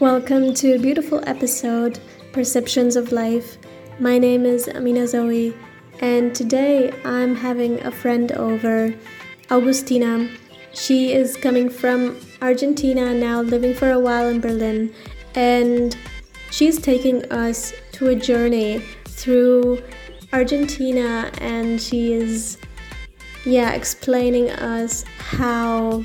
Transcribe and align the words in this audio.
Welcome 0.00 0.52
to 0.56 0.74
a 0.74 0.78
beautiful 0.78 1.26
episode, 1.26 1.98
Perceptions 2.34 2.96
of 2.96 3.12
Life. 3.12 3.56
My 3.98 4.18
name 4.18 4.44
is 4.44 4.68
Amina 4.68 5.06
Zoe, 5.06 5.56
and 6.00 6.34
today 6.34 6.92
I'm 7.02 7.34
having 7.34 7.82
a 7.82 7.90
friend 7.90 8.30
over, 8.32 8.94
Agustina. 9.48 10.30
She 10.74 11.14
is 11.14 11.38
coming 11.38 11.70
from 11.70 12.20
Argentina 12.42 13.14
now, 13.14 13.40
living 13.40 13.72
for 13.72 13.90
a 13.90 13.98
while 13.98 14.28
in 14.28 14.38
Berlin, 14.38 14.94
and 15.34 15.96
she's 16.50 16.78
taking 16.78 17.24
us 17.32 17.72
to 17.92 18.08
a 18.08 18.14
journey 18.14 18.80
through 19.06 19.82
Argentina, 20.34 21.30
and 21.38 21.80
she 21.80 22.12
is, 22.12 22.58
yeah, 23.46 23.72
explaining 23.72 24.50
us 24.50 25.04
how 25.16 26.04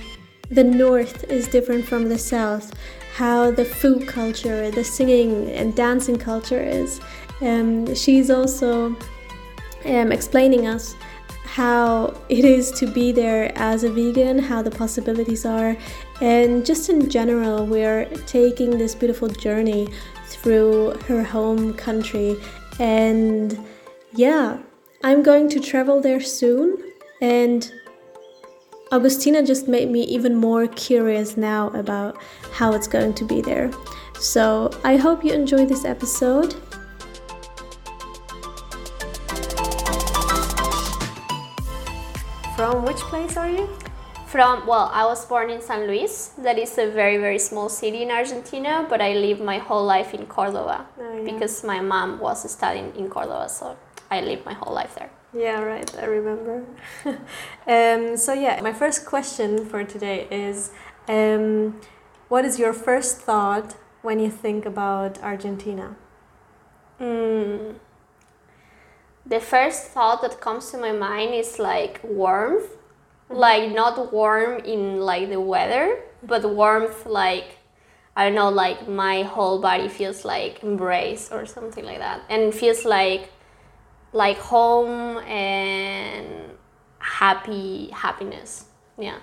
the 0.49 0.63
north 0.63 1.25
is 1.25 1.49
different 1.49 1.85
from 1.85 2.07
the 2.07 2.17
south 2.17 2.71
how 3.13 3.51
the 3.51 3.65
food 3.65 4.07
culture, 4.07 4.71
the 4.71 4.83
singing 4.83 5.49
and 5.51 5.75
dancing 5.75 6.17
culture 6.17 6.61
is. 6.61 7.01
Um, 7.41 7.93
she's 7.95 8.29
also 8.29 8.95
um, 9.85 10.11
explaining 10.11 10.67
us 10.67 10.95
how 11.43 12.13
it 12.29 12.45
is 12.45 12.71
to 12.71 12.87
be 12.87 13.11
there 13.11 13.51
as 13.55 13.83
a 13.83 13.91
vegan, 13.91 14.39
how 14.39 14.61
the 14.61 14.71
possibilities 14.71 15.45
are, 15.45 15.75
and 16.21 16.65
just 16.65 16.89
in 16.89 17.09
general, 17.09 17.65
we're 17.65 18.05
taking 18.25 18.77
this 18.77 18.95
beautiful 18.95 19.27
journey 19.27 19.89
through 20.27 20.91
her 21.07 21.23
home 21.23 21.73
country. 21.73 22.37
And 22.79 23.59
yeah, 24.13 24.59
I'm 25.03 25.23
going 25.23 25.49
to 25.49 25.59
travel 25.59 25.99
there 25.99 26.21
soon, 26.21 26.77
and 27.21 27.69
Agustina 28.91 29.47
just 29.47 29.69
made 29.69 29.89
me 29.89 30.03
even 30.03 30.35
more 30.35 30.67
curious 30.67 31.37
now 31.37 31.69
about 31.69 32.17
how 32.51 32.73
it's 32.73 32.87
going 32.87 33.13
to 33.13 33.23
be 33.23 33.39
there. 33.39 33.71
So 34.19 34.69
I 34.83 34.97
hope 34.97 35.23
you 35.23 35.31
enjoy 35.31 35.65
this 35.65 35.85
episode. 35.85 36.55
From 42.57 42.83
which 42.83 42.97
place 43.07 43.37
are 43.37 43.49
you? 43.49 43.69
From, 44.27 44.67
well, 44.67 44.91
I 44.93 45.05
was 45.05 45.25
born 45.25 45.49
in 45.49 45.61
San 45.61 45.87
Luis. 45.87 46.33
That 46.37 46.59
is 46.59 46.77
a 46.77 46.91
very, 46.91 47.15
very 47.15 47.39
small 47.39 47.69
city 47.69 48.03
in 48.03 48.11
Argentina, 48.11 48.85
but 48.89 49.01
I 49.01 49.13
lived 49.13 49.41
my 49.41 49.57
whole 49.57 49.85
life 49.85 50.13
in 50.13 50.25
Cordoba 50.25 50.85
oh, 50.99 51.17
yeah. 51.17 51.31
because 51.31 51.63
my 51.63 51.79
mom 51.79 52.19
was 52.19 52.49
studying 52.51 52.93
in 52.97 53.09
Cordoba, 53.09 53.47
so 53.47 53.77
I 54.09 54.19
lived 54.19 54.45
my 54.45 54.53
whole 54.53 54.73
life 54.73 54.95
there. 54.95 55.09
Yeah, 55.33 55.61
right. 55.61 55.89
I 55.97 56.05
remember. 56.05 56.65
um, 57.67 58.17
so 58.17 58.33
yeah, 58.33 58.59
my 58.61 58.73
first 58.73 59.05
question 59.05 59.65
for 59.65 59.83
today 59.83 60.27
is, 60.29 60.71
um, 61.07 61.79
what 62.27 62.43
is 62.43 62.59
your 62.59 62.73
first 62.73 63.17
thought 63.17 63.75
when 64.01 64.19
you 64.19 64.29
think 64.29 64.65
about 64.65 65.21
Argentina? 65.21 65.95
Mm. 66.99 67.75
The 69.25 69.39
first 69.39 69.85
thought 69.85 70.21
that 70.21 70.41
comes 70.41 70.71
to 70.71 70.77
my 70.77 70.91
mind 70.91 71.33
is 71.33 71.59
like 71.59 72.01
warmth, 72.03 72.69
mm-hmm. 73.29 73.35
like 73.35 73.71
not 73.71 74.11
warm 74.11 74.59
in 74.65 74.99
like 74.99 75.29
the 75.29 75.39
weather, 75.39 76.03
but 76.23 76.43
warmth 76.43 77.05
like 77.05 77.57
I 78.15 78.25
don't 78.25 78.35
know, 78.35 78.49
like 78.49 78.89
my 78.89 79.23
whole 79.23 79.61
body 79.61 79.87
feels 79.87 80.25
like 80.25 80.61
embrace 80.63 81.29
or 81.31 81.45
something 81.45 81.85
like 81.85 81.99
that, 81.99 82.21
and 82.29 82.53
feels 82.53 82.83
like 82.83 83.31
like 84.13 84.37
home 84.37 85.17
and 85.19 86.51
happy 86.99 87.89
happiness. 87.91 88.65
Yeah. 88.97 89.19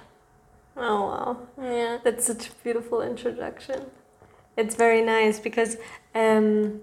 Oh 0.77 1.07
wow. 1.07 1.39
Yeah. 1.61 1.99
That's 2.03 2.27
such 2.27 2.49
a 2.49 2.53
beautiful 2.63 3.03
introduction. 3.03 3.87
It's 4.57 4.75
very 4.75 5.03
nice 5.03 5.39
because 5.39 5.77
um, 6.15 6.81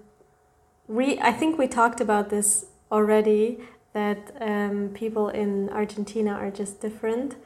we 0.88 1.18
I 1.20 1.32
think 1.32 1.58
we 1.58 1.68
talked 1.68 2.00
about 2.00 2.30
this 2.30 2.66
already 2.90 3.58
that 3.92 4.36
um, 4.40 4.90
people 4.94 5.28
in 5.28 5.68
Argentina 5.70 6.32
are 6.32 6.50
just 6.50 6.80
different 6.80 7.36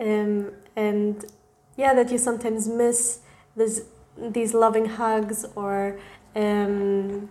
um, 0.00 0.52
and 0.74 1.24
yeah 1.76 1.94
that 1.94 2.10
you 2.10 2.18
sometimes 2.18 2.66
miss 2.66 3.20
this 3.56 3.84
these 4.16 4.54
loving 4.54 4.86
hugs 4.86 5.44
or 5.54 5.98
um, 6.34 7.28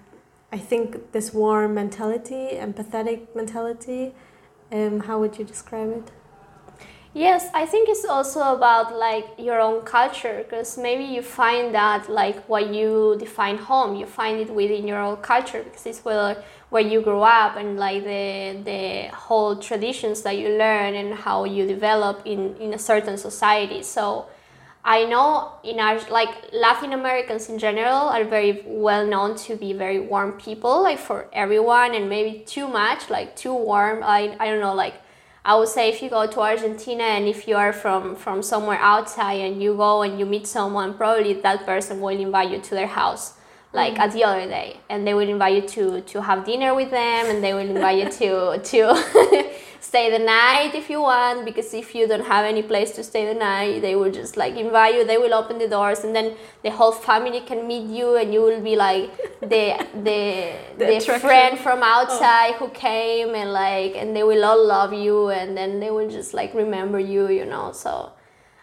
I 0.52 0.58
think 0.58 1.12
this 1.12 1.34
warm 1.34 1.74
mentality, 1.74 2.50
empathetic 2.54 3.36
mentality. 3.36 4.14
Um, 4.72 5.02
how 5.02 5.20
would 5.20 5.38
you 5.38 5.46
describe 5.46 5.90
it? 5.90 6.12
Yes, 7.14 7.50
I 7.54 7.66
think 7.66 7.90
it's 7.90 8.06
also 8.06 8.54
about 8.54 8.96
like 8.96 9.26
your 9.40 9.60
own 9.60 9.82
culture 9.82 10.44
because 10.44 10.78
maybe 10.78 11.04
you 11.04 11.22
find 11.22 11.74
that 11.74 12.10
like 12.10 12.48
what 12.48 12.72
you 12.74 13.16
define 13.18 13.58
home, 13.58 13.96
you 13.96 14.06
find 14.06 14.40
it 14.40 14.50
within 14.52 14.88
your 14.88 15.02
own 15.02 15.18
culture 15.18 15.64
because 15.64 15.86
it's 15.86 16.06
where 16.06 16.44
where 16.70 16.84
you 16.84 17.02
grew 17.02 17.22
up 17.22 17.56
and 17.56 17.80
like 17.80 18.04
the 18.04 18.62
the 18.64 19.16
whole 19.16 19.56
traditions 19.56 20.22
that 20.22 20.38
you 20.38 20.50
learn 20.50 20.94
and 20.94 21.14
how 21.16 21.46
you 21.46 21.66
develop 21.66 22.22
in 22.26 22.56
in 22.58 22.74
a 22.74 22.80
certain 22.80 23.18
society. 23.18 23.82
So 23.82 24.28
I 24.88 25.04
know 25.04 25.52
in 25.66 25.82
our 25.82 26.00
like 26.10 26.30
Latin 26.54 26.94
Americans 26.94 27.50
in 27.50 27.60
general 27.60 28.08
are 28.08 28.24
very 28.24 28.64
well 28.66 29.06
known 29.06 29.36
to 29.40 29.58
be 29.58 29.74
very 29.74 30.00
warm 30.00 30.40
people, 30.40 30.82
like 30.82 30.98
for 30.98 31.28
everyone, 31.34 31.94
and 31.94 32.08
maybe 32.08 32.46
too 32.46 32.70
much, 32.70 33.10
like 33.10 33.36
too 33.36 33.54
warm. 33.54 34.02
I, 34.02 34.38
I 34.40 34.46
don't 34.46 34.62
know, 34.62 34.74
like 34.74 34.96
I 35.44 35.56
would 35.58 35.68
say 35.68 35.90
if 35.90 36.02
you 36.02 36.10
go 36.10 36.26
to 36.26 36.40
Argentina 36.40 37.04
and 37.04 37.28
if 37.28 37.50
you 37.50 37.58
are 37.58 37.74
from 37.74 38.16
from 38.16 38.42
somewhere 38.42 38.80
outside 38.80 39.42
and 39.42 39.62
you 39.62 39.76
go 39.76 40.04
and 40.04 40.18
you 40.18 40.26
meet 40.26 40.48
someone, 40.48 40.94
probably 40.94 41.34
that 41.34 41.66
person 41.66 42.00
will 42.00 42.18
invite 42.18 42.50
you 42.50 42.62
to 42.62 42.70
their 42.74 42.88
house 42.88 43.34
like 43.74 43.94
mm-hmm. 43.94 44.02
at 44.02 44.12
the 44.14 44.24
other 44.24 44.48
day 44.48 44.80
and 44.90 45.06
they 45.06 45.14
will 45.14 45.28
invite 45.28 45.56
you 45.56 45.68
to 45.68 46.02
to 46.02 46.22
have 46.22 46.46
dinner 46.46 46.74
with 46.74 46.90
them 46.90 47.26
and 47.28 47.44
they 47.44 47.54
will 47.54 47.70
invite 47.76 47.98
you 47.98 48.10
to 48.10 48.60
to 48.64 49.52
stay 49.80 50.10
the 50.10 50.20
night 50.20 50.74
if 50.74 50.90
you 50.90 51.02
want 51.02 51.46
because 51.46 51.74
if 51.74 51.94
you 51.94 52.08
don't 52.08 52.26
have 52.26 52.46
any 52.46 52.64
place 52.64 52.92
to 52.92 53.04
stay 53.04 53.26
the 53.26 53.34
night 53.34 53.82
they 53.82 53.96
will 53.96 54.12
just 54.12 54.36
like 54.36 54.56
invite 54.56 54.96
you 54.96 55.06
they 55.06 55.18
will 55.18 55.34
open 55.34 55.58
the 55.58 55.68
doors 55.68 56.04
and 56.04 56.16
then 56.16 56.36
the 56.64 56.72
whole 56.72 56.92
family 56.92 57.42
can 57.42 57.68
meet 57.68 57.88
you 57.88 58.16
and 58.16 58.34
you 58.34 58.42
will 58.42 58.62
be 58.62 58.76
like 58.76 59.16
the 59.42 59.66
the 60.08 60.54
the, 60.78 60.86
the 61.00 61.20
friend 61.20 61.60
from 61.60 61.84
outside 61.84 62.54
oh. 62.56 62.60
who 62.60 62.70
came 62.70 63.36
and 63.36 63.54
like 63.54 63.96
and 63.96 64.16
they 64.16 64.24
will 64.24 64.44
all 64.44 64.66
love 64.66 64.94
you 64.94 65.30
and 65.30 65.56
then 65.56 65.80
they 65.80 65.92
will 65.92 66.10
just 66.10 66.34
like 66.34 66.54
remember 66.54 67.00
you 67.00 67.30
you 67.30 67.46
know 67.46 67.72
so 67.72 68.12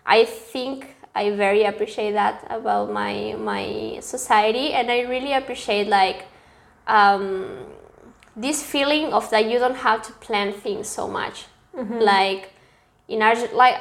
i 0.05 0.25
think 0.25 0.94
I 1.15 1.31
very 1.31 1.65
appreciate 1.65 2.13
that 2.13 2.45
about 2.51 2.91
my 2.91 3.35
my 3.39 3.99
society, 4.01 4.73
and 4.73 4.91
I 4.91 5.01
really 5.03 5.33
appreciate 5.33 5.87
like 5.87 6.27
um, 6.87 7.67
this 8.37 8.63
feeling 8.63 9.13
of 9.13 9.31
that 9.31 9.49
you 9.51 9.59
don't 9.59 9.77
have 9.77 10.03
to 10.03 10.13
plan 10.15 10.53
things 10.53 10.89
so 10.89 11.07
much. 11.07 11.47
Mm-hmm. 11.77 11.99
Like 12.01 12.53
in 13.09 13.23
Argentina, 13.23 13.57
like 13.57 13.81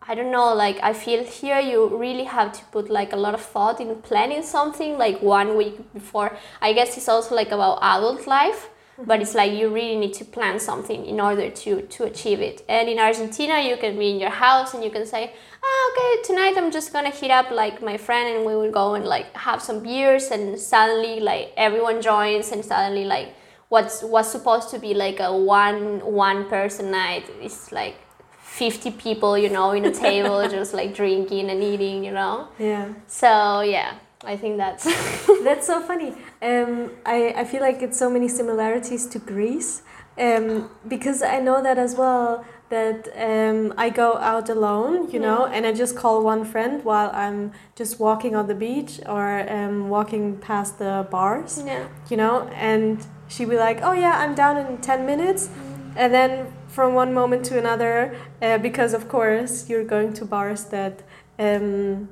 I 0.00 0.14
don't 0.14 0.30
know, 0.30 0.54
like 0.54 0.78
I 0.82 0.94
feel 0.94 1.22
here 1.22 1.60
you 1.60 1.86
really 1.94 2.24
have 2.24 2.52
to 2.52 2.64
put 2.66 2.88
like 2.88 3.12
a 3.12 3.16
lot 3.16 3.34
of 3.34 3.42
thought 3.42 3.78
in 3.78 3.94
planning 3.96 4.42
something 4.42 4.96
like 4.96 5.20
one 5.20 5.54
week 5.54 5.92
before. 5.92 6.38
I 6.62 6.72
guess 6.72 6.96
it's 6.96 7.08
also 7.08 7.34
like 7.34 7.52
about 7.52 7.78
adult 7.82 8.26
life 8.26 8.70
but 9.06 9.20
it's 9.20 9.34
like 9.34 9.52
you 9.52 9.68
really 9.68 9.96
need 9.96 10.12
to 10.14 10.24
plan 10.24 10.58
something 10.58 11.06
in 11.06 11.20
order 11.20 11.50
to 11.50 11.82
to 11.82 12.04
achieve 12.04 12.40
it. 12.40 12.64
And 12.68 12.88
in 12.88 12.98
argentina 12.98 13.60
you 13.60 13.76
can 13.76 13.98
be 13.98 14.10
in 14.10 14.18
your 14.18 14.30
house 14.30 14.74
and 14.74 14.82
you 14.82 14.90
can 14.90 15.06
say 15.06 15.32
oh, 15.62 15.92
okay 15.92 16.22
tonight 16.26 16.54
i'm 16.56 16.70
just 16.70 16.92
gonna 16.92 17.10
hit 17.10 17.30
up 17.30 17.50
like 17.50 17.80
my 17.82 17.96
friend 17.96 18.36
and 18.36 18.44
we 18.44 18.56
will 18.56 18.72
go 18.72 18.94
and 18.94 19.04
like 19.04 19.34
have 19.36 19.62
some 19.62 19.82
beers. 19.82 20.30
And 20.30 20.58
suddenly 20.58 21.20
like 21.20 21.52
everyone 21.56 22.02
joins 22.02 22.50
and 22.50 22.64
suddenly 22.64 23.04
like 23.04 23.34
what's 23.68 24.02
what's 24.02 24.30
supposed 24.30 24.70
to 24.70 24.78
be 24.78 24.94
like 24.94 25.20
a 25.20 25.36
one 25.36 26.00
one 26.00 26.48
person 26.48 26.90
night 26.90 27.28
is 27.40 27.70
like 27.70 27.96
50 28.40 28.90
people 28.92 29.38
you 29.38 29.48
know 29.48 29.70
in 29.70 29.84
a 29.84 29.92
table 29.92 30.48
just 30.56 30.74
like 30.74 30.94
drinking 30.94 31.50
and 31.50 31.62
eating 31.62 32.04
you 32.04 32.10
know? 32.10 32.48
Yeah. 32.58 32.94
So 33.06 33.60
yeah 33.60 33.94
I 34.24 34.36
think 34.36 34.56
that's 34.56 34.84
that's 35.44 35.66
so 35.66 35.80
funny. 35.80 36.12
Um, 36.40 36.92
I 37.04 37.34
I 37.36 37.44
feel 37.44 37.60
like 37.60 37.82
it's 37.82 37.98
so 37.98 38.08
many 38.08 38.28
similarities 38.28 39.06
to 39.08 39.18
Greece, 39.18 39.82
um, 40.16 40.70
because 40.86 41.22
I 41.22 41.40
know 41.40 41.62
that 41.62 41.78
as 41.78 41.96
well. 41.96 42.44
That 42.70 43.08
um, 43.16 43.72
I 43.78 43.88
go 43.88 44.18
out 44.18 44.50
alone, 44.50 45.10
you 45.10 45.18
know, 45.18 45.46
and 45.46 45.66
I 45.66 45.72
just 45.72 45.96
call 45.96 46.22
one 46.22 46.44
friend 46.44 46.84
while 46.84 47.10
I'm 47.14 47.52
just 47.74 47.98
walking 47.98 48.36
on 48.36 48.46
the 48.46 48.54
beach 48.54 49.00
or 49.06 49.50
um, 49.50 49.88
walking 49.88 50.36
past 50.36 50.78
the 50.78 51.06
bars, 51.10 51.62
yeah. 51.64 51.88
you 52.10 52.18
know, 52.18 52.46
and 52.48 53.04
she'd 53.28 53.48
be 53.48 53.56
like, 53.56 53.80
"Oh 53.82 53.92
yeah, 53.92 54.18
I'm 54.18 54.34
down 54.34 54.58
in 54.58 54.78
ten 54.78 55.06
minutes," 55.06 55.48
mm. 55.48 55.92
and 55.96 56.12
then 56.12 56.52
from 56.68 56.92
one 56.94 57.14
moment 57.14 57.46
to 57.46 57.58
another, 57.58 58.14
uh, 58.42 58.58
because 58.58 58.92
of 58.92 59.08
course 59.08 59.68
you're 59.70 59.84
going 59.84 60.12
to 60.14 60.24
bars 60.24 60.64
that. 60.64 61.02
Um, 61.38 62.10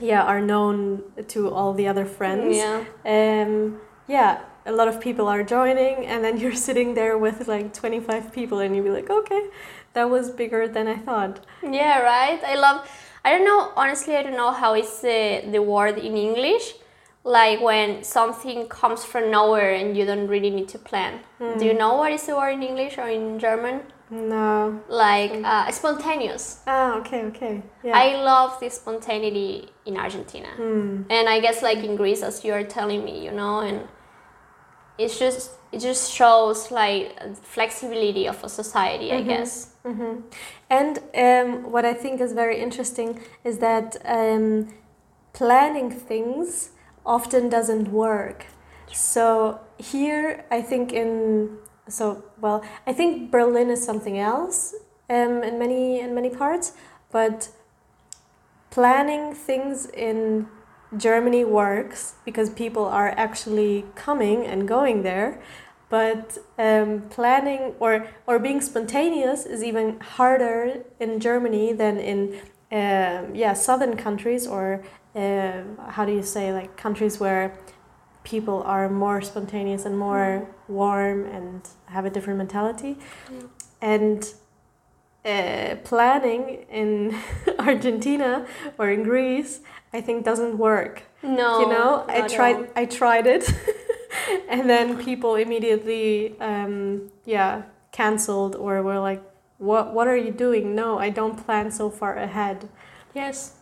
yeah 0.00 0.22
are 0.22 0.40
known 0.40 1.02
to 1.28 1.50
all 1.50 1.72
the 1.72 1.86
other 1.86 2.04
friends 2.04 2.56
yeah 2.56 2.84
um 3.04 3.80
yeah 4.08 4.40
a 4.66 4.72
lot 4.72 4.88
of 4.88 5.00
people 5.00 5.28
are 5.28 5.42
joining 5.42 6.06
and 6.06 6.24
then 6.24 6.36
you're 6.40 6.54
sitting 6.54 6.94
there 6.94 7.16
with 7.18 7.48
like 7.48 7.72
25 7.72 8.32
people 8.32 8.58
and 8.58 8.74
you'd 8.74 8.84
be 8.84 8.90
like 8.90 9.10
okay 9.10 9.48
that 9.92 10.10
was 10.10 10.30
bigger 10.30 10.66
than 10.66 10.88
i 10.88 10.96
thought 10.96 11.44
yeah 11.62 12.00
right 12.00 12.42
i 12.44 12.54
love 12.56 12.88
I 13.24 13.30
don't 13.30 13.44
know. 13.46 13.72
Honestly, 13.74 14.16
I 14.16 14.22
don't 14.22 14.36
know 14.36 14.52
how 14.52 14.74
is 14.74 15.00
the 15.00 15.42
the 15.50 15.62
word 15.62 15.98
in 15.98 16.16
English. 16.16 16.74
Like 17.24 17.62
when 17.62 18.04
something 18.04 18.68
comes 18.68 19.02
from 19.02 19.30
nowhere 19.30 19.72
and 19.72 19.96
you 19.96 20.04
don't 20.04 20.28
really 20.28 20.50
need 20.50 20.68
to 20.68 20.78
plan. 20.78 21.20
Do 21.58 21.64
you 21.64 21.72
know 21.72 21.94
what 21.94 22.12
is 22.12 22.26
the 22.26 22.36
word 22.36 22.52
in 22.52 22.62
English 22.62 22.98
or 22.98 23.08
in 23.08 23.38
German? 23.38 23.80
No. 24.10 24.80
Like 24.88 25.32
uh, 25.44 25.70
spontaneous. 25.70 26.60
Ah, 26.66 26.98
okay, 26.98 27.22
okay. 27.24 27.62
Yeah. 27.82 27.96
I 27.96 28.16
love 28.22 28.60
the 28.60 28.70
spontaneity 28.70 29.68
in 29.86 29.96
Argentina, 29.96 30.48
Hmm. 30.56 31.02
and 31.10 31.28
I 31.28 31.40
guess 31.40 31.62
like 31.62 31.78
in 31.78 31.96
Greece, 31.96 32.22
as 32.22 32.44
you 32.44 32.52
are 32.52 32.64
telling 32.64 33.04
me, 33.04 33.24
you 33.24 33.32
know, 33.32 33.60
and 33.60 33.88
it's 34.98 35.18
just 35.18 35.50
it 35.72 35.80
just 35.80 36.12
shows 36.12 36.70
like 36.70 37.18
flexibility 37.42 38.28
of 38.28 38.42
a 38.44 38.48
society, 38.48 39.12
I 39.12 39.22
guess. 39.22 39.70
hmm 39.84 40.20
And 40.70 40.98
um, 41.14 41.72
what 41.72 41.84
I 41.84 41.94
think 41.94 42.20
is 42.20 42.32
very 42.32 42.58
interesting 42.62 43.20
is 43.44 43.58
that 43.58 43.96
um, 44.04 44.68
planning 45.32 45.90
things 45.90 46.70
often 47.04 47.48
doesn't 47.50 47.88
work. 47.88 48.46
So 48.92 49.58
here, 49.78 50.44
I 50.50 50.62
think 50.62 50.92
in 50.92 51.58
so 51.88 52.24
well, 52.40 52.64
I 52.86 52.92
think 52.92 53.30
Berlin 53.30 53.70
is 53.70 53.84
something 53.84 54.18
else 54.18 54.74
um, 55.10 55.42
in 55.42 55.58
many 55.58 56.00
in 56.00 56.14
many 56.14 56.30
parts, 56.30 56.72
but 57.10 57.50
planning 58.70 59.34
things 59.34 59.86
in 59.86 60.48
Germany 60.96 61.44
works 61.44 62.14
because 62.24 62.50
people 62.50 62.84
are 62.84 63.10
actually 63.10 63.84
coming 63.94 64.44
and 64.44 64.66
going 64.66 65.02
there. 65.02 65.40
But 65.90 66.38
um, 66.58 67.02
planning 67.10 67.74
or, 67.78 68.08
or 68.26 68.38
being 68.38 68.60
spontaneous 68.60 69.46
is 69.46 69.62
even 69.62 70.00
harder 70.00 70.82
in 70.98 71.20
Germany 71.20 71.72
than 71.72 71.98
in 71.98 72.40
um, 72.72 73.34
yeah 73.34 73.52
southern 73.52 73.96
countries 73.96 74.46
or 74.48 74.82
um 75.14 75.78
how 75.90 76.04
do 76.04 76.12
you 76.12 76.24
say 76.24 76.52
like 76.52 76.76
countries 76.76 77.20
where 77.20 77.56
people 78.24 78.62
are 78.64 78.88
more 78.88 79.22
spontaneous 79.22 79.84
and 79.84 79.96
more 79.98 80.48
warm 80.66 81.26
and 81.26 81.68
have 81.86 82.04
a 82.04 82.10
different 82.10 82.38
mentality. 82.38 82.96
And 83.80 84.26
uh, 85.24 85.76
planning 85.84 86.66
in 86.70 87.16
Argentina 87.58 88.46
or 88.78 88.90
in 88.90 89.02
Greece, 89.02 89.60
I 89.92 90.00
think 90.00 90.24
doesn't 90.24 90.58
work. 90.58 91.04
No, 91.22 91.60
you 91.60 91.68
know, 91.68 92.04
I 92.08 92.26
tried. 92.26 92.56
all. 92.56 92.66
I 92.76 92.84
tried 92.84 93.26
it, 93.26 93.48
and 94.48 94.68
then 94.68 95.02
people 95.02 95.36
immediately, 95.36 96.38
um, 96.40 97.10
yeah, 97.24 97.62
canceled 97.92 98.54
or 98.56 98.82
were 98.82 98.98
like, 98.98 99.22
"What? 99.56 99.94
What 99.94 100.06
are 100.08 100.16
you 100.16 100.30
doing? 100.30 100.74
No, 100.74 100.98
I 100.98 101.08
don't 101.08 101.36
plan 101.42 101.70
so 101.70 101.88
far 101.88 102.16
ahead." 102.16 102.68
Yes. 103.14 103.54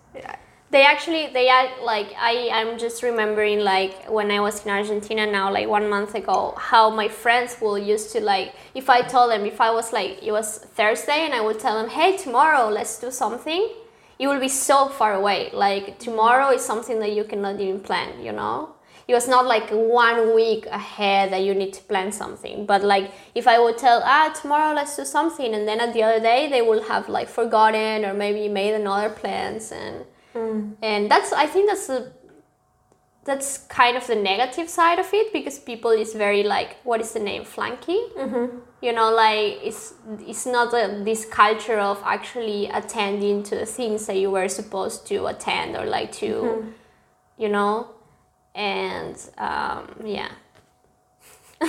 They 0.73 0.87
actually, 0.87 1.27
they 1.35 1.51
are 1.51 1.69
like, 1.85 2.15
I, 2.19 2.49
I'm 2.51 2.79
just 2.79 3.03
remembering 3.03 3.61
like 3.61 4.11
when 4.11 4.31
I 4.31 4.41
was 4.41 4.65
in 4.65 4.71
Argentina 4.71 5.31
now, 5.31 5.53
like 5.53 5.69
one 5.69 5.87
month 5.91 6.15
ago, 6.15 6.55
how 6.57 6.89
my 6.89 7.09
friends 7.09 7.59
will 7.61 7.77
used 7.77 8.11
to 8.13 8.23
like, 8.23 8.55
if 8.75 8.89
I 8.89 9.03
told 9.03 9.33
them, 9.33 9.45
if 9.45 9.61
I 9.61 9.71
was 9.71 9.93
like, 9.93 10.23
it 10.23 10.33
was 10.33 10.61
Thursday 10.79 11.27
and 11.27 11.35
I 11.35 11.43
would 11.43 11.61
tell 11.61 11.79
them, 11.79 11.91
hey, 11.91 12.17
tomorrow, 12.17 12.71
let's 12.71 12.99
do 12.99 13.11
something, 13.11 13.69
it 14.19 14.27
will 14.27 14.41
be 14.41 14.49
so 14.49 14.89
far 14.89 15.13
away. 15.13 15.51
Like 15.53 15.99
tomorrow 15.99 16.49
is 16.53 16.65
something 16.65 17.01
that 17.01 17.13
you 17.13 17.25
cannot 17.25 17.61
even 17.61 17.81
plan, 17.81 18.25
you 18.25 18.33
know? 18.33 18.75
It 19.07 19.13
was 19.13 19.29
not 19.29 19.45
like 19.45 19.69
one 19.69 20.35
week 20.35 20.65
ahead 20.67 21.33
that 21.35 21.43
you 21.43 21.53
need 21.53 21.75
to 21.75 21.83
plan 21.83 22.13
something. 22.13 22.65
But 22.65 22.83
like 22.83 23.11
if 23.35 23.47
I 23.47 23.59
would 23.59 23.77
tell, 23.77 24.01
ah, 24.07 24.33
tomorrow 24.41 24.75
let's 24.75 24.97
do 24.97 25.05
something, 25.05 25.53
and 25.55 25.69
then 25.69 25.81
at 25.81 25.93
the 25.93 26.03
other 26.03 26.21
day 26.21 26.49
they 26.49 26.63
will 26.63 26.85
have 26.85 27.11
like 27.11 27.29
forgotten 27.29 28.07
or 28.07 28.15
maybe 28.15 28.49
made 28.49 28.73
another 28.73 29.11
plans 29.11 29.71
and 29.71 30.07
and 30.83 31.11
that's 31.11 31.33
I 31.33 31.47
think 31.47 31.69
that's 31.69 31.87
the 31.87 32.13
that's 33.25 33.59
kind 33.69 33.97
of 33.97 34.07
the 34.07 34.17
negative 34.17 34.69
side 34.69 34.99
of 34.99 35.09
it 35.13 35.33
because 35.33 35.59
people 35.59 35.91
is 35.91 36.13
very 36.13 36.43
like 36.43 36.77
what 36.85 37.01
is 37.01 37.13
the 37.13 37.21
name? 37.21 37.45
Flanky? 37.45 37.99
You 38.81 38.93
know 38.93 39.11
like 39.13 39.59
it's 39.63 39.95
it's 40.27 40.47
not 40.47 40.75
a, 40.75 41.03
this 41.05 41.25
culture 41.25 41.79
of 41.79 42.03
actually 42.05 42.67
attending 42.67 43.43
to 43.45 43.57
the 43.57 43.67
things 43.67 44.07
that 44.07 44.17
you 44.17 44.31
were 44.31 44.49
supposed 44.49 45.07
to 45.07 45.27
attend 45.27 45.77
or 45.77 45.87
like 45.87 46.13
to 46.13 46.73
you 47.39 47.49
know? 47.49 47.89
And 48.55 49.17
um, 49.39 49.95
yeah. 50.05 50.31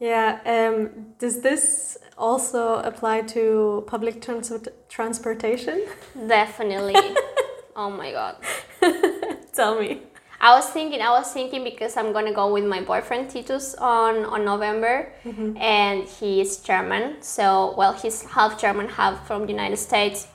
Yeah. 0.00 0.40
Um, 0.46 1.12
does 1.18 1.42
this 1.42 1.98
also 2.16 2.76
apply 2.76 3.20
to 3.34 3.84
public 3.86 4.22
transport 4.22 4.68
transportation? 4.88 5.82
definitely 6.26 6.94
oh 7.76 7.90
my 7.90 8.12
god 8.12 8.36
Tell 9.52 9.78
me. 9.78 10.02
I 10.40 10.54
was 10.54 10.70
thinking, 10.70 11.02
I 11.02 11.10
was 11.10 11.30
thinking 11.32 11.64
because 11.64 11.96
I'm 11.96 12.12
gonna 12.12 12.32
go 12.32 12.50
with 12.52 12.64
my 12.64 12.80
boyfriend 12.80 13.28
Titus 13.28 13.74
on 13.74 14.24
on 14.24 14.44
November, 14.44 15.12
and 15.60 16.04
he 16.08 16.40
is 16.40 16.58
German. 16.58 17.20
So 17.20 17.74
well, 17.76 17.92
he's 17.92 18.22
half 18.22 18.58
German, 18.58 18.88
half 18.88 19.26
from 19.26 19.42
the 19.46 19.52
United 19.52 19.76
States. 19.76 20.28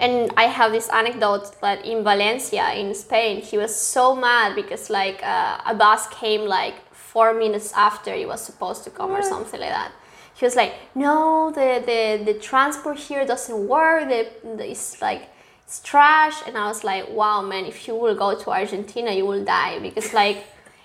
And 0.00 0.32
I 0.36 0.44
have 0.44 0.72
this 0.72 0.88
anecdote 0.90 1.60
that 1.60 1.84
in 1.84 2.04
Valencia, 2.04 2.72
in 2.72 2.94
Spain, 2.94 3.42
he 3.42 3.58
was 3.58 3.74
so 3.74 4.14
mad 4.14 4.54
because 4.54 4.90
like 4.90 5.20
uh, 5.22 5.60
a 5.66 5.74
bus 5.74 6.08
came 6.08 6.42
like 6.42 6.76
four 6.92 7.34
minutes 7.34 7.72
after 7.74 8.12
it 8.12 8.26
was 8.26 8.40
supposed 8.40 8.84
to 8.84 8.90
come 8.90 9.10
or 9.10 9.22
something 9.22 9.60
like 9.60 9.70
that. 9.70 9.92
He 10.34 10.44
was 10.44 10.56
like, 10.56 10.74
"No, 10.94 11.50
the 11.54 11.82
the, 11.90 12.32
the 12.32 12.38
transport 12.38 12.98
here 12.98 13.24
doesn't 13.24 13.68
work. 13.68 14.08
The, 14.08 14.26
the 14.56 14.70
it's 14.70 15.00
like 15.02 15.22
it's 15.68 15.80
trash." 15.80 16.36
And 16.46 16.56
I 16.56 16.66
was 16.72 16.82
like, 16.82 17.04
"Wow, 17.10 17.42
man! 17.42 17.64
If 17.66 17.86
you 17.86 17.94
will 17.94 18.14
go 18.14 18.34
to 18.42 18.50
Argentina, 18.50 19.10
you 19.12 19.26
will 19.26 19.44
die 19.44 19.78
because 19.78 20.14
like 20.14 20.38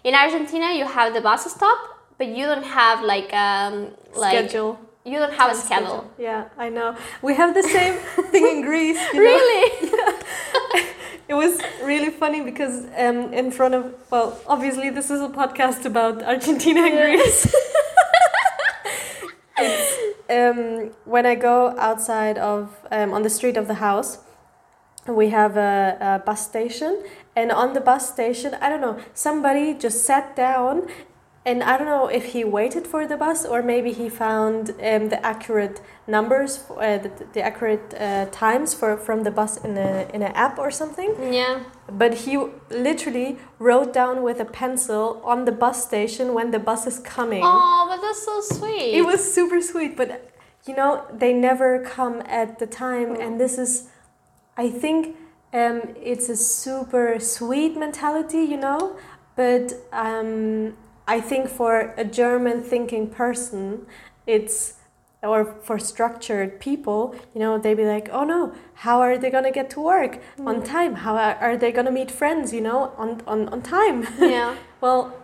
in 0.03 0.13
Argentina 0.13 0.74
you 0.80 0.85
have 0.85 1.13
the 1.13 1.21
bus 1.21 1.50
stop, 1.50 1.80
but 2.18 2.27
you 2.27 2.45
don't 2.45 2.65
have 2.65 3.01
like 3.13 3.33
um 3.33 3.75
like 4.13 4.38
Schedule. 4.38 4.77
you 5.06 5.18
don't 5.19 5.33
have 5.41 5.51
a 5.51 5.56
schedule." 5.56 6.12
Yeah, 6.18 6.41
I 6.57 6.68
know. 6.68 6.89
We 7.21 7.33
have 7.35 7.53
the 7.53 7.63
same 7.63 7.95
thing 8.31 8.45
in 8.53 8.62
Greece. 8.62 9.01
Really? 9.13 9.63
It 11.25 11.35
was 11.35 11.62
really 11.81 12.09
funny 12.09 12.41
because 12.41 12.83
um, 12.97 13.33
in 13.33 13.50
front 13.50 13.74
of 13.74 13.95
well, 14.12 14.39
obviously 14.45 14.89
this 14.89 15.09
is 15.09 15.21
a 15.21 15.30
podcast 15.30 15.85
about 15.85 16.21
Argentina 16.21 16.81
and 16.81 16.97
Greece. 17.00 17.56
um, 20.30 20.91
when 21.06 21.25
I 21.25 21.35
go 21.35 21.75
outside 21.80 22.38
of 22.38 22.77
um, 22.91 23.13
on 23.13 23.24
the 23.24 23.30
street 23.30 23.56
of 23.56 23.68
the 23.68 23.75
house, 23.75 24.19
we 25.07 25.30
have 25.30 25.57
a, 25.57 25.98
a 26.00 26.26
bus 26.26 26.45
station, 26.45 27.04
and 27.36 27.52
on 27.52 27.74
the 27.74 27.81
bus 27.81 28.12
station, 28.12 28.56
I 28.56 28.69
don't 28.69 28.81
know, 28.81 28.98
somebody 29.14 29.74
just 29.74 30.06
sat 30.06 30.36
down. 30.36 30.88
And 31.45 31.62
I 31.62 31.78
don't 31.78 31.88
know 31.88 32.07
if 32.07 32.31
he 32.31 32.45
waited 32.45 32.88
for 32.88 33.06
the 33.06 33.18
bus 33.18 33.44
or 33.44 33.62
maybe 33.62 33.92
he 33.92 34.07
found 34.07 34.69
um, 34.69 35.10
the 35.10 35.19
accurate 35.26 35.81
numbers, 36.07 36.64
uh, 36.69 37.00
the, 37.00 37.12
the 37.33 37.42
accurate 37.42 37.94
uh, 38.00 38.28
times 38.31 38.74
for 38.74 38.95
from 38.95 39.24
the 39.24 39.31
bus 39.31 39.57
in 39.57 39.78
a 39.78 40.07
in 40.14 40.22
an 40.22 40.31
app 40.36 40.57
or 40.57 40.72
something 40.72 41.33
yeah. 41.33 41.60
but 41.92 42.14
he 42.14 42.38
literally 42.69 43.38
wrote 43.60 43.92
down 43.92 44.24
with 44.24 44.40
a 44.40 44.45
pencil 44.45 45.22
on 45.26 45.44
the 45.44 45.52
bus 45.52 45.86
station 45.86 46.33
when 46.33 46.52
the 46.52 46.60
bus 46.60 46.88
is 46.88 47.00
coming. 47.00 47.42
Oh, 47.44 47.88
but 47.90 48.00
that's 48.00 48.24
so 48.24 48.40
sweet. 48.40 48.95
It 48.95 49.06
was 49.06 49.33
super 49.33 49.60
sweet, 49.60 49.98
but 49.98 50.33
you 50.66 50.76
know, 50.76 51.06
they 51.12 51.33
never 51.33 51.83
come 51.83 52.22
at 52.26 52.60
the 52.60 52.68
time, 52.68 53.16
and 53.16 53.40
this 53.40 53.57
is, 53.57 53.90
I 54.57 54.69
think, 54.69 55.16
um, 55.54 55.81
it's 56.02 56.30
a 56.30 56.36
super 56.36 57.19
sweet 57.19 57.78
mentality, 57.78 58.40
you 58.44 58.57
know, 58.57 58.98
but 59.36 59.74
um, 59.92 60.76
I 61.07 61.19
think 61.22 61.50
for 61.50 61.94
a 61.98 62.06
German 62.06 62.62
thinking 62.64 63.07
person, 63.10 63.86
it's 64.26 64.76
or 65.24 65.56
for 65.64 65.80
structured 65.80 66.60
people, 66.60 67.16
you 67.33 67.40
know, 67.40 67.57
they'd 67.57 67.76
be 67.76 67.86
like, 67.86 68.10
oh 68.12 68.26
no, 68.26 68.54
how 68.74 69.00
are 69.00 69.18
they 69.18 69.30
gonna 69.30 69.52
get 69.52 69.69
to 69.69 69.80
work 69.80 70.19
on 70.45 70.62
time? 70.62 70.95
How 70.95 71.16
are, 71.16 71.56
they 71.56 71.72
gonna 71.72 71.92
meet 71.92 72.12
friends, 72.12 72.54
you 72.54 72.60
know, 72.60 72.92
on, 72.98 73.22
on, 73.26 73.48
on 73.48 73.62
time? 73.62 74.06
yeah. 74.19 74.54
well, 74.81 75.16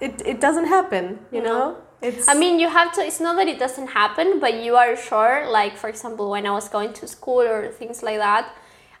it, 0.00 0.20
it 0.26 0.38
doesn't 0.40 0.66
happen, 0.66 1.18
you 1.32 1.40
No. 1.42 1.48
know? 1.48 1.76
It's 2.02 2.28
I 2.28 2.34
mean, 2.34 2.58
you 2.58 2.68
have 2.68 2.92
to. 2.94 3.00
It's 3.00 3.20
not 3.20 3.36
that 3.36 3.48
it 3.48 3.58
doesn't 3.58 3.88
happen, 3.88 4.40
but 4.40 4.54
you 4.64 4.76
are 4.76 4.96
sure. 4.96 5.46
Like 5.48 5.76
for 5.76 5.88
example, 5.88 6.30
when 6.30 6.46
I 6.46 6.50
was 6.50 6.68
going 6.68 6.92
to 6.94 7.06
school 7.06 7.42
or 7.42 7.68
things 7.68 8.02
like 8.02 8.18
that, 8.18 8.52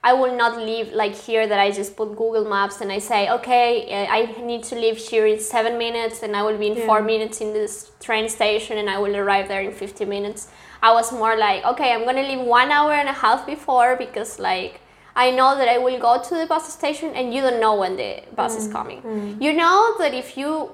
I 0.04 0.12
will 0.12 0.36
not 0.36 0.56
leave 0.56 0.92
like 0.92 1.14
here 1.14 1.46
that 1.46 1.58
I 1.58 1.70
just 1.70 1.96
put 1.96 2.10
Google 2.16 2.44
Maps 2.44 2.80
and 2.80 2.90
I 2.92 3.00
say, 3.00 3.28
okay, 3.30 3.68
uh, 3.96 4.06
I 4.18 4.20
need 4.42 4.62
to 4.70 4.74
leave 4.76 4.98
here 4.98 5.26
in 5.26 5.40
seven 5.40 5.78
minutes, 5.78 6.22
and 6.22 6.36
I 6.36 6.42
will 6.42 6.58
be 6.58 6.68
in 6.68 6.76
four 6.86 7.02
minutes 7.02 7.40
in 7.40 7.52
this 7.52 7.90
train 8.00 8.28
station, 8.28 8.78
and 8.78 8.88
I 8.88 8.98
will 8.98 9.16
arrive 9.16 9.48
there 9.48 9.62
in 9.62 9.72
fifty 9.72 10.04
minutes. 10.04 10.48
I 10.82 10.92
was 10.92 11.12
more 11.12 11.36
like, 11.36 11.64
okay, 11.64 11.92
I'm 11.94 12.04
gonna 12.04 12.22
leave 12.22 12.40
one 12.40 12.70
hour 12.70 12.92
and 12.92 13.08
a 13.08 13.12
half 13.24 13.46
before 13.46 13.96
because 13.96 14.38
like. 14.38 14.80
I 15.14 15.30
know 15.30 15.58
that 15.58 15.68
I 15.68 15.76
will 15.76 15.98
go 16.00 16.22
to 16.22 16.34
the 16.40 16.46
bus 16.46 16.72
station 16.72 17.10
and 17.14 17.34
you 17.34 17.42
don't 17.42 17.60
know 17.60 17.74
when 17.74 17.96
the 17.96 18.22
bus 18.34 18.56
is 18.56 18.72
coming. 18.72 19.02
You 19.44 19.52
know 19.52 19.94
that 19.98 20.14
if 20.14 20.38
you 20.38 20.70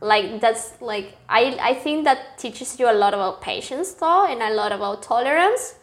like 0.00 0.40
that's 0.40 0.80
like 0.80 1.16
I, 1.28 1.58
I 1.60 1.74
think 1.74 2.04
that 2.04 2.38
teaches 2.38 2.78
you 2.78 2.90
a 2.90 2.92
lot 2.92 3.14
about 3.14 3.40
patience 3.40 3.92
though 3.92 4.26
and 4.26 4.42
a 4.42 4.54
lot 4.54 4.72
about 4.72 5.02
tolerance 5.02 5.74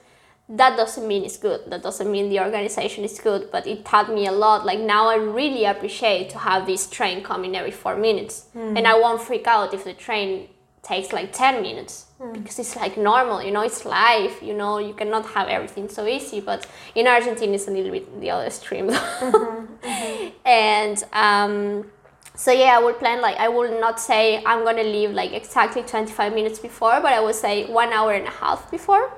that 0.48 0.78
doesn't 0.78 1.08
mean 1.08 1.24
it's 1.24 1.38
good. 1.38 1.62
That 1.68 1.82
doesn't 1.82 2.12
mean 2.12 2.30
the 2.30 2.40
organization 2.40 3.04
is 3.04 3.20
good, 3.20 3.50
but 3.52 3.66
it 3.66 3.84
taught 3.84 4.14
me 4.14 4.28
a 4.28 4.32
lot. 4.32 4.66
Like 4.66 4.80
now 4.80 5.08
I 5.08 5.16
really 5.16 5.66
appreciate 5.66 6.30
to 6.32 6.38
have 6.38 6.68
this 6.68 6.88
train 6.88 7.24
coming 7.24 7.56
every 7.56 7.72
four 7.72 7.96
minutes. 7.96 8.46
Hmm. 8.54 8.78
And 8.78 8.88
I 8.88 9.00
won't 9.00 9.22
freak 9.22 9.48
out 9.48 9.74
if 9.74 9.84
the 9.84 9.94
train 9.94 10.50
takes 10.84 11.12
like 11.12 11.34
10 11.34 11.64
minutes 11.64 12.06
Hmm. 12.20 12.32
because 12.32 12.60
it's 12.60 12.76
like 12.76 12.96
normal, 12.96 13.42
you 13.44 13.52
know, 13.52 13.62
it's 13.62 13.84
life, 13.86 14.42
you 14.42 14.54
know, 14.54 14.78
you 14.78 14.94
cannot 14.94 15.26
have 15.32 15.50
everything 15.50 15.90
so 15.90 16.06
easy. 16.06 16.40
But 16.40 16.66
in 16.94 17.08
Argentina, 17.08 17.54
it's 17.54 17.68
a 17.68 17.72
little 17.72 17.92
bit 17.92 18.22
the 18.22 18.30
other 18.30 18.46
extreme. 18.46 18.90
Mm-hmm. 18.90 20.28
and 20.46 21.04
um, 21.12 21.92
so 22.36 22.52
yeah, 22.52 22.76
I 22.78 22.80
will 22.80 22.94
plan 22.94 23.22
like 23.22 23.38
I 23.38 23.48
will 23.50 23.80
not 23.80 24.00
say 24.00 24.44
I'm 24.46 24.64
gonna 24.64 24.84
leave 24.84 25.12
like 25.12 25.34
exactly 25.34 25.82
25 25.84 26.34
minutes 26.34 26.60
before, 26.60 27.00
but 27.02 27.14
I 27.14 27.20
will 27.20 27.34
say 27.34 27.66
one 27.66 27.92
hour 27.94 28.12
and 28.14 28.28
a 28.28 28.32
half 28.32 28.70
before, 28.72 29.12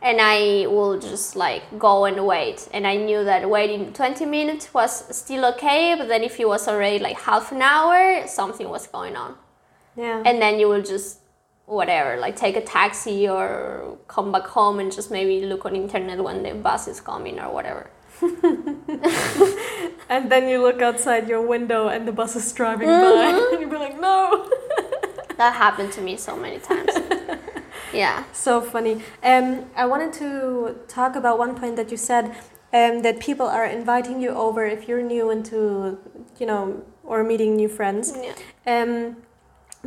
and 0.00 0.18
I 0.20 0.66
will 0.68 0.98
just 0.98 1.36
like 1.36 1.62
go 1.78 2.04
and 2.04 2.26
wait. 2.26 2.68
And 2.72 2.86
I 2.86 2.96
knew 2.96 3.24
that 3.24 3.48
waiting 3.48 3.92
20 3.92 4.24
minutes 4.26 4.72
was 4.74 5.16
still 5.16 5.44
okay, 5.54 5.94
but 5.96 6.08
then 6.08 6.22
if 6.22 6.38
it 6.40 6.46
was 6.48 6.68
already 6.68 6.98
like 6.98 7.18
half 7.20 7.52
an 7.52 7.62
hour, 7.62 8.26
something 8.26 8.68
was 8.68 8.86
going 8.86 9.16
on, 9.16 9.36
Yeah. 9.96 10.22
and 10.24 10.40
then 10.40 10.58
you 10.60 10.68
will 10.68 10.82
just 10.82 11.18
whatever 11.66 12.18
like 12.18 12.36
take 12.36 12.56
a 12.56 12.60
taxi 12.60 13.28
or 13.28 13.96
come 14.08 14.32
back 14.32 14.46
home 14.46 14.78
and 14.80 14.92
just 14.92 15.10
maybe 15.10 15.46
look 15.46 15.64
on 15.64 15.74
internet 15.76 16.22
when 16.22 16.42
the 16.42 16.52
bus 16.52 16.88
is 16.88 17.00
coming 17.00 17.38
or 17.38 17.52
whatever 17.54 17.88
And 20.12 20.30
then 20.30 20.46
you 20.46 20.60
look 20.60 20.82
outside 20.82 21.26
your 21.26 21.40
window 21.40 21.88
and 21.88 22.06
the 22.06 22.12
bus 22.12 22.36
is 22.36 22.52
driving 22.52 22.86
by, 22.86 23.48
and 23.52 23.60
you 23.62 23.66
be 23.66 23.78
like, 23.78 23.98
no. 23.98 24.50
that 25.38 25.54
happened 25.54 25.90
to 25.92 26.02
me 26.02 26.14
so 26.18 26.36
many 26.36 26.58
times 26.58 26.90
yeah 28.02 28.24
So 28.32 28.60
funny. 28.60 28.94
Um, 29.22 29.46
I 29.74 29.86
wanted 29.86 30.12
to 30.22 30.28
talk 30.86 31.16
about 31.16 31.38
one 31.38 31.54
point 31.54 31.76
that 31.76 31.90
you 31.90 31.96
said 31.96 32.24
um, 32.78 33.00
that 33.06 33.20
people 33.20 33.46
are 33.46 33.64
inviting 33.64 34.20
you 34.20 34.30
over 34.30 34.66
if 34.66 34.86
you're 34.86 35.02
new 35.02 35.30
into, 35.30 35.98
you 36.38 36.46
know, 36.46 36.82
or 37.04 37.24
meeting 37.24 37.56
new 37.56 37.68
friends. 37.68 38.12
yeah 38.14 38.34
Um, 38.66 39.16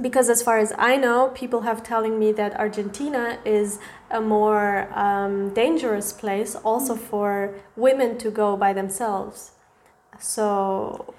because 0.08 0.27
as 0.29 0.41
far 0.41 0.58
as 0.58 0.74
I 0.77 0.98
know, 0.98 1.32
people 1.34 1.62
have 1.62 1.82
telling 1.84 2.20
me 2.20 2.32
that 2.34 2.51
Argentina 2.60 3.39
is 3.46 3.79
a 4.12 4.20
more 4.20 4.89
um, 4.94 5.53
dangerous 5.53 6.12
place 6.12 6.55
also 6.55 6.96
for 6.96 7.55
women 7.75 8.17
to 8.17 8.29
go 8.29 8.58
by 8.58 8.74
themselves. 8.74 9.54
So 10.19 11.13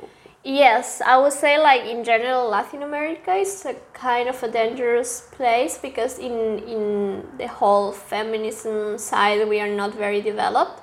Yes, 0.49 1.03
I 1.05 1.19
would 1.19 1.33
say 1.33 1.59
like 1.59 1.87
in 1.87 2.05
general 2.05 2.49
Latin 2.49 2.85
America 2.85 3.35
is 3.35 3.67
a 3.67 3.75
kind 3.93 4.29
of 4.29 4.41
a 4.45 4.49
dangerous 4.49 5.23
place 5.33 5.76
because 5.76 6.21
in 6.21 6.61
in 6.69 7.26
the 7.37 7.49
whole 7.49 7.91
feminism 7.91 8.97
side 8.97 9.49
we 9.49 9.59
are 9.59 9.75
not 9.75 9.93
very 9.95 10.21
developed. 10.23 10.83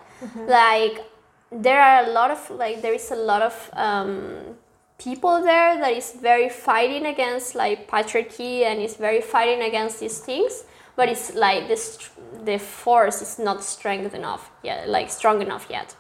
Like 0.50 1.06
there 1.50 1.80
are 1.80 2.04
a 2.04 2.10
lot 2.10 2.30
of 2.30 2.50
like 2.50 2.82
there 2.82 2.94
is 2.94 3.10
a 3.12 3.16
lot 3.16 3.42
of 3.42 3.70
um, 3.72 4.58
people 4.98 5.42
there 5.42 5.78
that 5.80 5.94
is 5.94 6.12
very 6.12 6.50
fighting 6.50 7.06
against 7.06 7.56
like 7.56 7.88
patriarchy 7.90 8.66
and 8.66 8.82
is 8.82 8.98
very 8.98 9.22
fighting 9.22 9.62
against 9.62 10.02
these 10.02 10.20
things, 10.20 10.66
but 10.98 11.08
it's 11.08 11.36
like 11.36 11.70
this 11.70 12.10
the 12.44 12.58
force 12.60 13.22
is 13.22 13.40
not 13.40 13.64
strength 13.64 14.14
enough 14.14 14.52
yet, 14.62 14.90
like 14.90 15.10
strong 15.10 15.42
enough 15.42 15.68
yet. 15.70 15.96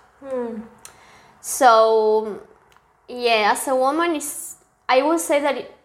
So, 1.43 2.39
yeah, 3.09 3.51
as 3.51 3.67
a 3.67 3.75
woman, 3.75 4.15
is 4.15 4.55
I 4.87 5.01
would 5.01 5.19
say 5.19 5.41
that 5.41 5.57
it, 5.57 5.75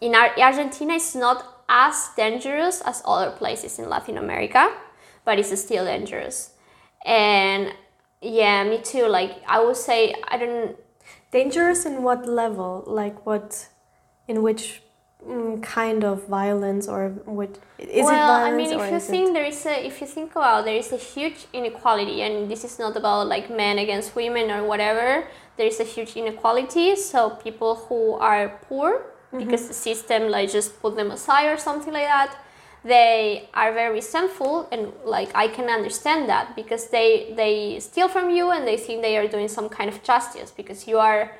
in 0.00 0.16
Ar- 0.16 0.36
Argentina 0.36 0.94
it's 0.94 1.14
not 1.14 1.62
as 1.68 2.10
dangerous 2.16 2.80
as 2.80 3.00
other 3.04 3.30
places 3.30 3.78
in 3.78 3.88
Latin 3.88 4.18
America, 4.18 4.68
but 5.24 5.38
it's 5.38 5.56
still 5.60 5.84
dangerous. 5.84 6.54
And 7.06 7.72
yeah, 8.20 8.64
me 8.64 8.80
too. 8.82 9.06
Like 9.06 9.40
I 9.46 9.62
would 9.64 9.76
say, 9.76 10.16
I 10.26 10.36
don't. 10.38 10.76
dangerous 11.30 11.86
in 11.86 12.02
what 12.02 12.26
level? 12.26 12.82
Like 12.86 13.24
what, 13.24 13.68
in 14.26 14.42
which 14.42 14.82
mm, 15.26 15.62
kind 15.62 16.04
of 16.04 16.26
violence 16.28 16.88
or 16.88 17.10
what 17.24 17.50
is 17.78 18.04
well, 18.04 18.14
it 18.14 18.26
violence 18.26 18.52
I 18.52 18.56
mean, 18.56 18.80
if 18.80 18.92
you 18.92 19.00
think 19.00 19.30
it? 19.30 19.32
there 19.34 19.44
is 19.44 19.66
a, 19.66 19.86
if 19.86 20.00
you 20.00 20.06
think 20.06 20.32
about, 20.32 20.64
there 20.64 20.76
is 20.76 20.92
a 20.92 20.96
huge 20.96 21.46
inequality, 21.52 22.22
and 22.22 22.50
this 22.50 22.64
is 22.64 22.78
not 22.78 22.96
about 22.96 23.26
like 23.28 23.50
men 23.50 23.78
against 23.78 24.14
women 24.16 24.50
or 24.50 24.64
whatever. 24.64 25.26
There 25.56 25.66
is 25.66 25.80
a 25.80 25.84
huge 25.84 26.16
inequality. 26.16 26.94
So 26.96 27.30
people 27.30 27.74
who 27.74 28.14
are 28.14 28.60
poor, 28.68 29.02
Mm-hmm. 29.30 29.44
because 29.44 29.68
the 29.68 29.74
system 29.74 30.30
like 30.30 30.50
just 30.50 30.80
put 30.80 30.96
them 30.96 31.10
aside 31.10 31.48
or 31.52 31.58
something 31.58 31.92
like 31.92 32.06
that, 32.06 32.34
they 32.82 33.46
are 33.52 33.74
very 33.74 33.92
resentful, 33.92 34.66
and 34.72 34.90
like 35.04 35.30
I 35.34 35.48
can 35.48 35.68
understand 35.68 36.30
that 36.30 36.56
because 36.56 36.88
they 36.88 37.34
they 37.36 37.78
steal 37.78 38.08
from 38.08 38.30
you 38.30 38.50
and 38.52 38.66
they 38.66 38.78
think 38.78 39.02
they 39.02 39.18
are 39.18 39.28
doing 39.28 39.48
some 39.48 39.68
kind 39.68 39.90
of 39.90 40.02
justice 40.02 40.50
because 40.50 40.88
you 40.88 40.98
are 40.98 41.30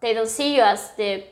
they 0.00 0.14
don't 0.14 0.28
see 0.28 0.56
you 0.56 0.62
as 0.62 0.92
the 0.96 1.24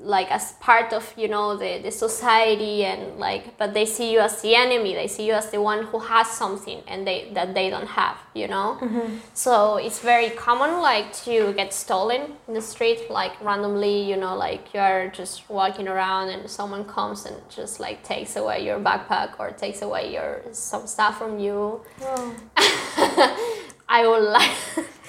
like 0.00 0.30
as 0.30 0.52
part 0.60 0.92
of 0.92 1.12
you 1.16 1.28
know 1.28 1.56
the, 1.56 1.80
the 1.82 1.90
society 1.90 2.84
and 2.84 3.18
like 3.18 3.56
but 3.58 3.74
they 3.74 3.86
see 3.86 4.12
you 4.12 4.20
as 4.20 4.40
the 4.42 4.54
enemy. 4.54 4.94
They 4.94 5.08
see 5.08 5.26
you 5.26 5.32
as 5.32 5.50
the 5.50 5.60
one 5.60 5.84
who 5.84 5.98
has 5.98 6.28
something 6.28 6.82
and 6.86 7.06
they 7.06 7.30
that 7.34 7.54
they 7.54 7.70
don't 7.70 7.88
have 7.88 8.16
you 8.34 8.48
know? 8.48 8.78
Mm-hmm. 8.80 9.16
So 9.34 9.76
it's 9.76 10.00
very 10.00 10.30
common 10.30 10.80
like 10.80 11.12
to 11.24 11.52
get 11.54 11.72
stolen 11.72 12.34
in 12.46 12.54
the 12.54 12.62
street 12.62 13.10
like 13.10 13.32
randomly 13.42 14.02
you 14.02 14.16
know 14.16 14.36
like 14.36 14.72
you're 14.74 15.08
just 15.08 15.48
walking 15.48 15.88
around 15.88 16.28
and 16.28 16.48
someone 16.48 16.84
comes 16.84 17.26
and 17.26 17.36
just 17.48 17.80
like 17.80 18.02
takes 18.02 18.36
away 18.36 18.64
your 18.64 18.78
backpack 18.78 19.38
or 19.38 19.50
takes 19.50 19.82
away 19.82 20.12
your 20.12 20.42
some 20.52 20.86
stuff 20.86 21.18
from 21.18 21.38
you. 21.38 21.80
Oh. 22.02 22.34
i 23.88 24.06
would 24.06 24.24
like 24.24 24.50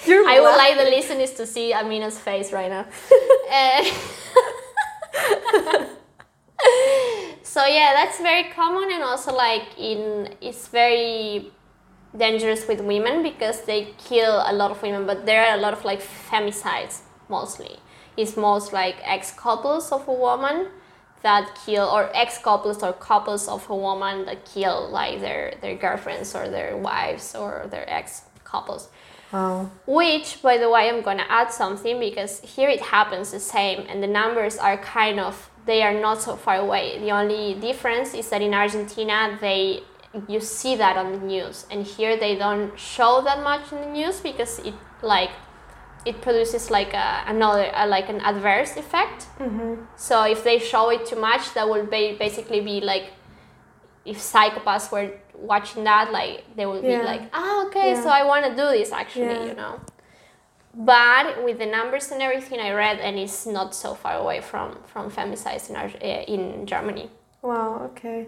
You're 0.05 0.27
I 0.29 0.39
would 0.39 0.55
like 0.55 0.77
the 0.77 0.89
listeners 0.89 1.33
to 1.33 1.45
see 1.45 1.73
Amina's 1.73 2.19
face 2.19 2.51
right 2.51 2.69
now. 2.69 2.85
Eh. 3.49 3.91
So 7.57 7.65
yeah, 7.65 7.93
that's 7.95 8.19
very 8.19 8.43
common, 8.51 8.91
and 8.91 9.01
also 9.01 9.33
like 9.33 9.63
in 9.79 10.29
it's 10.41 10.67
very 10.67 11.49
dangerous 12.15 12.67
with 12.67 12.81
women 12.81 13.23
because 13.23 13.61
they 13.63 13.95
kill 13.97 14.43
a 14.45 14.53
lot 14.53 14.69
of 14.69 14.81
women, 14.83 15.07
but 15.07 15.25
there 15.25 15.43
are 15.43 15.57
a 15.57 15.59
lot 15.59 15.73
of 15.73 15.83
like 15.83 16.01
femicides 16.01 17.01
mostly. 17.29 17.77
It's 18.15 18.37
most 18.37 18.73
like 18.73 18.97
ex 19.03 19.31
couples 19.31 19.91
of 19.91 20.07
a 20.07 20.13
woman 20.13 20.67
that 21.23 21.57
kill, 21.65 21.87
or 21.87 22.11
ex 22.13 22.37
couples 22.37 22.83
or 22.83 22.93
couples 22.93 23.47
of 23.47 23.67
a 23.69 23.75
woman 23.75 24.25
that 24.25 24.45
kill 24.45 24.89
like 24.91 25.19
their 25.21 25.55
their 25.61 25.75
girlfriends 25.75 26.35
or 26.35 26.49
their 26.49 26.77
wives 26.77 27.33
or 27.33 27.65
their 27.71 27.89
ex 27.89 28.23
couples. 28.43 28.89
Wow. 29.31 29.69
Which, 29.85 30.41
by 30.41 30.57
the 30.57 30.69
way, 30.69 30.89
I'm 30.89 31.01
gonna 31.01 31.25
add 31.27 31.51
something 31.51 31.99
because 31.99 32.39
here 32.39 32.69
it 32.69 32.81
happens 32.81 33.31
the 33.31 33.39
same, 33.39 33.85
and 33.89 34.01
the 34.01 34.07
numbers 34.07 34.57
are 34.57 34.77
kind 34.77 35.19
of 35.19 35.49
they 35.65 35.83
are 35.83 35.93
not 35.93 36.21
so 36.21 36.37
far 36.37 36.55
away. 36.55 36.97
The 36.99 37.11
only 37.11 37.55
difference 37.55 38.13
is 38.13 38.29
that 38.29 38.41
in 38.41 38.53
Argentina 38.53 39.37
they 39.41 39.83
you 40.27 40.39
see 40.39 40.75
that 40.75 40.95
on 40.97 41.11
the 41.11 41.19
news, 41.19 41.65
and 41.69 41.85
here 41.85 42.15
they 42.17 42.35
don't 42.35 42.79
show 42.79 43.21
that 43.21 43.43
much 43.43 43.71
in 43.73 43.81
the 43.81 43.91
news 43.91 44.21
because 44.21 44.59
it 44.59 44.73
like 45.01 45.31
it 46.05 46.21
produces 46.21 46.71
like 46.71 46.93
a, 46.93 47.23
another 47.27 47.69
uh, 47.75 47.85
like 47.85 48.07
an 48.07 48.21
adverse 48.21 48.77
effect. 48.77 49.27
So 49.97 50.23
if 50.23 50.43
they 50.45 50.57
show 50.57 50.89
it 50.89 51.05
too 51.05 51.19
much, 51.19 51.53
that 51.53 51.67
will 51.67 51.85
be 51.85 52.15
basically 52.17 52.61
be 52.61 52.79
like 52.79 53.11
if 54.11 54.17
psychopaths 54.31 54.91
were 54.91 55.09
watching 55.51 55.83
that, 55.83 56.11
like 56.11 56.35
they 56.55 56.65
would 56.65 56.83
Yeah. 56.83 56.99
be 56.99 57.05
like, 57.11 57.23
ah, 57.33 57.65
okay, 57.67 57.89
Yeah. 57.91 58.01
so 58.03 58.09
I 58.09 58.23
want 58.31 58.43
to 58.45 58.51
do 58.61 58.67
this 58.77 58.91
actually, 58.91 59.25
Yeah. 59.39 59.49
you 59.49 59.55
know. 59.61 59.73
But 60.73 61.43
with 61.43 61.57
the 61.59 61.65
numbers 61.65 62.11
and 62.11 62.21
everything 62.21 62.59
I 62.59 62.71
read, 62.71 62.99
and 62.99 63.17
it's 63.17 63.45
not 63.47 63.73
so 63.73 63.93
far 63.95 64.15
away 64.23 64.41
from 64.41 64.67
from 64.85 65.09
femicides 65.09 65.69
in 65.69 65.75
Ar- 65.75 66.01
uh, 66.01 66.33
in 66.33 66.65
Germany. 66.65 67.09
Wow. 67.41 67.71
Okay. 67.89 68.27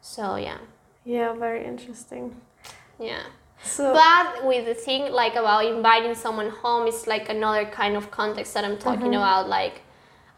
So 0.00 0.36
yeah, 0.36 0.58
Yeah. 1.04 1.32
Very 1.34 1.64
interesting. 1.72 2.24
yeah. 2.98 3.24
So. 3.62 3.92
But 3.92 4.44
with 4.46 4.64
the 4.64 4.74
thing 4.86 5.12
like 5.12 5.34
about 5.36 5.66
inviting 5.66 6.14
someone 6.14 6.48
home, 6.62 6.86
it's 6.86 7.06
like 7.06 7.28
another 7.28 7.66
kind 7.66 7.94
of 7.96 8.10
context 8.10 8.54
that 8.54 8.64
I'm 8.64 8.78
talking 8.78 9.14
about. 9.14 9.48
Like, 9.50 9.82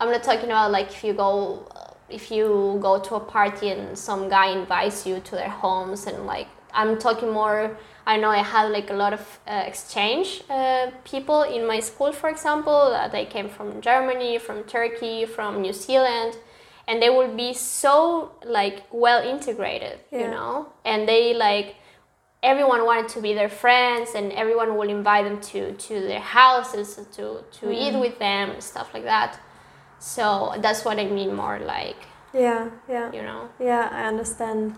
I'm 0.00 0.10
not 0.10 0.24
talking 0.24 0.50
about 0.50 0.72
like 0.72 0.88
if 0.90 1.04
you 1.04 1.12
go, 1.12 1.64
if 2.12 2.30
you 2.30 2.78
go 2.80 2.98
to 2.98 3.14
a 3.16 3.20
party 3.20 3.70
and 3.70 3.96
some 3.96 4.28
guy 4.28 4.48
invites 4.48 5.06
you 5.06 5.20
to 5.20 5.32
their 5.32 5.48
homes 5.48 6.06
and 6.06 6.26
like 6.26 6.48
I'm 6.74 6.98
talking 6.98 7.30
more. 7.30 7.76
I 8.06 8.16
know 8.16 8.30
I 8.30 8.42
had 8.42 8.70
like 8.70 8.90
a 8.90 8.94
lot 8.94 9.12
of 9.12 9.40
uh, 9.46 9.62
exchange 9.66 10.42
uh, 10.50 10.90
people 11.04 11.42
in 11.42 11.66
my 11.66 11.80
school, 11.80 12.12
for 12.12 12.28
example. 12.30 12.74
Uh, 12.74 13.08
they 13.08 13.26
came 13.26 13.48
from 13.48 13.80
Germany, 13.80 14.38
from 14.38 14.64
Turkey, 14.64 15.24
from 15.24 15.60
New 15.60 15.72
Zealand, 15.72 16.36
and 16.88 17.00
they 17.00 17.10
will 17.10 17.32
be 17.36 17.54
so 17.54 18.32
like 18.44 18.82
well 18.90 19.22
integrated, 19.22 20.00
you 20.10 20.28
know, 20.28 20.72
and 20.84 21.08
they 21.08 21.34
like 21.34 21.76
everyone 22.42 22.84
wanted 22.84 23.08
to 23.08 23.20
be 23.20 23.34
their 23.34 23.48
friends 23.48 24.10
and 24.16 24.32
everyone 24.32 24.76
will 24.76 24.88
invite 24.88 25.24
them 25.24 25.40
to, 25.40 25.72
to 25.74 26.00
their 26.00 26.20
houses 26.20 26.98
to, 27.12 27.44
to 27.52 27.70
eat 27.70 27.96
with 27.96 28.18
them 28.18 28.60
stuff 28.60 28.92
like 28.92 29.04
that 29.04 29.38
so 30.02 30.24
that's 30.64 30.84
what 30.86 30.98
i 30.98 31.04
mean 31.18 31.30
more 31.42 31.58
like 31.74 32.00
yeah. 32.34 32.70
Yeah. 32.88 33.12
you 33.12 33.22
know 33.22 33.50
Yeah. 33.58 33.88
I 33.92 34.04
understand. 34.04 34.74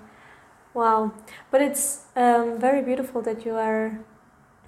Wow, 0.74 1.12
but 1.52 1.60
it's 1.60 2.00
um, 2.16 2.58
very 2.58 2.82
beautiful 2.82 3.22
that 3.22 3.44
you 3.46 3.54
are 3.54 4.00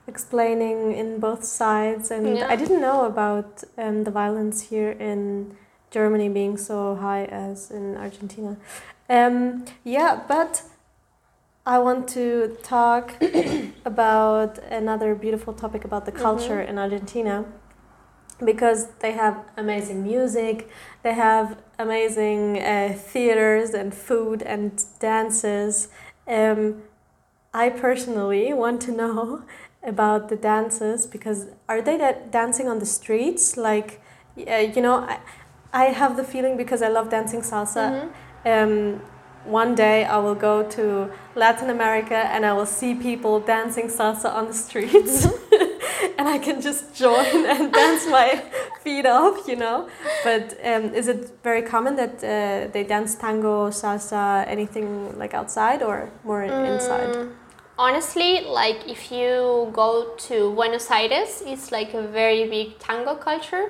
explaining 0.07 0.93
in 0.93 1.19
both 1.19 1.43
sides, 1.43 2.13
and 2.13 2.37
Yeah. 2.39 2.47
I 2.49 2.55
didn't 2.55 2.81
know 2.81 3.07
about 3.07 3.65
um, 3.77 4.05
the 4.05 4.13
violence 4.13 4.71
here 4.71 4.93
in 4.93 5.57
Germany 5.91 6.29
being 6.29 6.57
so 6.57 6.95
high 6.95 7.25
as 7.25 7.73
in 7.73 7.97
Argentina. 7.97 8.57
Um, 9.09 9.65
yeah, 9.83 10.21
but 10.29 10.63
I 11.67 11.81
want 11.81 12.07
to 12.11 12.57
talk 12.63 13.15
about 13.85 14.59
another 14.71 15.17
beautiful 15.17 15.53
topic 15.53 15.85
about 15.85 16.05
the 16.07 16.13
culture 16.13 16.61
in 16.61 16.79
Argentina 16.79 17.45
because 18.45 18.89
they 19.01 19.13
have 19.13 19.45
amazing 19.57 20.03
music, 20.03 20.69
they 21.03 21.15
have 21.15 21.59
amazing 21.79 22.61
uh, 22.61 22.95
theaters 22.97 23.71
and 23.71 23.95
food 23.95 24.43
and 24.43 24.85
dances. 24.99 25.89
Um, 26.27 26.83
I 27.55 27.71
personally 27.71 28.53
want 28.53 28.83
to 28.83 28.93
know 28.93 29.43
about 29.83 30.29
the 30.29 30.37
dances 30.37 31.07
because 31.07 31.47
are 31.69 31.81
they 31.81 31.97
da- 31.97 32.21
dancing 32.31 32.69
on 32.69 32.79
the 32.79 32.87
streets? 32.87 33.57
Like, 33.57 34.01
uh, 34.37 34.57
you 34.57 34.83
know, 34.83 34.97
I, 34.97 35.21
I 35.73 35.85
have 35.87 36.17
the 36.17 36.25
feeling 36.25 36.57
because 36.57 36.83
I 36.83 36.89
love 36.89 37.09
dancing 37.11 37.41
salsa. 37.41 38.11
Um, 38.45 39.01
one 39.45 39.75
day 39.77 40.05
I 40.05 40.19
will 40.19 40.35
go 40.35 40.69
to 40.71 41.11
Latin 41.37 41.71
America 41.71 42.17
and 42.17 42.45
I 42.45 42.53
will 42.53 42.67
see 42.67 42.95
people 42.95 43.39
dancing 43.41 43.87
salsa 43.87 44.33
on 44.35 44.49
the 44.49 44.55
streets. 44.55 45.27
and 46.27 46.35
I 46.35 46.39
can 46.45 46.61
just 46.61 46.95
join 46.95 47.47
and 47.47 47.73
dance 47.73 48.07
my 48.07 48.43
feet 48.83 49.07
off, 49.07 49.47
you 49.49 49.57
know. 49.57 49.89
But 50.25 50.59
um, 50.65 50.95
is 50.95 51.09
it 51.09 51.31
very 51.43 51.63
common 51.63 51.97
that 51.97 52.17
uh, 52.17 52.71
they 52.73 52.85
dance 52.85 53.15
tango, 53.15 53.71
salsa, 53.71 54.47
anything 54.47 55.19
like 55.19 55.35
outside 55.35 55.83
or 55.83 56.11
more 56.25 56.43
inside? 56.43 57.17
Honestly, 57.79 58.41
like 58.41 58.89
if 58.89 59.13
you 59.13 59.69
go 59.73 60.15
to 60.17 60.55
Buenos 60.55 60.91
Aires, 60.91 61.43
it's 61.45 61.71
like 61.71 61.93
a 61.93 62.01
very 62.01 62.49
big 62.49 62.79
tango 62.79 63.15
culture, 63.17 63.67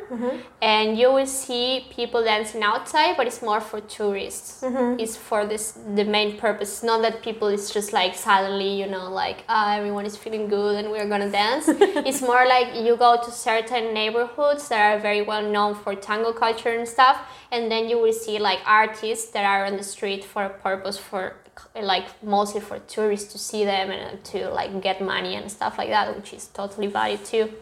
and 0.63 0.97
you 0.97 1.11
will 1.13 1.27
see 1.27 1.87
people 1.91 2.23
dancing 2.23 2.63
outside, 2.63 3.17
but 3.17 3.27
it's 3.27 3.43
more 3.43 3.61
for 3.61 3.81
tourists. 3.81 4.63
It's 5.01 5.17
for 5.17 5.45
this 5.45 5.73
the 5.73 6.05
main 6.05 6.39
purpose. 6.39 6.69
It's 6.75 6.83
not 6.85 7.03
that 7.03 7.21
people 7.21 7.49
is 7.49 7.69
just 7.71 7.93
like 7.93 8.15
suddenly, 8.15 8.79
you 8.81 8.87
know, 8.87 9.11
like 9.11 9.43
ah, 9.49 9.75
everyone 9.77 10.07
is 10.07 10.17
feeling 10.17 10.47
good 10.47 10.77
and 10.77 10.93
we're 10.93 11.09
gonna 11.09 11.31
dance. 11.31 11.65
it's 12.09 12.23
more 12.23 12.47
like 12.47 12.77
you 12.77 12.97
go 12.97 13.21
to 13.21 13.31
certain 13.33 13.93
neighborhoods 13.93 14.69
that 14.69 14.81
are 14.93 15.01
very 15.01 15.23
well 15.23 15.43
known 15.43 15.75
for 15.75 15.97
tango 15.97 16.33
culture 16.33 16.71
and 16.71 16.87
stuff, 16.87 17.17
and 17.51 17.73
then 17.73 17.89
you 17.89 17.99
will 17.99 18.13
see 18.13 18.39
like 18.39 18.61
artists 18.67 19.31
that 19.33 19.45
are 19.45 19.65
on 19.67 19.77
the 19.77 19.83
street 19.83 20.25
for 20.25 20.45
a 20.45 20.51
purpose 20.51 20.97
for 20.97 21.35
like 21.81 22.07
mostly 22.23 22.61
for 22.61 22.79
tourists 22.81 23.33
to 23.33 23.39
see 23.39 23.65
them 23.65 23.91
and 23.91 24.23
to 24.25 24.49
like 24.51 24.81
get 24.83 25.01
money 25.01 25.35
and 25.37 25.51
stuff 25.51 25.79
like 25.79 25.89
that, 25.89 26.15
which 26.17 26.33
is 26.33 26.47
totally 26.47 26.87
valid 26.87 27.25
too. 27.25 27.53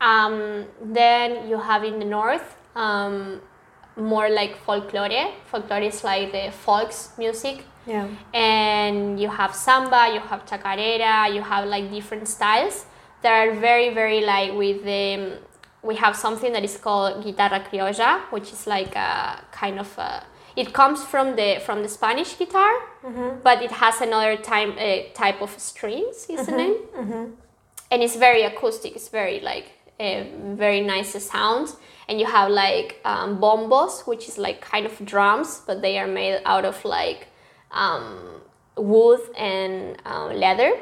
Um, 0.00 0.64
then 0.82 1.48
you 1.48 1.58
have 1.58 1.82
in 1.84 1.98
the 1.98 2.04
north 2.04 2.56
um, 2.76 3.40
more 3.96 4.28
like 4.28 4.56
folklore. 4.64 5.32
Folklore 5.46 5.80
is 5.82 6.04
like 6.04 6.30
the 6.32 6.52
folks 6.52 7.10
music, 7.18 7.64
Yeah. 7.86 8.06
and 8.32 9.18
you 9.20 9.28
have 9.28 9.54
samba, 9.54 10.10
you 10.14 10.20
have 10.20 10.46
chacarera, 10.46 11.34
you 11.34 11.42
have 11.42 11.66
like 11.66 11.90
different 11.90 12.28
styles 12.28 12.84
that 13.22 13.32
are 13.48 13.54
very 13.54 13.92
very 13.94 14.20
like 14.24 14.52
with 14.54 14.84
the. 14.84 15.38
We 15.82 15.94
have 15.96 16.16
something 16.16 16.52
that 16.52 16.64
is 16.64 16.76
called 16.76 17.22
guitarra 17.24 17.60
criolla, 17.60 18.20
which 18.30 18.52
is 18.52 18.66
like 18.66 18.94
a 18.96 19.42
kind 19.52 19.78
of 19.80 19.96
a. 19.98 20.24
It 20.62 20.72
comes 20.72 21.00
from 21.04 21.36
the 21.36 21.60
from 21.66 21.82
the 21.82 21.88
Spanish 21.88 22.30
guitar, 22.40 22.72
but 23.44 23.56
it 23.62 23.70
has 23.70 24.00
another 24.00 24.36
time 24.52 24.70
uh, 24.78 24.84
type 25.14 25.40
of 25.46 25.50
strings, 25.58 26.26
is 26.28 26.46
the 26.46 26.52
name, 26.62 26.76
and 27.90 28.02
it's 28.02 28.16
very 28.16 28.42
acoustic. 28.42 28.90
It's 28.96 29.08
very 29.20 29.38
like 29.50 29.66
uh, 30.00 30.24
very 30.56 30.80
nice 30.80 31.10
sound, 31.24 31.68
and 32.08 32.18
you 32.20 32.26
have 32.26 32.48
like 32.50 32.90
um, 33.04 33.38
bombos, 33.40 34.06
which 34.10 34.24
is 34.28 34.36
like 34.46 34.58
kind 34.72 34.84
of 34.86 34.94
drums, 35.12 35.62
but 35.66 35.76
they 35.80 35.94
are 36.02 36.08
made 36.20 36.40
out 36.44 36.64
of 36.64 36.76
like 36.84 37.20
um, 37.70 38.04
wood 38.76 39.20
and 39.36 39.96
um, 40.04 40.34
leather. 40.44 40.72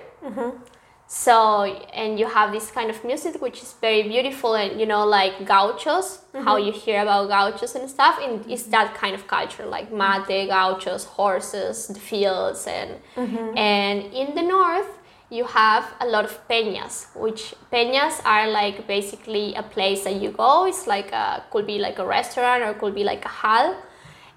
So 1.08 1.62
and 1.94 2.18
you 2.18 2.26
have 2.26 2.50
this 2.50 2.72
kind 2.72 2.90
of 2.90 3.04
music 3.04 3.40
which 3.40 3.62
is 3.62 3.74
very 3.80 4.02
beautiful 4.02 4.54
and 4.54 4.80
you 4.80 4.86
know 4.86 5.06
like 5.06 5.46
gauchos, 5.46 6.22
how 6.34 6.56
mm-hmm. 6.56 6.66
you 6.66 6.72
hear 6.72 7.02
about 7.02 7.28
gauchos 7.28 7.76
and 7.76 7.88
stuff, 7.88 8.18
and 8.20 8.44
it's 8.50 8.64
that 8.64 8.94
kind 8.94 9.14
of 9.14 9.28
culture 9.28 9.66
like 9.66 9.92
mate, 9.92 10.48
gauchos, 10.48 11.04
horses, 11.04 11.86
the 11.86 12.00
fields, 12.00 12.66
and 12.66 12.90
mm-hmm. 13.14 13.56
and 13.56 14.12
in 14.12 14.34
the 14.34 14.42
north 14.42 14.88
you 15.30 15.44
have 15.44 15.92
a 16.00 16.06
lot 16.06 16.24
of 16.24 16.48
peñas, 16.48 17.14
which 17.16 17.54
peñas 17.72 18.20
are 18.24 18.48
like 18.48 18.86
basically 18.88 19.54
a 19.54 19.62
place 19.62 20.04
that 20.04 20.14
you 20.14 20.30
go. 20.30 20.66
It's 20.66 20.88
like 20.88 21.12
a 21.12 21.44
could 21.52 21.68
be 21.68 21.78
like 21.78 22.00
a 22.00 22.06
restaurant 22.06 22.64
or 22.64 22.74
could 22.74 22.96
be 22.96 23.04
like 23.04 23.24
a 23.24 23.28
hall, 23.28 23.76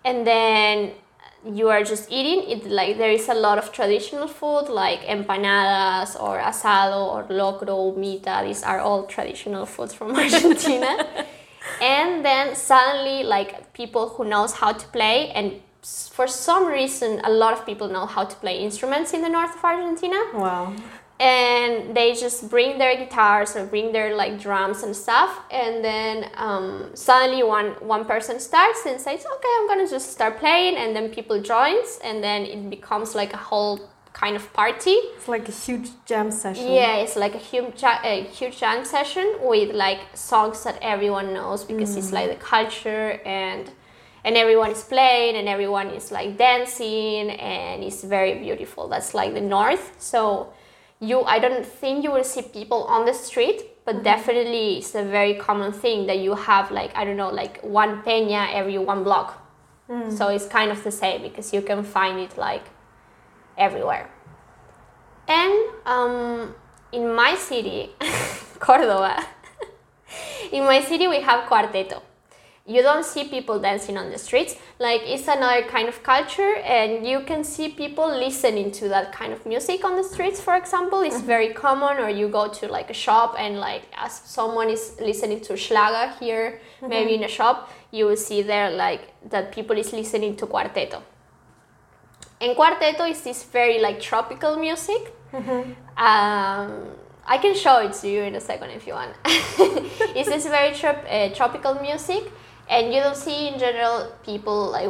and 0.05 0.25
then 0.25 0.91
you 1.45 1.69
are 1.69 1.84
just 1.84 2.12
eating 2.12 2.49
it 2.49 2.65
like 2.65 2.97
there 2.97 3.12
is 3.12 3.30
a 3.30 3.34
lot 3.34 3.58
of 3.58 3.71
traditional 3.71 4.28
food 4.28 4.67
like 4.69 5.02
empanadas 5.02 6.19
or 6.21 6.38
asado 6.39 7.02
or 7.13 7.23
locro 7.30 7.95
humita 7.95 8.43
these 8.43 8.62
are 8.63 8.80
all 8.80 9.04
traditional 9.06 9.65
foods 9.65 9.93
from 9.93 10.15
argentina. 10.23 11.25
And 11.82 12.25
then 12.25 12.56
suddenly 12.56 13.23
like 13.23 13.73
people 13.73 14.10
who 14.10 14.25
knows 14.25 14.54
how 14.54 14.73
to 14.73 14.88
play 14.88 15.30
and 15.32 15.62
for 15.82 16.28
some 16.28 16.67
reason 16.67 17.21
a 17.23 17.30
lot 17.30 17.54
of 17.54 17.65
people 17.65 17.88
know 17.88 18.06
how 18.06 18.25
to 18.25 18.36
play 18.38 18.60
instruments 18.60 19.13
in 19.13 19.21
the 19.21 19.30
north 19.30 19.56
of 19.56 19.63
argentina. 19.63 20.19
Wow. 20.34 20.73
And 21.19 21.95
they 21.95 22.13
just 22.13 22.49
bring 22.49 22.77
their 22.77 22.95
guitars 22.95 23.55
or 23.55 23.65
bring 23.65 23.91
their 23.91 24.15
like 24.15 24.39
drums 24.39 24.84
and 24.84 24.95
stuff 24.95 25.41
and 25.51 25.84
then 25.84 26.29
um, 26.36 26.89
suddenly 26.93 27.43
one 27.43 27.71
one 27.82 28.05
person 28.05 28.39
starts 28.39 28.86
and 28.86 28.99
says 28.99 29.25
okay 29.25 29.49
i'm 29.60 29.67
gonna 29.67 29.89
just 29.89 30.12
start 30.12 30.38
playing 30.38 30.75
and 30.77 30.95
then 30.95 31.10
people 31.10 31.41
joins 31.41 31.99
and 32.03 32.23
then 32.23 32.43
it 32.43 32.69
becomes 32.69 33.15
like 33.15 33.34
a 33.34 33.38
whole 33.38 33.89
kind 34.12 34.36
of 34.36 34.51
party. 34.53 34.97
It's 35.15 35.27
like 35.27 35.47
a 35.47 35.51
huge 35.51 35.89
jam 36.05 36.32
session. 36.32 36.71
yeah 36.71 36.95
it's 36.95 37.15
like 37.15 37.36
a 37.36 37.38
huge 37.38 37.84
a 37.84 38.23
huge 38.23 38.60
jam 38.60 38.84
session 38.84 39.38
with 39.41 39.73
like 39.73 39.99
songs 40.13 40.63
that 40.63 40.77
everyone 40.82 41.34
knows 41.34 41.63
because 41.63 41.95
it's 41.95 42.12
like 42.12 42.29
the 42.29 42.36
culture 42.36 43.21
and 43.23 43.71
and 44.23 44.36
everyone 44.36 44.71
is 44.71 44.84
playing 44.84 45.36
and 45.36 45.47
everyone 45.47 45.88
is 45.88 46.12
like 46.12 46.38
dancing 46.38 47.29
and 47.32 47.84
it's 47.84 48.03
very 48.03 48.39
beautiful. 48.39 48.89
That's 48.89 49.13
like 49.13 49.34
the 49.34 49.41
north. 49.41 49.95
So 49.97 50.51
you 50.99 51.21
i 51.23 51.39
don't 51.39 51.65
think 51.65 52.03
you 52.03 52.12
will 52.12 52.23
see 52.23 52.41
people 52.41 52.83
on 52.83 53.05
the 53.05 53.13
street 53.13 53.62
but 53.85 54.03
definitely 54.03 54.77
it's 54.77 54.93
a 54.95 55.03
very 55.03 55.35
common 55.35 55.71
thing 55.71 56.05
that 56.07 56.19
you 56.19 56.35
have 56.35 56.71
like 56.71 56.95
i 56.95 57.05
don't 57.05 57.17
know 57.17 57.29
like 57.29 57.59
one 57.63 58.01
peña 58.03 58.53
every 58.53 58.77
one 58.77 59.03
block. 59.03 59.45
So 60.12 60.27
it's 60.27 60.45
kind 60.45 60.69
of 60.69 60.83
the 60.83 60.91
same 60.91 61.23
because 61.23 61.51
you 61.51 61.63
can 61.63 61.83
find 61.83 62.19
it 62.19 62.38
like 62.38 62.62
everywhere. 63.57 64.07
And 65.27 65.53
um, 65.85 66.53
in 66.91 67.13
my 67.15 67.33
city 67.35 67.89
cordoba 68.59 69.25
in 70.51 70.63
my 70.63 70.81
city 70.81 71.07
we 71.07 71.21
have 71.21 71.49
cuarteto 71.49 72.01
you 72.69 72.82
don't 72.84 73.03
see 73.03 73.23
people 73.36 73.60
dancing 73.60 73.97
on 73.97 74.12
the 74.12 74.17
streets. 74.17 74.55
Like 74.77 75.01
it's 75.13 75.27
another 75.27 75.63
kind 75.75 75.88
of 75.89 75.97
culture 76.03 76.53
and 76.58 77.05
you 77.05 77.21
can 77.21 77.43
see 77.43 77.69
people 77.69 78.08
listening 78.08 78.71
to 78.79 78.88
that 78.89 79.12
kind 79.12 79.34
of 79.34 79.45
music 79.53 79.84
on 79.84 79.95
the 79.95 80.03
streets 80.03 80.39
for 80.39 80.55
example. 80.55 81.01
It's 81.01 81.21
very 81.21 81.51
common 81.65 81.97
or 81.97 82.10
you 82.10 82.27
go 82.29 82.47
to 82.47 82.67
like 82.67 82.89
a 82.89 82.93
shop 83.05 83.36
and 83.38 83.60
like 83.60 83.84
as 83.97 84.13
someone 84.13 84.69
is 84.69 84.84
listening 85.01 85.41
to 85.47 85.58
schlager 85.58 86.13
here 86.19 86.62
maybe 86.88 87.15
in 87.15 87.23
a 87.23 87.27
shop 87.27 87.71
you 87.91 88.05
will 88.05 88.21
see 88.27 88.41
there 88.43 88.69
like 88.71 89.01
that 89.29 89.51
people 89.51 89.75
is 89.77 89.91
listening 89.91 90.36
to 90.38 90.45
cuarteto 90.45 91.01
and 92.41 92.55
cuarteto 92.55 93.10
is 93.10 93.21
this 93.21 93.43
very 93.43 93.79
like 93.79 93.99
tropical 93.99 94.58
music. 94.58 95.13
Um, 95.97 96.71
I 97.27 97.38
can 97.38 97.53
show 97.55 97.77
it 97.79 97.93
to 98.01 98.08
you 98.10 98.21
in 98.23 98.36
a 98.36 98.39
second 98.39 98.71
if 98.71 98.88
you 98.88 98.93
want. 98.93 99.13
it's 99.25 100.29
this 100.29 100.47
very 100.47 100.73
trop- 100.73 101.05
uh, 101.10 101.29
tropical 101.29 101.75
music, 101.75 102.23
and 102.69 102.93
you 102.93 102.99
don't 103.01 103.15
see 103.17 103.47
in 103.47 103.60
general 103.60 104.12
people 104.23 104.71
like 104.71 104.89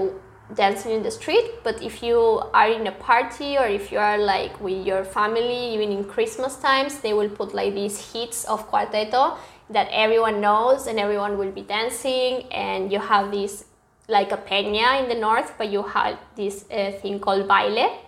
dancing 0.55 0.91
in 0.91 1.03
the 1.03 1.11
street. 1.11 1.63
But 1.63 1.81
if 1.81 2.03
you 2.03 2.19
are 2.53 2.69
in 2.69 2.87
a 2.87 2.91
party 2.91 3.57
or 3.57 3.67
if 3.67 3.91
you 3.91 3.99
are 3.99 4.17
like 4.17 4.59
with 4.59 4.85
your 4.85 5.03
family, 5.03 5.73
even 5.73 5.91
in 5.91 6.03
Christmas 6.03 6.57
times, 6.57 6.99
they 6.99 7.13
will 7.13 7.29
put 7.29 7.53
like 7.53 7.73
these 7.73 8.13
hits 8.13 8.45
of 8.45 8.69
cuarteto 8.69 9.37
that 9.69 9.87
everyone 9.91 10.41
knows 10.41 10.87
and 10.87 10.99
everyone 10.99 11.37
will 11.37 11.51
be 11.51 11.61
dancing, 11.61 12.43
and 12.51 12.91
you 12.91 12.99
have 12.99 13.31
this 13.31 13.65
like 14.07 14.31
a 14.31 14.37
peña 14.37 15.01
in 15.01 15.07
the 15.07 15.15
north, 15.15 15.53
but 15.57 15.69
you 15.69 15.83
have 15.83 16.17
this 16.35 16.65
uh, 16.71 16.91
thing 17.01 17.19
called 17.19 17.47
baile 17.47 17.99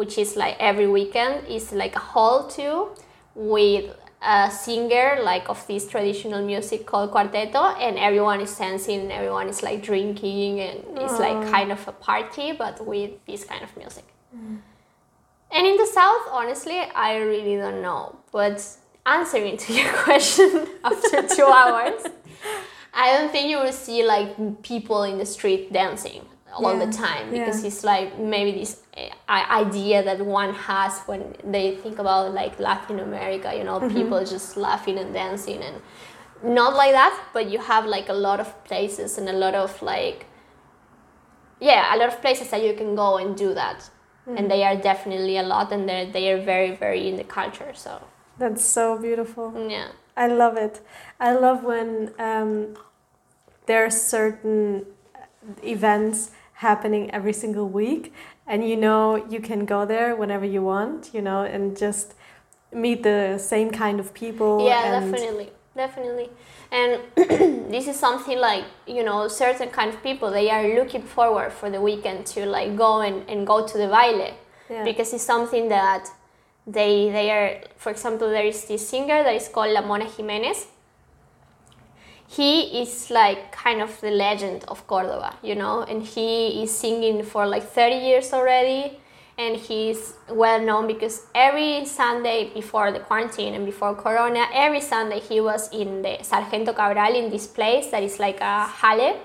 which 0.00 0.16
is 0.16 0.34
like 0.34 0.56
every 0.58 0.86
weekend 0.86 1.46
is 1.46 1.72
like 1.72 1.94
a 1.94 1.98
hall 1.98 2.48
too 2.48 2.88
with 3.34 3.94
a 4.22 4.50
singer 4.50 5.18
like 5.22 5.48
of 5.48 5.66
this 5.66 5.88
traditional 5.88 6.44
music 6.44 6.86
called 6.86 7.10
cuarteto 7.10 7.74
and 7.80 7.98
everyone 7.98 8.40
is 8.40 8.54
dancing 8.56 9.00
and 9.00 9.12
everyone 9.12 9.48
is 9.48 9.62
like 9.62 9.82
drinking 9.82 10.60
and 10.60 10.80
it's 10.98 11.18
like 11.18 11.36
oh. 11.36 11.50
kind 11.50 11.72
of 11.72 11.86
a 11.88 11.92
party 11.92 12.52
but 12.52 12.84
with 12.86 13.10
this 13.26 13.44
kind 13.44 13.62
of 13.62 13.74
music 13.76 14.04
And 15.52 15.66
in 15.66 15.76
the 15.76 15.86
south, 15.86 16.26
honestly, 16.30 16.78
I 16.94 17.16
really 17.16 17.56
don't 17.56 17.82
know. 17.82 18.16
But 18.32 18.64
answering 19.04 19.56
to 19.56 19.72
your 19.72 19.92
question 20.04 20.66
after 20.84 21.22
two 21.26 21.44
hours, 21.60 22.02
I 22.94 23.16
don't 23.16 23.30
think 23.32 23.48
you 23.50 23.58
will 23.58 23.72
see 23.72 24.04
like 24.04 24.62
people 24.62 25.02
in 25.04 25.18
the 25.18 25.26
street 25.26 25.72
dancing 25.72 26.22
all 26.52 26.76
Yeah, 26.78 26.84
the 26.86 26.92
time 26.92 27.30
because 27.30 27.62
yeah. 27.62 27.68
it's 27.68 27.84
like 27.84 28.18
maybe 28.18 28.52
this 28.52 28.80
idea 29.28 30.02
that 30.02 30.20
one 30.24 30.52
has 30.54 31.00
when 31.06 31.34
they 31.44 31.76
think 31.76 31.98
about 31.98 32.34
like 32.34 32.58
Latin 32.58 32.98
America, 33.00 33.54
you 33.56 33.64
know, 33.64 33.78
Mm-hmm. 33.80 33.96
people 33.96 34.20
just 34.24 34.56
laughing 34.56 34.98
and 34.98 35.12
dancing 35.14 35.62
and 35.62 35.76
not 36.42 36.74
like 36.74 36.92
that, 36.92 37.14
but 37.32 37.50
you 37.50 37.58
have 37.58 37.86
like 37.86 38.08
a 38.08 38.12
lot 38.14 38.40
of 38.40 38.48
places 38.64 39.18
and 39.18 39.28
a 39.28 39.32
lot 39.32 39.54
of 39.54 39.80
like 39.82 40.26
yeah, 41.60 41.94
a 41.94 41.96
lot 41.98 42.08
of 42.08 42.20
places 42.20 42.48
that 42.50 42.62
you 42.62 42.74
can 42.74 42.94
go 42.96 43.18
and 43.18 43.36
do 43.36 43.52
that. 43.54 43.90
Mm. 44.26 44.38
And 44.38 44.50
they 44.50 44.64
are 44.64 44.76
definitely 44.76 45.36
a 45.36 45.42
lot 45.42 45.72
and 45.72 45.88
they 45.88 46.08
they 46.12 46.30
are 46.32 46.40
very 46.42 46.74
very 46.74 47.08
in 47.08 47.16
the 47.16 47.24
culture. 47.24 47.72
So 47.74 48.00
That's 48.38 48.64
so 48.64 48.96
beautiful. 48.98 49.52
yeah. 49.70 49.88
I 50.16 50.26
love 50.26 50.56
it. 50.56 50.80
I 51.18 51.32
love 51.34 51.62
when 51.64 52.12
um, 52.18 52.74
there 53.66 53.84
are 53.86 53.90
certain 53.90 54.84
events 55.62 56.30
happening 56.54 57.10
every 57.10 57.32
single 57.32 57.68
week, 57.68 58.12
and 58.50 58.68
you 58.68 58.76
know 58.76 59.00
you 59.34 59.40
can 59.40 59.64
go 59.64 59.80
there 59.86 60.16
whenever 60.16 60.44
you 60.54 60.62
want, 60.72 61.10
you 61.14 61.22
know, 61.22 61.42
and 61.54 61.76
just 61.86 62.14
meet 62.72 63.02
the 63.02 63.38
same 63.38 63.70
kind 63.82 63.98
of 64.02 64.12
people. 64.22 64.52
yeah 64.70 65.00
definitely 65.00 65.48
definitely 65.76 66.28
and 66.72 67.00
this 67.74 67.86
is 67.92 67.96
something 68.06 68.38
like 68.38 68.64
you 68.96 69.02
know 69.08 69.28
certain 69.28 69.68
kind 69.78 69.90
of 69.94 70.02
people 70.02 70.28
they 70.30 70.48
are 70.56 70.66
looking 70.78 71.02
forward 71.16 71.50
for 71.52 71.68
the 71.74 71.80
weekend 71.80 72.26
to 72.26 72.40
like 72.56 72.70
go 72.76 73.00
and, 73.00 73.16
and 73.30 73.46
go 73.52 73.56
to 73.66 73.76
the 73.82 73.88
baile 73.96 74.30
Yeah. 74.68 74.84
because 74.84 75.08
it's 75.16 75.24
something 75.34 75.68
that 75.68 76.02
they 76.76 76.94
they 77.16 77.26
are 77.36 77.48
for 77.76 77.90
example 77.90 78.28
there 78.36 78.46
is 78.52 78.60
this 78.70 78.82
singer 78.92 79.18
that 79.26 79.34
is 79.34 79.48
called 79.54 79.72
la 79.76 79.82
mona 79.90 80.06
jimenez 80.16 80.66
he 82.30 82.80
is 82.80 83.10
like 83.10 83.50
kind 83.50 83.82
of 83.82 84.00
the 84.00 84.10
legend 84.10 84.64
of 84.68 84.86
Cordoba, 84.86 85.34
you 85.42 85.56
know, 85.56 85.82
and 85.82 86.00
he 86.00 86.62
is 86.62 86.70
singing 86.70 87.24
for 87.24 87.44
like 87.44 87.64
30 87.64 87.96
years 87.96 88.32
already. 88.32 89.00
And 89.36 89.56
he's 89.56 90.14
well 90.28 90.60
known 90.60 90.86
because 90.86 91.26
every 91.34 91.86
Sunday 91.86 92.50
before 92.52 92.92
the 92.92 93.00
quarantine 93.00 93.54
and 93.54 93.64
before 93.64 93.94
Corona, 93.94 94.44
every 94.52 94.82
Sunday 94.82 95.18
he 95.18 95.40
was 95.40 95.72
in 95.72 96.02
the 96.02 96.18
Sargento 96.22 96.72
Cabral 96.72 97.16
in 97.16 97.30
this 97.30 97.46
place 97.46 97.88
that 97.88 98.02
is 98.02 98.20
like 98.20 98.40
a 98.40 98.66
hale. 98.66 99.18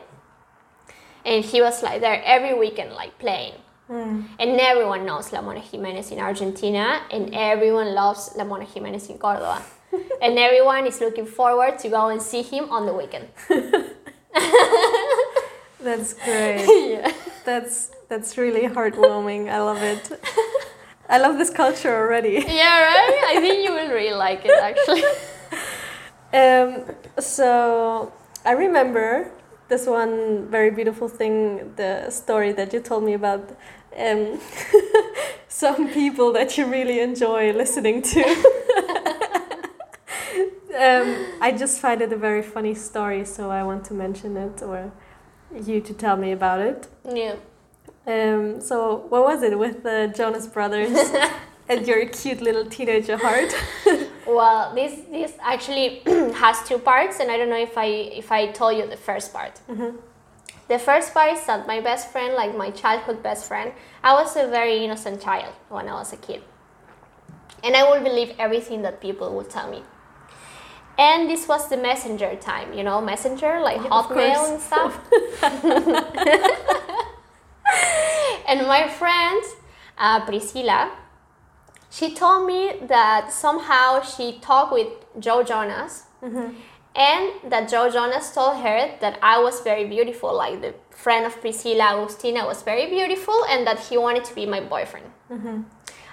And 1.25 1.43
he 1.43 1.61
was 1.61 1.83
like 1.83 2.01
there 2.01 2.23
every 2.23 2.57
weekend, 2.57 2.93
like 2.93 3.19
playing. 3.19 3.53
Hmm. 3.87 4.21
And 4.39 4.59
everyone 4.59 5.05
knows 5.05 5.31
La 5.31 5.41
Mona 5.41 5.59
Jimenez 5.59 6.11
in 6.11 6.19
Argentina, 6.19 7.01
and 7.11 7.35
everyone 7.35 7.93
loves 7.93 8.31
La 8.35 8.45
Mona 8.45 8.65
Jimenez 8.65 9.09
in 9.09 9.19
Cordoba. 9.19 9.61
and 10.21 10.37
everyone 10.37 10.85
is 10.87 10.99
looking 11.01 11.25
forward 11.25 11.79
to 11.79 11.89
go 11.89 12.09
and 12.09 12.21
see 12.21 12.41
him 12.41 12.69
on 12.69 12.85
the 12.85 12.93
weekend. 12.93 13.27
That's 15.85 16.13
great. 16.13 16.65
yeah. 16.89 17.13
that's 17.45 17.91
that's 18.09 18.39
really 18.39 18.67
heartwarming. 18.67 19.51
I 19.51 19.59
love 19.61 19.83
it. 19.83 20.11
I 21.07 21.19
love 21.19 21.37
this 21.37 21.51
culture 21.51 21.95
already. 21.95 22.43
yeah, 22.47 22.81
right? 22.81 23.23
I 23.27 23.39
think 23.39 23.63
you 23.63 23.71
will 23.71 23.89
really 23.89 24.17
like 24.17 24.41
it 24.45 24.57
actually. 24.59 25.03
Um, 26.33 26.95
so 27.19 28.11
I 28.43 28.51
remember 28.51 29.31
this 29.69 29.85
one 29.85 30.47
very 30.49 30.71
beautiful 30.71 31.07
thing, 31.07 31.73
the 31.75 32.09
story 32.09 32.51
that 32.53 32.73
you 32.73 32.79
told 32.79 33.03
me 33.03 33.13
about 33.13 33.55
um, 33.97 34.39
some 35.47 35.87
people 35.89 36.33
that 36.33 36.57
you 36.57 36.65
really 36.65 36.99
enjoy 36.99 37.53
listening 37.53 38.01
to. 38.01 39.03
Um, 40.75 41.27
I 41.41 41.51
just 41.57 41.79
find 41.79 42.01
it 42.01 42.11
a 42.11 42.17
very 42.17 42.41
funny 42.41 42.75
story, 42.75 43.25
so 43.25 43.49
I 43.49 43.63
want 43.63 43.85
to 43.85 43.93
mention 43.93 44.37
it 44.37 44.61
or 44.61 44.91
you 45.63 45.81
to 45.81 45.93
tell 45.93 46.17
me 46.17 46.31
about 46.31 46.59
it. 46.59 46.87
Yeah. 47.07 47.35
Um, 48.07 48.61
so 48.61 49.05
what 49.09 49.23
was 49.23 49.41
it 49.41 49.57
with 49.57 49.83
the 49.83 50.13
Jonas 50.15 50.47
Brothers 50.47 50.97
and 51.69 51.87
your 51.87 52.05
cute 52.07 52.41
little 52.41 52.65
teenager 52.65 53.17
heart? 53.17 53.53
Well, 54.27 54.73
this 54.73 55.01
this 55.11 55.33
actually 55.39 56.01
has 56.33 56.67
two 56.67 56.79
parts, 56.79 57.19
and 57.19 57.29
I 57.29 57.37
don't 57.37 57.49
know 57.49 57.61
if 57.61 57.77
I 57.77 57.85
if 57.85 58.31
I 58.31 58.47
told 58.47 58.75
you 58.75 58.87
the 58.87 58.97
first 58.97 59.31
part. 59.31 59.61
The 60.67 60.79
first 60.79 61.13
part 61.13 61.33
is 61.33 61.45
that 61.45 61.67
my 61.67 61.79
best 61.79 62.11
friend, 62.11 62.33
like 62.33 62.57
my 62.57 62.71
childhood 62.71 63.21
best 63.21 63.47
friend, 63.47 63.71
I 64.03 64.13
was 64.13 64.35
a 64.35 64.47
very 64.47 64.83
innocent 64.83 65.21
child 65.21 65.53
when 65.69 65.87
I 65.87 65.93
was 65.93 66.11
a 66.11 66.17
kid, 66.17 66.41
and 67.63 67.75
I 67.75 67.87
would 67.87 68.03
believe 68.03 68.33
everything 68.39 68.81
that 68.81 68.99
people 68.99 69.35
would 69.35 69.49
tell 69.51 69.69
me. 69.69 69.83
And 70.97 71.29
this 71.29 71.47
was 71.47 71.67
the 71.69 71.77
messenger 71.77 72.35
time, 72.35 72.73
you 72.73 72.83
know, 72.83 73.01
messenger 73.01 73.59
like 73.59 73.81
Yeah, 73.81 73.89
Hotmail 73.89 74.51
and 74.51 74.61
stuff. 74.61 74.99
and 78.47 78.67
my 78.67 78.87
friend 78.87 79.43
uh, 79.97 80.25
Priscilla, 80.25 80.91
she 81.89 82.13
told 82.13 82.47
me 82.47 82.73
that 82.87 83.31
somehow 83.31 84.01
she 84.01 84.39
talked 84.39 84.71
with 84.73 84.87
Joe 85.19 85.43
Jonas 85.43 86.03
and 86.95 87.31
that 87.51 87.67
Joe 87.69 87.89
Jonas 87.89 88.33
told 88.33 88.57
her 88.57 88.95
that 89.01 89.19
I 89.21 89.39
was 89.41 89.61
very 89.61 89.85
beautiful, 89.85 90.33
like 90.33 90.61
the 90.61 90.73
friend 90.91 91.25
of 91.25 91.39
Priscilla 91.41 91.83
Agustina 91.93 92.45
was 92.47 92.63
very 92.63 92.87
beautiful 92.89 93.43
and 93.49 93.67
that 93.67 93.79
he 93.79 93.97
wanted 93.97 94.23
to 94.25 94.35
be 94.35 94.45
my 94.45 94.61
boyfriend. 94.61 95.05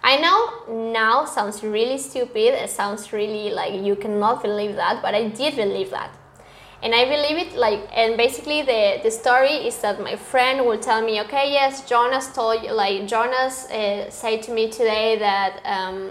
I 0.04 0.16
know 0.16 0.92
now 0.92 1.24
sounds 1.24 1.62
really 1.62 1.98
stupid, 1.98 2.54
it 2.62 2.70
sounds 2.70 3.12
really 3.12 3.50
like 3.50 3.74
you 3.74 3.94
cannot 3.94 4.42
believe 4.42 4.74
that, 4.76 5.00
but 5.00 5.14
I 5.14 5.28
did 5.28 5.54
believe 5.54 5.90
that. 5.90 6.10
And 6.82 6.92
I 6.92 7.04
believe 7.04 7.38
it 7.38 7.56
like 7.56 7.88
and 7.96 8.16
basically 8.16 8.62
the, 8.62 8.98
the 9.04 9.10
story 9.10 9.52
is 9.68 9.78
that 9.82 10.00
my 10.00 10.16
friend 10.16 10.66
will 10.66 10.78
tell 10.78 11.00
me, 11.00 11.20
okay, 11.20 11.52
yes, 11.52 11.88
Jonas 11.88 12.34
told 12.34 12.64
you 12.64 12.72
like 12.72 13.06
Jonas 13.06 13.70
uh, 13.70 14.10
said 14.10 14.42
to 14.42 14.52
me 14.52 14.68
today 14.68 15.16
that 15.18 15.60
um, 15.64 16.10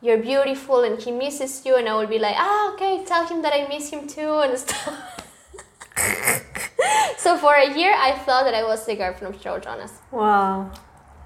you're 0.00 0.16
beautiful 0.16 0.82
and 0.82 0.98
he 0.98 1.10
misses 1.10 1.66
you 1.66 1.76
and 1.76 1.86
I 1.86 1.94
will 1.94 2.06
be 2.06 2.18
like, 2.18 2.36
ah, 2.38 2.72
okay, 2.72 3.04
tell 3.04 3.26
him 3.26 3.42
that 3.42 3.52
I 3.52 3.68
miss 3.68 3.90
him 3.90 4.06
too 4.06 4.38
and 4.38 4.58
stuff. 4.64 5.24
so 7.18 7.36
for 7.36 7.54
a 7.56 7.76
year 7.76 7.92
I 7.94 8.12
thought 8.12 8.44
that 8.44 8.54
I 8.54 8.64
was 8.64 8.86
the 8.86 8.96
girlfriend 8.96 9.34
of 9.34 9.40
Joe 9.42 9.58
Jonas 9.58 9.98
Wow. 10.10 10.70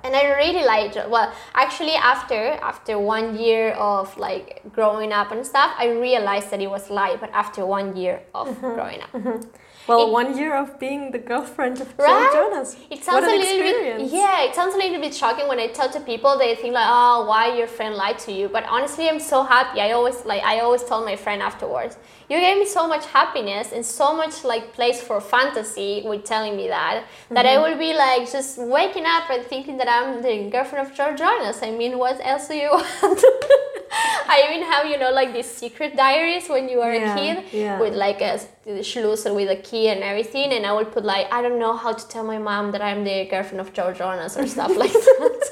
And 0.05 0.15
I 0.17 0.35
really 0.37 0.65
liked 0.65 0.97
it. 0.97 1.09
Well, 1.09 1.33
actually, 1.55 1.95
after 1.95 2.59
after 2.62 2.99
one 2.99 3.38
year 3.38 3.73
of 3.73 4.17
like 4.17 4.62
growing 4.73 5.12
up 5.12 5.31
and 5.33 5.47
stuff, 5.47 5.73
I 5.79 5.91
realized 5.91 6.51
that 6.51 6.61
it 6.61 6.71
was 6.71 6.91
a 6.91 6.93
lie. 6.93 7.17
But 7.17 7.31
after 7.33 7.65
one 7.65 7.97
year 7.97 8.23
of 8.35 8.49
mm-hmm. 8.49 8.75
growing 8.75 9.01
up, 9.01 9.12
mm-hmm. 9.12 9.41
Well, 9.88 10.03
It- 10.07 10.11
one 10.21 10.38
year 10.38 10.55
of 10.55 10.79
being 10.79 11.11
the 11.11 11.18
girlfriend 11.18 11.81
of 11.81 11.88
Right? 11.99 12.31
Joe 12.33 12.51
Jonas. 12.51 12.77
it 12.90 13.03
sounds 13.03 13.23
what 13.23 13.25
an 13.25 13.31
a 13.31 13.42
little 13.42 13.59
experience. 13.68 14.11
bit 14.12 14.21
yeah, 14.21 14.42
it 14.49 14.55
sounds 14.55 14.75
a 14.75 14.79
little 14.79 15.01
bit 15.01 15.14
shocking 15.14 15.47
when 15.49 15.59
I 15.59 15.66
tell 15.79 15.88
to 15.97 16.01
people. 16.01 16.38
They 16.38 16.55
think 16.55 16.73
like, 16.75 16.87
oh, 16.88 17.27
why 17.31 17.45
your 17.59 17.66
friend 17.66 17.95
lied 17.97 18.18
to 18.27 18.33
you? 18.33 18.49
But 18.49 18.64
honestly, 18.68 19.09
I'm 19.11 19.18
so 19.35 19.42
happy. 19.42 19.81
I 19.81 19.90
always 19.92 20.25
like 20.25 20.42
I 20.53 20.61
always 20.61 20.85
told 20.85 21.05
my 21.05 21.16
friend 21.16 21.42
afterwards, 21.42 21.97
you 22.31 22.38
gave 22.38 22.59
me 22.62 22.66
so 22.79 22.87
much 22.87 23.05
happiness 23.07 23.73
and 23.73 23.85
so 23.85 24.14
much 24.23 24.45
like 24.53 24.73
place 24.79 25.01
for 25.09 25.21
fantasy 25.21 26.03
with 26.07 26.23
telling 26.25 26.57
me 26.57 26.68
that 26.68 27.05
that 27.31 27.45
Mm-hmm. 27.47 27.64
I 27.64 27.68
will 27.68 27.79
be 27.87 27.92
like 28.07 28.31
just 28.31 28.59
waking 28.59 29.07
up 29.16 29.25
and 29.35 29.42
thinking 29.53 29.77
that 29.79 29.88
I'm 29.97 30.23
the 30.23 30.35
girlfriend 30.55 30.87
of 30.87 30.95
George 30.95 31.18
Jonas. 31.18 31.59
I 31.62 31.71
mean, 31.81 31.99
what 31.99 32.16
else 32.23 32.47
do 32.49 32.55
you 32.55 32.71
want? 32.77 33.21
I 34.35 34.37
even 34.49 34.62
have 34.73 34.87
you 34.87 34.97
know 34.99 35.11
like 35.11 35.33
these 35.35 35.51
secret 35.62 35.97
diaries 35.97 36.49
when 36.49 36.68
you 36.68 36.81
are 36.81 36.95
Yeah, 36.95 37.14
a 37.14 37.18
kid 37.18 37.37
yeah. 37.53 37.79
with 37.81 37.95
like 37.95 38.21
a 38.23 38.38
schlüssel 38.66 39.35
with 39.35 39.51
a 39.51 39.57
key 39.57 39.88
and 39.88 40.03
everything, 40.03 40.53
and 40.53 40.64
I 40.66 40.72
would 40.72 40.92
put 40.92 41.05
like 41.05 41.33
I 41.33 41.42
don't 41.42 41.59
know 41.59 41.77
how 41.77 41.92
to 41.92 42.09
tell 42.09 42.25
my 42.25 42.38
mom 42.38 42.72
that 42.72 42.83
I'm 42.83 43.05
the 43.05 43.25
girlfriend 43.31 43.61
of 43.61 43.72
Joe 43.72 43.92
Jonas 43.92 44.37
or 44.37 44.46
stuff 44.46 44.77
like 44.77 44.92
that. 44.92 45.51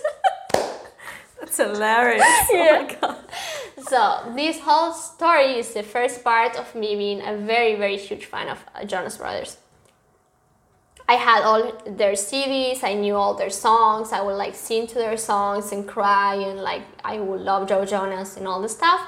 That's 1.40 1.56
hilarious. 1.56 2.24
Oh 2.26 2.46
Yeah. 2.52 2.82
my 2.82 2.94
god. 3.00 3.16
So 3.88 4.32
this 4.36 4.60
whole 4.60 4.92
story 4.92 5.58
is 5.58 5.72
the 5.74 5.82
first 5.82 6.22
part 6.22 6.54
of 6.56 6.74
me 6.74 6.94
being 6.96 7.20
a 7.26 7.36
very 7.36 7.74
very 7.76 7.96
huge 7.96 8.26
fan 8.26 8.48
of 8.48 8.58
Jonas 8.86 9.16
Brothers. 9.16 9.56
I 11.08 11.14
had 11.14 11.42
all 11.42 11.72
their 11.86 12.12
CDs. 12.12 12.84
I 12.84 12.94
knew 12.94 13.16
all 13.16 13.34
their 13.34 13.50
songs. 13.50 14.12
I 14.12 14.20
would 14.20 14.36
like 14.36 14.54
sing 14.54 14.86
to 14.88 14.94
their 14.94 15.16
songs 15.16 15.72
and 15.72 15.88
cry 15.88 16.34
and 16.36 16.60
like 16.60 16.82
I 17.02 17.18
would 17.18 17.40
love 17.40 17.68
Joe 17.68 17.84
Jonas 17.84 18.36
and 18.36 18.46
all 18.46 18.62
the 18.62 18.68
stuff. 18.68 19.00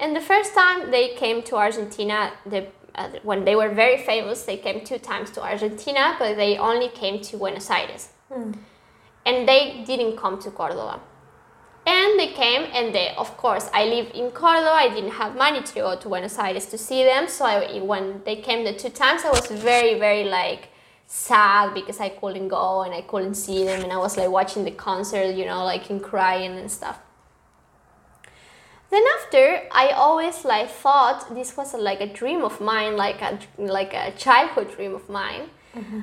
And 0.00 0.16
the 0.16 0.20
first 0.22 0.54
time 0.54 0.90
they 0.90 1.08
came 1.16 1.42
to 1.42 1.56
Argentina, 1.56 2.32
the, 2.46 2.68
uh, 2.98 3.08
when 3.22 3.44
they 3.44 3.54
were 3.54 3.68
very 3.68 3.98
famous, 3.98 4.42
they 4.42 4.56
came 4.56 4.84
two 4.84 4.98
times 4.98 5.30
to 5.32 5.42
Argentina, 5.42 6.16
but 6.18 6.36
they 6.36 6.58
only 6.58 6.88
came 6.88 7.20
to 7.22 7.36
Buenos 7.36 7.70
Aires. 7.70 8.08
And 9.24 9.48
they 9.48 9.84
didn't 9.86 10.16
come 10.16 10.38
to 10.40 10.50
Cordoba. 10.50 11.00
And 11.86 12.18
they 12.18 12.28
came, 12.28 12.62
and 12.74 12.94
they, 12.94 13.14
of 13.16 13.36
course, 13.36 13.70
I 13.72 13.84
live 13.84 14.10
in 14.14 14.30
Cordoba. 14.30 14.72
I 14.72 14.88
didn't 14.88 15.12
have 15.12 15.36
money 15.36 15.62
to 15.62 15.74
go 15.74 15.96
to 15.96 16.08
Buenos 16.08 16.38
Aires 16.38 16.66
to 16.66 16.78
see 16.78 17.04
them. 17.04 17.28
So 17.28 17.44
I, 17.46 17.80
when 17.80 18.22
they 18.24 18.36
came 18.36 18.64
the 18.64 18.74
two 18.74 18.90
times, 18.90 19.22
I 19.24 19.30
was 19.30 19.46
very, 19.46 19.98
very 19.98 20.24
like 20.24 20.68
sad 21.06 21.72
because 21.72 22.00
I 22.00 22.10
couldn't 22.10 22.48
go 22.48 22.82
and 22.82 22.92
I 22.92 23.00
couldn't 23.00 23.34
see 23.34 23.64
them 23.64 23.82
and 23.82 23.90
I 23.90 23.96
was 23.96 24.18
like 24.18 24.28
watching 24.28 24.64
the 24.64 24.70
concert, 24.70 25.34
you 25.34 25.46
know, 25.46 25.64
like 25.64 25.88
and 25.88 26.02
crying 26.02 26.52
and 26.58 26.70
stuff. 26.70 26.98
Then 28.90 29.02
after, 29.20 29.62
I 29.70 29.90
always 29.90 30.44
like 30.44 30.70
thought 30.70 31.34
this 31.34 31.56
was 31.56 31.74
like 31.74 32.00
a 32.00 32.06
dream 32.06 32.42
of 32.42 32.60
mine, 32.60 32.96
like 32.96 33.20
a 33.20 33.38
like 33.58 33.92
a 33.92 34.12
childhood 34.12 34.74
dream 34.74 34.94
of 34.94 35.08
mine, 35.08 35.50
mm-hmm. 35.74 36.00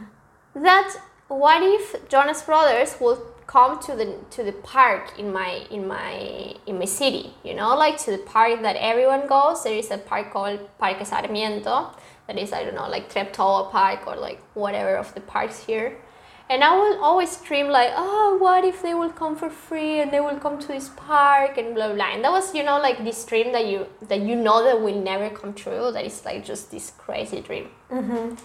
that 0.63 0.95
what 1.28 1.63
if 1.63 2.08
Jonas 2.10 2.43
Brothers 2.43 2.95
would 3.00 3.19
come 3.48 3.80
to 3.80 3.95
the 3.95 4.17
to 4.32 4.43
the 4.43 4.52
park 4.52 5.17
in 5.17 5.32
my 5.32 5.65
in 5.71 5.88
my 5.88 6.56
in 6.67 6.78
my 6.78 6.86
city, 6.86 7.34
you 7.43 7.56
know, 7.56 7.76
like 7.76 7.98
to 8.06 8.12
the 8.12 8.19
park 8.19 8.62
that 8.62 8.76
everyone 8.76 9.28
goes. 9.28 9.63
There 9.63 9.76
is 9.76 9.89
a 9.91 9.98
park 9.98 10.32
called 10.32 10.60
Parque 10.78 11.06
Sarmiento, 11.06 11.91
that 12.28 12.38
is 12.38 12.54
I 12.54 12.63
don't 12.63 12.76
know, 12.76 12.89
like 12.89 13.12
Treptow 13.12 13.71
Park 13.71 14.06
or 14.08 14.15
like 14.15 14.41
whatever 14.54 14.95
of 14.95 15.13
the 15.15 15.21
parks 15.21 15.63
here. 15.65 15.98
And 16.47 16.63
I 16.63 16.75
will 16.75 17.03
always 17.03 17.36
dream 17.38 17.69
like, 17.69 17.89
oh, 17.95 18.38
what 18.39 18.63
if 18.63 18.84
they 18.84 18.93
will 18.93 19.10
come 19.10 19.36
for 19.36 19.49
free 19.49 19.99
and 19.99 20.13
they 20.13 20.19
will 20.19 20.38
come 20.38 20.60
to 20.60 20.67
this 20.67 20.91
park 20.95 21.58
and 21.58 21.73
blah 21.73 21.91
blah. 21.93 22.13
And 22.13 22.23
that 22.23 22.31
was, 22.31 22.53
you 22.53 22.63
know, 22.63 22.79
like 22.79 23.03
this 23.03 23.25
dream 23.25 23.51
that 23.51 23.65
you 23.65 23.88
that 24.03 24.21
you 24.21 24.36
know 24.36 24.63
that 24.63 24.79
will 24.79 25.01
never 25.01 25.31
come 25.31 25.55
true. 25.55 25.91
That 25.91 26.05
is 26.05 26.23
like 26.23 26.45
just 26.45 26.69
this 26.69 26.91
crazy 26.97 27.41
dream. 27.41 27.69
Mm-hmm. 27.89 28.36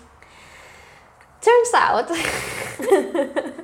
Turns 1.43 1.73
out, 1.75 2.11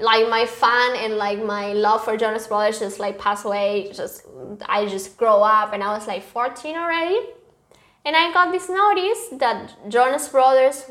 like 0.00 0.28
my 0.28 0.46
fan 0.46 0.96
and 0.96 1.16
like 1.16 1.44
my 1.44 1.72
love 1.72 2.04
for 2.04 2.16
Jonas 2.16 2.48
Brothers 2.48 2.80
just 2.80 2.98
like 2.98 3.18
passed 3.18 3.44
away. 3.44 3.92
Just 3.92 4.26
I 4.66 4.86
just 4.86 5.16
grow 5.16 5.42
up 5.42 5.72
and 5.72 5.82
I 5.82 5.96
was 5.96 6.06
like 6.06 6.22
14 6.22 6.76
already. 6.76 7.18
And 8.06 8.14
I 8.14 8.32
got 8.32 8.52
this 8.52 8.68
notice 8.68 9.28
that 9.40 9.88
Jonas 9.88 10.28
Brothers 10.28 10.90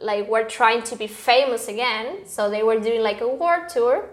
like 0.00 0.26
were 0.28 0.44
trying 0.44 0.82
to 0.84 0.96
be 0.96 1.06
famous 1.06 1.68
again, 1.68 2.26
so 2.26 2.48
they 2.48 2.62
were 2.62 2.80
doing 2.80 3.02
like 3.02 3.20
a 3.20 3.28
world 3.28 3.68
tour. 3.68 4.08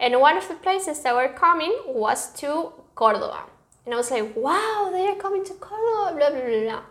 And 0.00 0.20
one 0.20 0.36
of 0.36 0.48
the 0.48 0.54
places 0.54 1.00
that 1.02 1.14
were 1.14 1.28
coming 1.28 1.74
was 1.86 2.32
to 2.40 2.72
Cordoba. 2.96 3.44
And 3.84 3.94
I 3.94 3.96
was 3.96 4.10
like, 4.10 4.34
wow, 4.34 4.88
they 4.92 5.06
are 5.06 5.14
coming 5.14 5.44
to 5.44 5.54
Cordoba, 5.54 6.16
blah, 6.16 6.30
blah, 6.30 6.40
blah, 6.40 6.62
blah. 6.62 6.82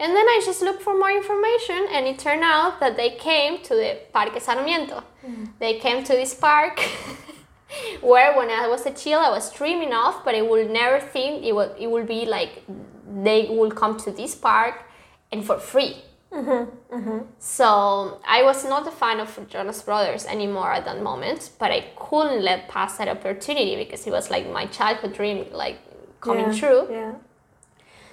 And 0.00 0.16
then 0.16 0.26
I 0.26 0.42
just 0.44 0.62
looked 0.62 0.82
for 0.82 0.98
more 0.98 1.10
information, 1.10 1.86
and 1.92 2.06
it 2.06 2.18
turned 2.18 2.42
out 2.42 2.80
that 2.80 2.96
they 2.96 3.10
came 3.10 3.62
to 3.62 3.74
the 3.74 3.98
Parque 4.12 4.40
Sarmiento. 4.40 5.04
Hmm. 5.24 5.44
They 5.58 5.78
came 5.78 6.02
to 6.04 6.12
this 6.14 6.34
park 6.34 6.80
where, 8.00 8.36
when 8.36 8.50
I 8.50 8.66
was 8.66 8.84
a 8.86 8.92
child, 8.92 9.26
I 9.26 9.30
was 9.30 9.52
dreaming 9.52 9.92
of, 9.92 10.22
but 10.24 10.34
I 10.34 10.42
would 10.42 10.70
never 10.70 10.98
think 11.00 11.44
it 11.44 11.54
would, 11.54 11.72
it 11.78 11.88
would 11.88 12.08
be 12.08 12.24
like 12.24 12.64
they 13.10 13.46
will 13.48 13.70
come 13.70 13.98
to 13.98 14.10
this 14.10 14.34
park 14.34 14.84
and 15.32 15.44
for 15.44 15.58
free. 15.58 15.96
Mm-hmm, 16.32 16.94
mm-hmm. 16.94 17.18
So 17.38 18.20
I 18.24 18.42
was 18.44 18.64
not 18.64 18.86
a 18.86 18.90
fan 18.92 19.18
of 19.18 19.48
Jonas 19.48 19.82
Brothers 19.82 20.26
anymore 20.26 20.72
at 20.72 20.84
that 20.84 21.02
moment, 21.02 21.50
but 21.58 21.72
I 21.72 21.88
couldn't 21.96 22.42
let 22.42 22.68
pass 22.68 22.98
that 22.98 23.08
opportunity 23.08 23.74
because 23.76 24.06
it 24.06 24.12
was 24.12 24.30
like 24.30 24.48
my 24.48 24.66
childhood 24.66 25.14
dream, 25.14 25.46
like 25.52 25.78
coming 26.20 26.52
yeah. 26.52 26.58
true. 26.58 26.86
Yeah. 26.90 27.12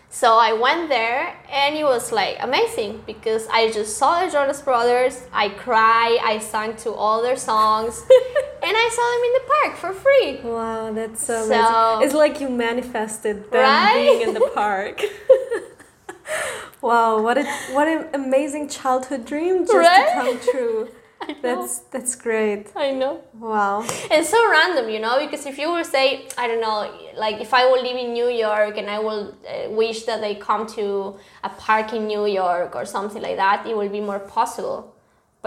So 0.09 0.37
I 0.37 0.53
went 0.53 0.89
there 0.89 1.35
and 1.51 1.75
it 1.75 1.83
was 1.83 2.11
like 2.11 2.37
amazing 2.39 3.03
because 3.05 3.45
I 3.49 3.69
just 3.71 3.97
saw 3.97 4.25
the 4.25 4.31
Jonas 4.31 4.61
Brothers. 4.61 5.27
I 5.33 5.49
cried, 5.49 6.17
I 6.23 6.39
sang 6.39 6.75
to 6.77 6.93
all 6.93 7.21
their 7.21 7.35
songs, 7.35 8.03
and 8.63 8.73
I 8.83 8.89
saw 8.97 9.05
them 9.13 9.23
in 9.27 9.33
the 9.39 9.45
park 9.53 9.77
for 9.77 9.93
free. 10.05 10.51
Wow, 10.51 10.91
that's 10.93 11.25
so, 11.25 11.45
So- 11.47 11.53
amazing. 11.53 12.05
It's 12.05 12.13
like 12.15 12.41
you 12.41 12.49
manifested 12.49 13.51
them 13.51 13.61
Right? 13.61 13.93
being 13.95 14.21
in 14.27 14.33
the 14.33 14.49
park. 14.55 15.01
wow, 16.81 17.21
what 17.21 17.37
a 17.37 17.45
what 17.73 17.87
an 17.87 18.07
amazing 18.13 18.69
childhood 18.69 19.25
dream 19.25 19.65
just 19.65 19.73
Right? 19.73 20.07
to 20.07 20.13
come 20.21 20.39
true. 20.51 20.89
I 21.19 21.31
know. 21.31 21.39
That's 21.41 21.79
that's 21.93 22.15
great. 22.15 22.67
I 22.75 22.91
know. 22.91 23.21
Wow. 23.33 23.81
And 24.11 24.23
so 24.25 24.37
random, 24.51 24.87
you 24.89 24.99
know, 24.99 25.17
because 25.25 25.45
if 25.47 25.57
you 25.57 25.71
were 25.71 25.83
say, 25.83 26.27
I 26.37 26.47
don't 26.47 26.61
know, 26.61 26.79
like 27.17 27.41
if 27.41 27.53
I 27.55 27.65
will 27.65 27.81
live 27.81 27.97
in 27.97 28.13
New 28.13 28.27
York 28.29 28.77
and 28.77 28.87
I 28.89 28.99
will 28.99 29.33
uh, 29.49 29.69
wish 29.71 30.03
that 30.03 30.21
they 30.21 30.35
come 30.35 30.67
to 30.79 31.17
a 31.43 31.49
park 31.49 31.91
in 31.93 32.05
New 32.05 32.27
York 32.27 32.75
or 32.75 32.85
something 32.85 33.21
like 33.21 33.37
that, 33.37 33.65
it 33.65 33.75
will 33.75 33.89
be 33.89 33.99
more 33.99 34.19
possible. 34.19 34.93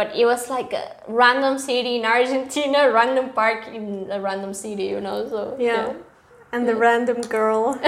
But 0.01 0.17
it 0.17 0.25
was 0.25 0.49
like 0.49 0.73
a 0.73 0.97
random 1.09 1.59
city 1.59 1.97
in 1.97 2.07
Argentina, 2.07 2.91
random 3.01 3.27
park 3.41 3.69
in 3.69 4.09
a 4.11 4.19
random 4.19 4.55
city, 4.55 4.85
you 4.85 5.01
know. 5.07 5.29
So 5.29 5.57
Yeah. 5.59 5.93
And 6.53 6.67
the 6.67 6.75
random 6.75 7.21
girl 7.39 7.79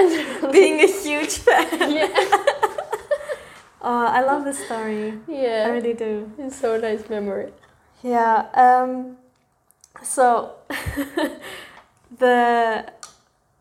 being 0.57 0.77
a 0.79 0.91
huge 1.03 1.35
fan. 1.45 1.91
yeah, 1.99 2.07
Oh, 3.81 4.05
I 4.17 4.21
love 4.21 4.45
the 4.45 4.53
story. 4.53 5.19
Yeah, 5.27 5.35
I 5.37 5.41
yeah. 5.41 5.67
really 5.75 5.93
do. 5.93 6.31
It's 6.37 6.55
so 6.55 6.77
nice 6.77 7.09
memory. 7.09 7.49
Yeah. 8.03 8.45
Um, 8.53 9.17
so 10.01 10.55
the 12.19 12.85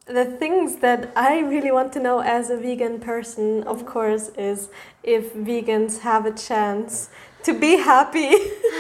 the 0.07 0.25
things 0.25 0.77
that 0.77 1.11
I 1.17 1.41
really 1.41 1.73
want 1.73 1.93
to 1.95 2.01
know 2.01 2.21
as 2.21 2.51
a 2.51 2.57
vegan 2.57 3.01
person, 3.01 3.63
of 3.65 3.87
course, 3.87 4.29
is 4.37 4.69
if 5.03 5.35
vegans 5.35 6.01
have 6.01 6.27
a 6.27 6.33
chance 6.49 7.09
to 7.45 7.53
be 7.55 7.77
happy 7.77 8.31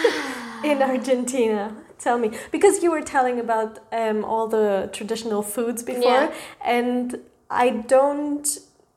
in 0.65 0.83
Argentina. 0.83 1.75
Tell 1.99 2.19
me, 2.19 2.31
because 2.51 2.83
you 2.83 2.91
were 2.91 3.03
telling 3.03 3.39
about 3.39 3.79
um, 3.93 4.25
all 4.25 4.49
the 4.49 4.91
traditional 4.93 5.43
foods 5.43 5.83
before, 5.83 6.03
Yeah. 6.03 6.33
and 6.65 7.21
I 7.49 7.71
don't 7.71 8.47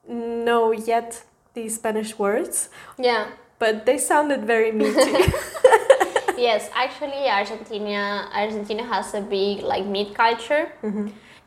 know 0.07 0.71
yet 0.71 1.23
these 1.53 1.75
Spanish 1.75 2.17
words, 2.17 2.69
Yeah. 2.97 3.27
but 3.59 3.85
they 3.85 3.97
sounded 3.99 4.45
very 4.45 4.71
meaty. 4.71 5.23
yes, 6.37 6.69
actually, 6.73 7.29
Argentina 7.29 8.27
Argentina 8.33 8.83
has 8.83 9.13
a 9.13 9.21
big 9.21 9.61
like 9.61 9.85
meat 9.85 10.13
culture. 10.15 10.71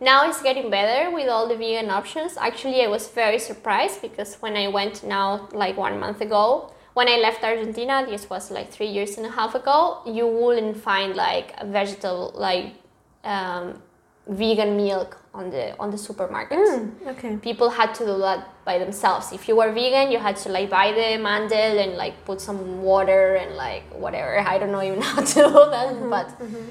Now 0.00 0.28
it's 0.28 0.40
getting 0.42 0.70
better 0.70 1.10
with 1.10 1.28
all 1.28 1.48
the 1.48 1.56
vegan 1.56 1.90
options. 1.90 2.36
Actually, 2.36 2.84
I 2.84 2.88
was 2.88 3.08
very 3.08 3.38
surprised 3.40 4.00
because 4.00 4.36
when 4.40 4.56
I 4.56 4.68
went 4.68 5.02
now 5.02 5.48
like 5.52 5.76
one 5.76 5.98
month 5.98 6.20
ago, 6.20 6.70
when 6.98 7.08
I 7.08 7.18
left 7.26 7.44
Argentina, 7.44 8.04
this 8.10 8.28
was 8.28 8.50
like 8.50 8.68
three 8.76 8.90
years 8.96 9.18
and 9.18 9.24
a 9.24 9.30
half 9.30 9.54
ago, 9.54 10.02
you 10.04 10.26
wouldn't 10.26 10.76
find 10.76 11.14
like 11.14 11.54
a 11.58 11.64
vegetable 11.64 12.32
like 12.34 12.74
um, 13.22 13.80
vegan 14.26 14.76
milk 14.76 15.10
on 15.32 15.44
the 15.54 15.64
on 15.82 15.88
the 15.94 16.00
supermarkets 16.06 16.70
mm, 16.74 17.06
okay. 17.12 17.36
people 17.48 17.68
had 17.80 17.90
to 17.98 18.04
do 18.10 18.18
that 18.26 18.40
by 18.64 18.76
themselves. 18.84 19.24
If 19.38 19.42
you 19.48 19.54
were 19.60 19.70
vegan, 19.80 20.10
you 20.10 20.18
had 20.18 20.36
to 20.44 20.48
like 20.56 20.68
buy 20.78 20.88
the 21.00 21.08
mandel 21.28 21.78
and 21.84 21.92
like 22.04 22.14
put 22.24 22.40
some 22.40 22.82
water 22.82 23.36
and 23.36 23.50
like 23.66 23.84
whatever. 24.04 24.32
I 24.52 24.58
don't 24.58 24.72
know 24.72 24.82
even 24.90 25.00
how 25.10 25.20
to 25.32 25.34
do 25.34 25.58
that, 25.76 25.88
mm-hmm, 25.94 26.10
but 26.10 26.26
mm-hmm. 26.30 26.64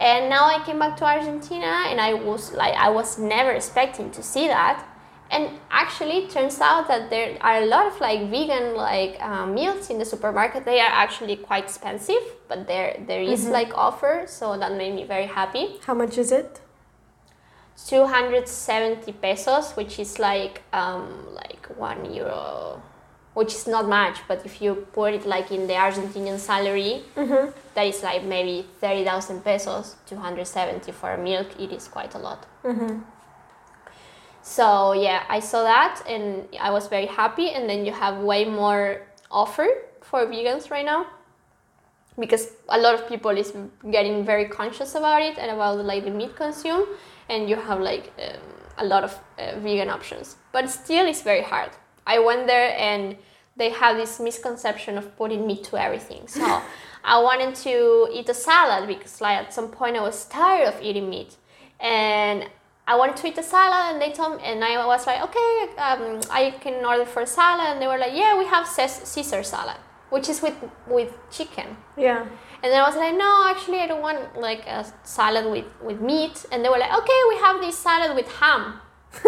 and 0.00 0.30
now 0.30 0.44
I 0.54 0.64
came 0.64 0.78
back 0.78 0.96
to 1.00 1.04
Argentina 1.04 1.72
and 1.90 2.00
I 2.00 2.14
was 2.14 2.42
like 2.62 2.74
I 2.86 2.88
was 2.88 3.18
never 3.18 3.52
expecting 3.60 4.10
to 4.12 4.22
see 4.22 4.46
that. 4.56 4.76
And 5.30 5.50
actually, 5.70 6.24
it 6.24 6.30
turns 6.30 6.60
out 6.60 6.86
that 6.88 7.10
there 7.10 7.36
are 7.40 7.62
a 7.62 7.66
lot 7.66 7.86
of 7.86 8.00
like 8.00 8.30
vegan 8.30 8.74
like 8.76 9.16
uh, 9.20 9.46
meals 9.46 9.90
in 9.90 9.98
the 9.98 10.04
supermarket. 10.04 10.64
They 10.64 10.80
are 10.80 10.92
actually 10.92 11.36
quite 11.36 11.64
expensive, 11.64 12.22
but 12.48 12.66
there 12.66 13.02
there 13.06 13.20
is, 13.22 13.48
like 13.48 13.72
offer, 13.76 14.24
so 14.26 14.56
that 14.58 14.72
made 14.76 14.94
me 14.94 15.04
very 15.04 15.26
happy. 15.26 15.80
How 15.86 15.94
much 15.94 16.18
is 16.18 16.30
it? 16.30 16.60
270 17.76 19.12
pesos 19.14 19.72
which 19.72 19.98
is 19.98 20.18
like 20.20 20.62
um 20.72 21.26
like 21.34 21.66
one 21.76 22.14
euro 22.14 22.80
which 23.34 23.52
is 23.52 23.66
not 23.66 23.88
much 23.88 24.20
but 24.28 24.46
if 24.46 24.62
you 24.62 24.86
put 24.92 25.12
it 25.12 25.26
like 25.26 25.50
in 25.50 25.66
the 25.66 25.72
argentinian 25.74 26.38
salary 26.38 27.02
that 27.74 27.82
is 27.86 28.00
like 28.04 28.22
maybe 28.22 28.64
30000 28.80 29.42
pesos 29.42 29.96
270 30.06 30.92
for 30.92 31.14
a 31.14 31.18
milk 31.18 31.48
it 31.58 31.72
is 31.72 31.88
quite 31.88 32.14
a 32.14 32.18
lot 32.18 32.46
so 34.44 34.92
yeah 34.92 35.24
i 35.30 35.40
saw 35.40 35.62
that 35.62 36.02
and 36.06 36.46
i 36.60 36.70
was 36.70 36.86
very 36.88 37.06
happy. 37.06 37.50
And 37.50 37.68
then 37.68 37.86
you 37.86 37.92
have 37.92 38.18
way 38.18 38.44
more 38.44 39.00
offer 39.30 39.66
for 40.02 40.26
vegans 40.26 40.70
right 40.70 40.84
now 40.84 41.06
because 42.18 42.52
a 42.68 42.78
lot 42.78 42.94
of 42.94 43.08
people 43.08 43.30
is 43.30 43.52
getting 43.90 44.24
very 44.24 44.46
conscious 44.46 44.94
about 44.94 45.22
it 45.22 45.38
and 45.38 45.50
about 45.50 45.84
like 45.84 46.04
the 46.04 46.10
meat 46.10 46.36
consume. 46.36 46.86
And 47.28 47.48
you 47.48 47.56
have 47.56 47.80
like 47.80 48.12
um, 48.18 48.40
a 48.78 48.84
lot 48.84 49.02
of 49.02 49.18
uh, 49.38 49.58
vegan 49.58 49.88
options. 49.88 50.36
But 50.52 50.68
still 50.68 51.06
it's 51.06 51.22
very 51.22 51.42
hard. 51.42 51.70
I 52.06 52.18
went 52.18 52.46
there 52.46 52.76
and 52.78 53.16
they 53.56 53.70
have 53.70 53.96
this 53.96 54.20
misconception 54.20 54.98
of 54.98 55.16
putting 55.16 55.46
meat 55.46 55.64
to 55.64 55.76
everything. 55.76 56.28
So 56.28 56.62
i 57.06 57.20
wanted 57.20 57.54
to 57.54 58.08
eat 58.12 58.26
a 58.30 58.34
salad 58.34 58.88
because 58.88 59.20
like 59.20 59.36
at 59.36 59.52
some 59.52 59.68
point 59.68 59.94
i 59.94 60.00
was 60.00 60.24
tired 60.26 60.68
of 60.68 60.80
eating 60.82 61.08
meat. 61.10 61.36
And 61.80 62.48
I 62.86 62.96
wanted 62.96 63.16
to 63.16 63.26
eat 63.28 63.38
a 63.38 63.42
salad, 63.42 63.92
and 63.94 64.02
they 64.02 64.12
told 64.12 64.36
me, 64.36 64.42
and 64.44 64.62
I 64.62 64.84
was 64.86 65.06
like, 65.06 65.20
okay, 65.22 65.50
um, 65.78 66.20
I 66.30 66.50
can 66.60 66.84
order 66.84 67.06
for 67.06 67.22
a 67.22 67.26
salad, 67.26 67.66
and 67.72 67.80
they 67.80 67.86
were 67.86 67.98
like, 67.98 68.12
yeah, 68.14 68.38
we 68.38 68.44
have 68.46 68.66
Caesar 68.68 69.42
salad, 69.42 69.76
which 70.10 70.28
is 70.28 70.42
with 70.42 70.54
with 70.86 71.10
chicken. 71.30 71.76
Yeah. 71.96 72.26
And 72.62 72.72
then 72.72 72.80
I 72.82 72.86
was 72.86 72.96
like, 72.96 73.14
no, 73.16 73.46
actually, 73.50 73.80
I 73.80 73.86
don't 73.86 74.00
want 74.02 74.20
like 74.40 74.66
a 74.66 74.84
salad 75.02 75.44
with, 75.50 75.66
with 75.82 76.00
meat. 76.00 76.46
And 76.50 76.64
they 76.64 76.70
were 76.70 76.78
like, 76.78 76.94
okay, 77.00 77.20
we 77.28 77.36
have 77.36 77.60
this 77.60 77.76
salad 77.76 78.14
with 78.16 78.28
ham. 78.40 78.80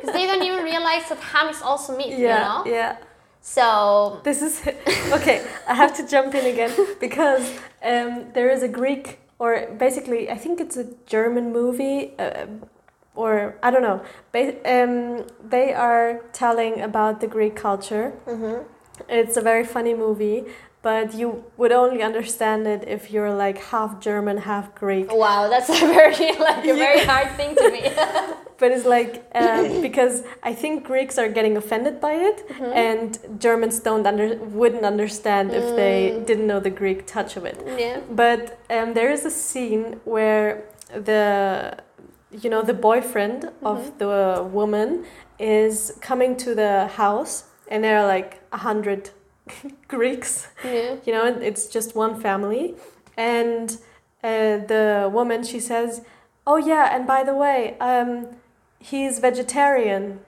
Because 0.00 0.12
they 0.14 0.26
don't 0.26 0.42
even 0.42 0.64
realize 0.64 1.08
that 1.08 1.18
ham 1.32 1.48
is 1.48 1.62
also 1.62 1.96
meat, 1.96 2.10
you 2.18 2.26
Yeah. 2.26 2.42
know? 2.46 2.64
Yeah. 2.66 2.96
So 3.40 4.20
This 4.24 4.42
is 4.42 4.54
okay. 5.18 5.46
I 5.68 5.74
have 5.74 5.94
to 5.98 6.02
jump 6.08 6.34
in 6.34 6.44
again 6.54 6.72
because 7.00 7.44
um, 7.84 8.32
there 8.34 8.50
is 8.50 8.62
a 8.64 8.68
Greek, 8.68 9.20
or 9.38 9.68
basically, 9.78 10.28
I 10.28 10.36
think 10.36 10.60
it's 10.60 10.76
a 10.76 10.86
German 11.06 11.52
movie, 11.52 12.14
uh, 12.18 12.46
or 13.16 13.56
I 13.62 13.70
don't 13.70 13.82
know. 13.82 14.00
Um, 14.64 15.24
they 15.48 15.72
are 15.74 16.20
telling 16.32 16.80
about 16.80 17.20
the 17.20 17.26
Greek 17.26 17.56
culture. 17.56 18.12
mhm. 18.26 18.64
It's 19.08 19.36
a 19.36 19.42
very 19.42 19.64
funny 19.64 19.94
movie, 19.94 20.44
but 20.82 21.12
you 21.14 21.44
would 21.58 21.72
only 21.72 22.02
understand 22.02 22.66
it 22.66 22.80
if 22.96 23.10
you're 23.12 23.34
like 23.46 23.58
half 23.72 24.00
German, 24.00 24.36
half 24.38 24.74
Greek. 24.74 25.06
wow, 25.12 25.48
that's 25.52 25.68
a 25.68 25.86
very 25.98 26.32
like 26.48 26.64
a 26.64 26.74
very 26.86 27.00
hard 27.04 27.28
thing 27.38 27.54
to 27.56 27.70
be. 27.70 27.82
But 28.58 28.70
it's 28.72 28.86
like 28.86 29.12
um, 29.34 29.82
because 29.82 30.22
I 30.50 30.52
think 30.54 30.72
Greeks 30.92 31.18
are 31.18 31.28
getting 31.28 31.56
offended 31.62 31.94
by 32.00 32.14
it, 32.28 32.38
Mhm. 32.48 32.72
and 32.86 33.08
Germans 33.46 33.76
don't 33.88 34.06
under 34.10 34.26
wouldn't 34.60 34.84
understand 34.94 35.46
if 35.60 35.64
they 35.80 35.98
Mm. 36.12 36.24
didn't 36.28 36.46
know 36.52 36.60
the 36.68 36.74
Greek 36.82 37.00
touch 37.14 37.32
of 37.38 37.44
it. 37.50 37.58
yeah. 37.84 37.96
But 38.22 38.40
um, 38.76 38.88
there 38.98 39.10
is 39.16 39.22
a 39.26 39.30
scene 39.30 39.84
where 40.14 40.48
the 41.08 41.22
you 42.42 42.50
know 42.50 42.62
the 42.62 42.74
boyfriend 42.74 43.50
of 43.62 43.78
Mhm. 43.78 43.98
the 43.98 44.42
woman 44.58 45.04
is 45.38 45.92
coming 46.00 46.36
to 46.36 46.54
the 46.54 46.86
house, 46.96 47.44
and 47.68 47.82
there 47.84 47.98
are 47.98 48.06
like 48.06 48.40
a 48.52 48.58
hundred 48.58 49.10
Greeks. 49.88 50.48
Yeah. 50.64 50.96
You 51.04 51.12
know, 51.14 51.24
it's 51.40 51.66
just 51.68 51.94
one 51.96 52.20
family, 52.20 52.74
and 53.16 53.70
uh, 54.24 54.58
the 54.72 55.08
woman 55.12 55.42
she 55.44 55.60
says, 55.60 56.02
"Oh 56.46 56.56
yeah, 56.56 56.94
and 56.94 57.06
by 57.06 57.22
the 57.24 57.34
way, 57.34 57.76
um, 57.80 58.26
he's 58.78 59.18
vegetarian," 59.20 60.20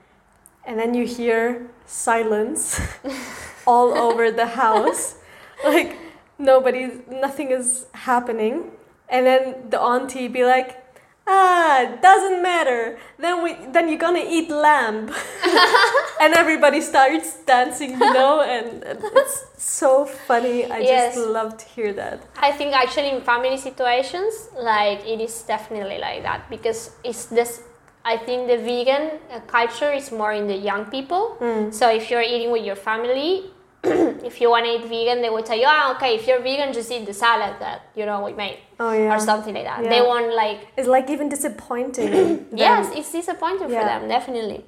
and 0.67 0.79
then 0.79 0.95
you 0.95 1.05
hear 1.07 1.67
silence 1.87 2.81
all 3.67 3.93
over 4.07 4.31
the 4.31 4.47
house, 4.47 5.17
like 5.65 5.97
nobody, 6.39 6.91
nothing 7.11 7.51
is 7.51 7.87
happening, 7.95 8.71
and 9.09 9.27
then 9.27 9.43
the 9.71 9.81
auntie 9.81 10.29
be 10.29 10.45
like. 10.45 10.71
Ah, 11.31 11.99
doesn't 12.01 12.43
matter. 12.43 12.99
Then 13.19 13.43
we 13.45 13.53
then 13.73 13.89
you're 13.89 13.99
gonna 14.01 14.25
eat 14.27 14.49
lamb, 14.49 15.13
and 16.23 16.33
everybody 16.35 16.81
starts 16.81 17.37
dancing, 17.45 17.91
you 18.01 18.13
know, 18.15 18.41
and 18.55 18.83
it's 19.13 19.45
so 19.59 20.07
funny. 20.07 20.65
I 20.65 20.79
Yes. 20.79 21.15
just 21.15 21.27
love 21.29 21.59
to 21.59 21.67
hear 21.77 21.93
that. 21.93 22.23
I 22.41 22.51
think 22.53 22.73
actually 22.73 23.11
in 23.11 23.21
family 23.21 23.59
situations, 23.59 24.49
like 24.57 25.05
it 25.07 25.21
is 25.21 25.43
definitely 25.43 25.99
like 25.99 26.23
that 26.23 26.49
because 26.49 26.91
it's 27.05 27.27
this. 27.27 27.61
I 28.05 28.17
think 28.17 28.49
the 28.49 28.57
vegan 28.57 29.21
culture 29.47 29.93
is 29.93 30.11
more 30.11 30.33
in 30.33 30.47
the 30.47 30.57
young 30.57 30.87
people. 30.87 31.37
Mm. 31.41 31.75
So 31.75 31.91
if 31.91 32.11
you're 32.11 32.23
eating 32.25 32.51
with 32.53 32.65
your 32.65 32.77
family, 32.77 33.51
if 34.25 34.41
you 34.41 34.51
want 34.51 34.67
to 34.67 34.73
eat 34.77 34.85
vegan, 34.85 35.23
they 35.23 35.31
will 35.31 35.43
tell 35.43 35.59
you, 35.59 35.67
ah, 35.67 35.95
okay, 35.97 36.15
if 36.17 36.27
you're 36.27 36.41
vegan, 36.41 36.73
just 36.73 36.91
eat 36.91 37.07
the 37.07 37.15
salad 37.15 37.55
that 37.61 37.91
you 37.95 38.07
know 38.07 38.25
we 38.25 38.33
made 38.33 38.59
Oh 38.81 38.93
yeah. 38.93 39.15
or 39.15 39.19
something 39.21 39.55
like 39.55 39.65
that. 39.65 39.85
Yeah. 39.85 39.91
They 39.91 40.01
want 40.01 40.35
like 40.35 40.69
It's 40.77 40.89
like 40.89 41.11
even 41.11 41.29
disappointing. 41.29 42.47
yes, 42.55 42.91
it's 42.95 43.11
disappointing 43.13 43.69
for 43.69 43.85
them, 43.91 44.09
definitely. 44.09 44.65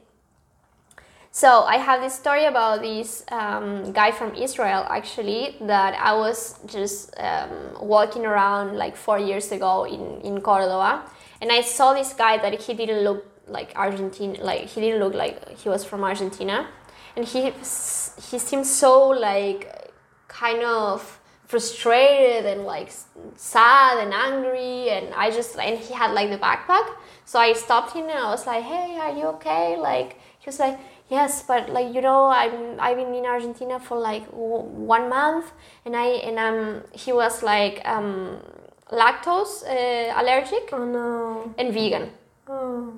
So 1.32 1.62
I 1.62 1.76
have 1.76 2.00
this 2.00 2.14
story 2.14 2.46
about 2.46 2.82
this 2.82 3.24
um, 3.30 3.92
guy 3.92 4.10
from 4.10 4.34
Israel 4.34 4.84
actually 4.90 5.56
that 5.60 5.94
I 5.94 6.12
was 6.12 6.58
just 6.66 7.14
um, 7.18 7.50
walking 7.80 8.26
around 8.26 8.76
like 8.76 8.96
four 8.96 9.18
years 9.18 9.52
ago 9.52 9.84
in, 9.84 10.20
in 10.22 10.40
Cordoba, 10.40 11.04
and 11.40 11.52
I 11.52 11.60
saw 11.60 11.94
this 11.94 12.12
guy 12.14 12.36
that 12.38 12.60
he 12.60 12.74
didn't 12.74 13.04
look 13.04 13.24
like 13.46 13.72
Argentine, 13.76 14.38
like 14.42 14.62
he 14.66 14.80
didn't 14.80 14.98
look 14.98 15.14
like 15.14 15.56
he 15.56 15.68
was 15.68 15.84
from 15.84 16.02
Argentina, 16.02 16.66
and 17.16 17.24
he 17.26 17.50
he 17.50 18.38
seemed 18.38 18.66
so 18.66 19.08
like 19.08 19.92
kind 20.28 20.62
of 20.62 21.18
frustrated 21.46 22.46
and 22.46 22.64
like 22.64 22.92
sad 23.36 23.98
and 23.98 24.12
angry. 24.14 24.90
And 24.90 25.12
I 25.14 25.30
just 25.30 25.58
and 25.58 25.78
he 25.78 25.92
had 25.94 26.12
like 26.12 26.30
the 26.30 26.38
backpack. 26.38 26.86
So 27.24 27.38
I 27.38 27.52
stopped 27.52 27.92
him 27.94 28.08
and 28.08 28.18
I 28.18 28.30
was 28.30 28.46
like 28.46 28.62
hey 28.64 28.98
are 29.00 29.16
you 29.16 29.26
okay? 29.36 29.76
Like 29.76 30.18
he 30.38 30.46
was 30.46 30.58
like 30.58 30.78
yes 31.08 31.42
but 31.42 31.68
like 31.68 31.92
you 31.94 32.00
know 32.00 32.26
I'm 32.26 32.78
I've 32.80 32.96
been 32.96 33.14
in 33.14 33.26
Argentina 33.26 33.80
for 33.80 33.98
like 33.98 34.24
w- 34.30 34.62
one 34.96 35.08
month. 35.08 35.52
And 35.84 35.96
I 35.96 36.06
and 36.28 36.38
i'm 36.38 36.82
he 36.92 37.12
was 37.12 37.42
like 37.42 37.82
um 37.84 38.38
lactose 38.92 39.64
uh, 39.66 40.20
allergic 40.20 40.68
Oh 40.72 40.84
no. 40.84 41.54
and 41.58 41.72
vegan. 41.72 42.10
Oh. 42.48 42.92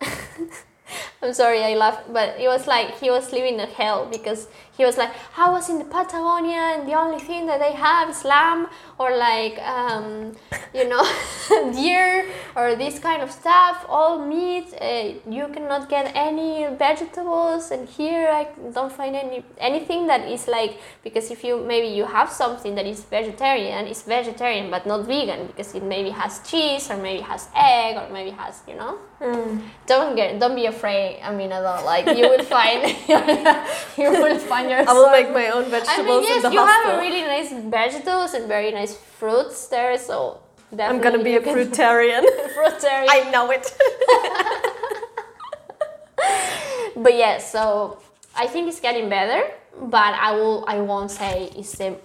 I'm 1.22 1.34
sorry, 1.34 1.62
I 1.62 1.74
laughed, 1.74 2.12
but 2.12 2.38
it 2.38 2.48
was 2.48 2.66
like 2.66 2.98
he 2.98 3.10
was 3.10 3.32
living 3.32 3.58
in 3.58 3.68
hell 3.68 4.06
because 4.10 4.48
he 4.76 4.84
was 4.84 4.96
like, 4.96 5.10
I 5.36 5.50
was 5.50 5.68
in 5.68 5.78
the 5.78 5.84
Patagonia 5.84 6.78
and 6.78 6.88
the 6.88 6.94
only 6.94 7.18
thing 7.18 7.46
that 7.46 7.58
they 7.58 7.72
have 7.72 8.10
is 8.10 8.24
lamb 8.24 8.68
or 8.96 9.16
like, 9.16 9.58
um, 9.58 10.36
you 10.72 10.88
know, 10.88 11.02
deer 11.72 12.26
or 12.54 12.76
this 12.76 13.00
kind 13.00 13.20
of 13.20 13.30
stuff, 13.32 13.84
all 13.88 14.24
meat. 14.24 14.72
Uh, 14.80 15.14
you 15.28 15.48
cannot 15.48 15.88
get 15.88 16.12
any 16.14 16.66
vegetables, 16.76 17.72
and 17.72 17.88
here 17.88 18.28
I 18.28 18.48
don't 18.72 18.92
find 18.92 19.16
any 19.16 19.44
anything 19.58 20.06
that 20.06 20.28
is 20.28 20.46
like 20.46 20.78
because 21.02 21.30
if 21.30 21.42
you 21.42 21.58
maybe 21.58 21.88
you 21.88 22.04
have 22.04 22.30
something 22.30 22.76
that 22.76 22.86
is 22.86 23.02
vegetarian, 23.02 23.86
it's 23.86 24.02
vegetarian 24.02 24.70
but 24.70 24.86
not 24.86 25.06
vegan 25.06 25.48
because 25.48 25.74
it 25.74 25.82
maybe 25.82 26.10
has 26.10 26.40
cheese 26.48 26.88
or 26.90 26.96
maybe 26.96 27.22
has 27.22 27.48
egg 27.56 27.96
or 27.96 28.12
maybe 28.12 28.30
has 28.30 28.62
you 28.68 28.76
know 28.76 28.98
Mm. 29.20 29.62
don't 29.86 30.14
get 30.14 30.38
don't 30.38 30.54
be 30.54 30.66
afraid 30.66 31.18
i 31.24 31.34
mean 31.34 31.50
i 31.52 31.60
don't 31.60 31.84
like 31.84 32.06
you 32.16 32.28
will 32.30 32.44
find 32.44 32.82
you 33.98 34.10
will 34.12 34.38
find 34.38 34.70
yourself 34.70 34.88
I 34.88 34.92
will 34.94 35.10
make 35.10 35.32
my 35.32 35.48
own 35.48 35.64
vegetables. 35.64 35.98
i 35.98 36.02
mean 36.02 36.22
yes 36.22 36.36
in 36.36 36.42
the 36.50 36.54
you 36.54 36.60
hostel. 36.60 36.90
have 36.92 37.00
really 37.00 37.22
nice 37.22 37.50
vegetables 37.52 38.34
and 38.34 38.46
very 38.46 38.70
nice 38.70 38.94
fruits 38.96 39.66
there 39.68 39.98
so 39.98 40.38
definitely 40.70 40.84
I'm 40.96 41.00
gonna 41.02 41.24
be 41.24 41.34
a 41.34 41.40
fruitarian. 41.52 42.22
fruitarian 42.54 43.08
I 43.10 43.28
know 43.32 43.50
it. 43.50 43.66
but 46.96 47.14
yeah, 47.16 47.38
so 47.38 47.98
i 48.36 48.46
think 48.46 48.68
it's 48.68 48.80
getting 48.80 49.08
better 49.08 49.42
but 49.82 50.14
i 50.14 50.30
will 50.32 50.64
i 50.68 50.80
won't 50.80 51.10
say 51.10 51.50
it's 51.56 51.72
the 51.78 51.96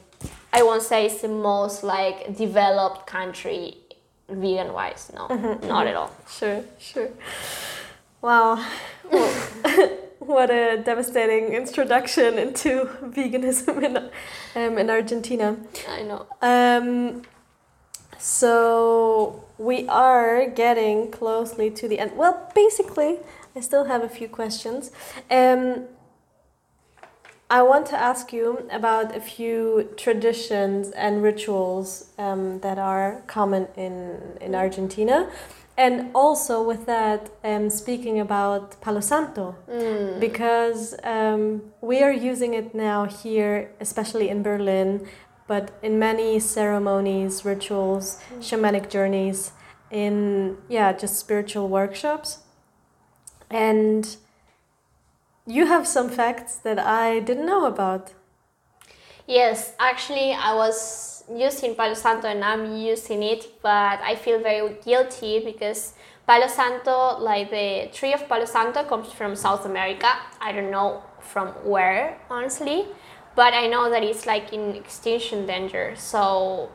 i 0.52 0.64
won't 0.64 0.82
say 0.82 1.06
it's 1.06 1.22
the 1.22 1.28
most 1.28 1.84
like 1.84 2.36
developed 2.36 3.06
country 3.06 3.78
vegan 4.36 4.74
wise 4.74 5.12
no 5.14 5.28
Mm-hmm, 5.28 5.68
not 5.68 5.88
at 5.88 5.96
all 5.96 6.12
Sure, 6.40 6.64
sure. 6.80 7.10
Wow. 8.22 8.66
Well, 9.12 9.28
what 10.20 10.50
a 10.50 10.82
devastating 10.84 11.54
introduction 11.54 12.38
into 12.40 12.86
veganism 13.04 13.84
in, 13.84 13.98
um, 14.56 14.78
in 14.78 14.90
Argentina. 14.90 15.58
i 15.90 16.02
know 16.04 16.26
Um, 16.42 17.24
so 18.18 19.44
we 19.58 19.86
are 19.90 20.48
getting 20.48 21.12
closely 21.12 21.70
to 21.72 21.88
the 21.90 22.00
end. 22.00 22.12
Well, 22.16 22.50
basically, 22.56 23.20
I 23.56 23.60
still 23.60 23.86
have 23.86 24.02
a 24.04 24.10
few 24.10 24.30
questions. 24.30 24.92
Um, 25.30 25.88
I 27.54 27.62
want 27.62 27.86
to 27.94 27.96
ask 27.96 28.34
you 28.34 28.68
about 28.72 29.16
a 29.16 29.20
few 29.20 29.88
traditions 29.96 30.90
and 30.90 31.22
rituals 31.22 32.10
um, 32.18 32.60
that 32.62 32.80
are 32.80 33.22
common 33.28 33.68
in, 33.78 34.20
in 34.42 34.56
Argentina. 34.56 35.30
And 35.78 36.10
also, 36.16 36.64
with 36.64 36.88
that, 36.88 37.30
um, 37.44 37.70
speaking 37.70 38.20
about 38.20 38.82
Palo 38.82 39.02
Santo 39.02 39.56
Mm. 39.70 40.20
because 40.20 40.96
um, 41.04 41.62
we 41.82 42.02
are 42.02 42.12
using 42.32 42.56
it 42.56 42.74
now 42.74 43.06
here, 43.06 43.70
especially 43.80 44.30
in 44.30 44.42
Berlin, 44.42 45.08
but 45.48 45.66
in 45.84 46.00
many 46.00 46.40
ceremonies, 46.40 47.46
rituals, 47.46 48.18
shamanic 48.40 48.90
journeys, 48.90 49.52
in 49.92 50.58
yeah, 50.70 50.92
just 50.92 51.18
spiritual 51.18 51.68
workshops. 51.68 52.40
And 53.52 54.18
you 55.46 55.66
have 55.66 55.88
some 55.88 56.10
facts 56.10 56.56
that 56.58 56.80
I 56.80 57.20
didn't 57.20 57.46
know 57.46 57.66
about. 57.66 58.14
Yes, 59.28 59.74
actually, 59.80 60.34
I 60.34 60.54
was 60.56 61.24
using 61.34 61.76
Palo 61.76 61.94
Santo 61.94 62.28
and 62.28 62.44
I'm 62.44 62.76
using 62.76 63.24
it, 63.24 63.62
but 63.62 64.02
I 64.02 64.16
feel 64.16 64.40
very 64.40 64.76
guilty 64.84 65.40
because 65.44 65.94
Palo 66.28 66.48
Santo, 66.48 67.18
like 67.20 67.50
the 67.50 67.90
tree 67.94 68.14
of 68.14 68.28
Palo 68.28 68.46
Santo, 68.46 68.84
comes 68.84 69.12
from 69.12 69.36
South 69.36 69.66
America. 69.66 70.08
I 70.42 70.52
don't 70.52 70.72
know 70.72 71.04
from 71.20 71.50
where, 71.66 72.18
honestly, 72.30 72.86
but 73.36 73.54
I 73.54 73.68
know 73.68 73.90
that 73.90 74.04
it's 74.04 74.26
like 74.26 74.52
in 74.52 74.76
extinction 74.76 75.46
danger. 75.46 75.94
So 75.96 76.70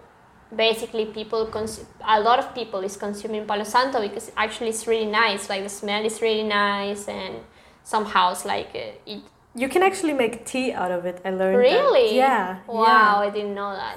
basically, 0.54 1.06
people 1.06 1.46
cons- 1.46 1.84
a 2.06 2.20
lot 2.20 2.38
of 2.38 2.54
people 2.54 2.80
is 2.80 2.96
consuming 2.96 3.46
Palo 3.46 3.64
Santo 3.64 4.00
because 4.00 4.32
actually 4.36 4.70
it's 4.70 4.86
really 4.86 5.10
nice. 5.10 5.50
Like 5.50 5.62
the 5.62 5.68
smell 5.68 6.04
is 6.04 6.22
really 6.22 6.44
nice, 6.44 7.08
and 7.08 7.36
somehow 7.88 8.32
it's 8.32 8.44
like 8.44 8.70
uh, 8.74 9.12
it 9.12 9.22
You 9.62 9.68
can 9.74 9.82
actually 9.82 10.16
make 10.24 10.34
tea 10.44 10.72
out 10.72 10.92
of 10.96 11.06
it. 11.10 11.16
I 11.24 11.30
learned. 11.30 11.56
that. 11.56 11.70
Really? 11.70 12.16
Yeah. 12.16 12.58
Wow, 12.66 13.14
I 13.26 13.30
didn't 13.36 13.54
know 13.60 13.72
that. 13.82 13.96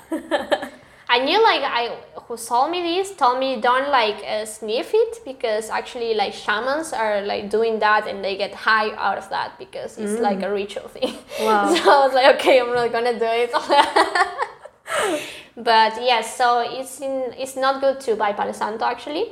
I 1.15 1.17
knew 1.25 1.39
like 1.51 1.63
I 1.79 1.81
who 2.23 2.33
sold 2.37 2.71
me 2.71 2.79
this 2.89 3.07
told 3.21 3.37
me 3.43 3.49
don't 3.69 3.89
like 4.01 4.19
uh, 4.25 4.45
sniff 4.45 4.89
it 4.93 5.13
because 5.25 5.69
actually 5.69 6.13
like 6.21 6.33
shamans 6.33 6.93
are 6.93 7.21
like 7.31 7.49
doing 7.49 7.79
that 7.79 8.07
and 8.07 8.23
they 8.25 8.35
get 8.43 8.53
high 8.69 8.89
out 9.07 9.17
of 9.17 9.27
that 9.35 9.49
because 9.59 9.97
it's 9.97 10.13
mm. 10.13 10.27
like 10.27 10.41
a 10.41 10.49
ritual 10.59 10.87
thing. 10.87 11.13
Wow. 11.41 11.65
so 11.75 11.81
I 11.97 11.99
was 12.05 12.13
like, 12.17 12.27
okay, 12.35 12.55
I'm 12.61 12.73
not 12.73 12.91
gonna 12.95 13.17
do 13.25 13.31
it. 13.43 13.51
but 15.71 15.91
yes, 15.99 16.07
yeah, 16.09 16.21
so 16.21 16.45
it's 16.79 17.01
in, 17.01 17.15
it's 17.43 17.57
not 17.57 17.81
good 17.81 17.99
to 18.05 18.15
buy 18.15 18.31
Palo 18.31 18.53
Santo 18.53 18.85
actually 18.85 19.25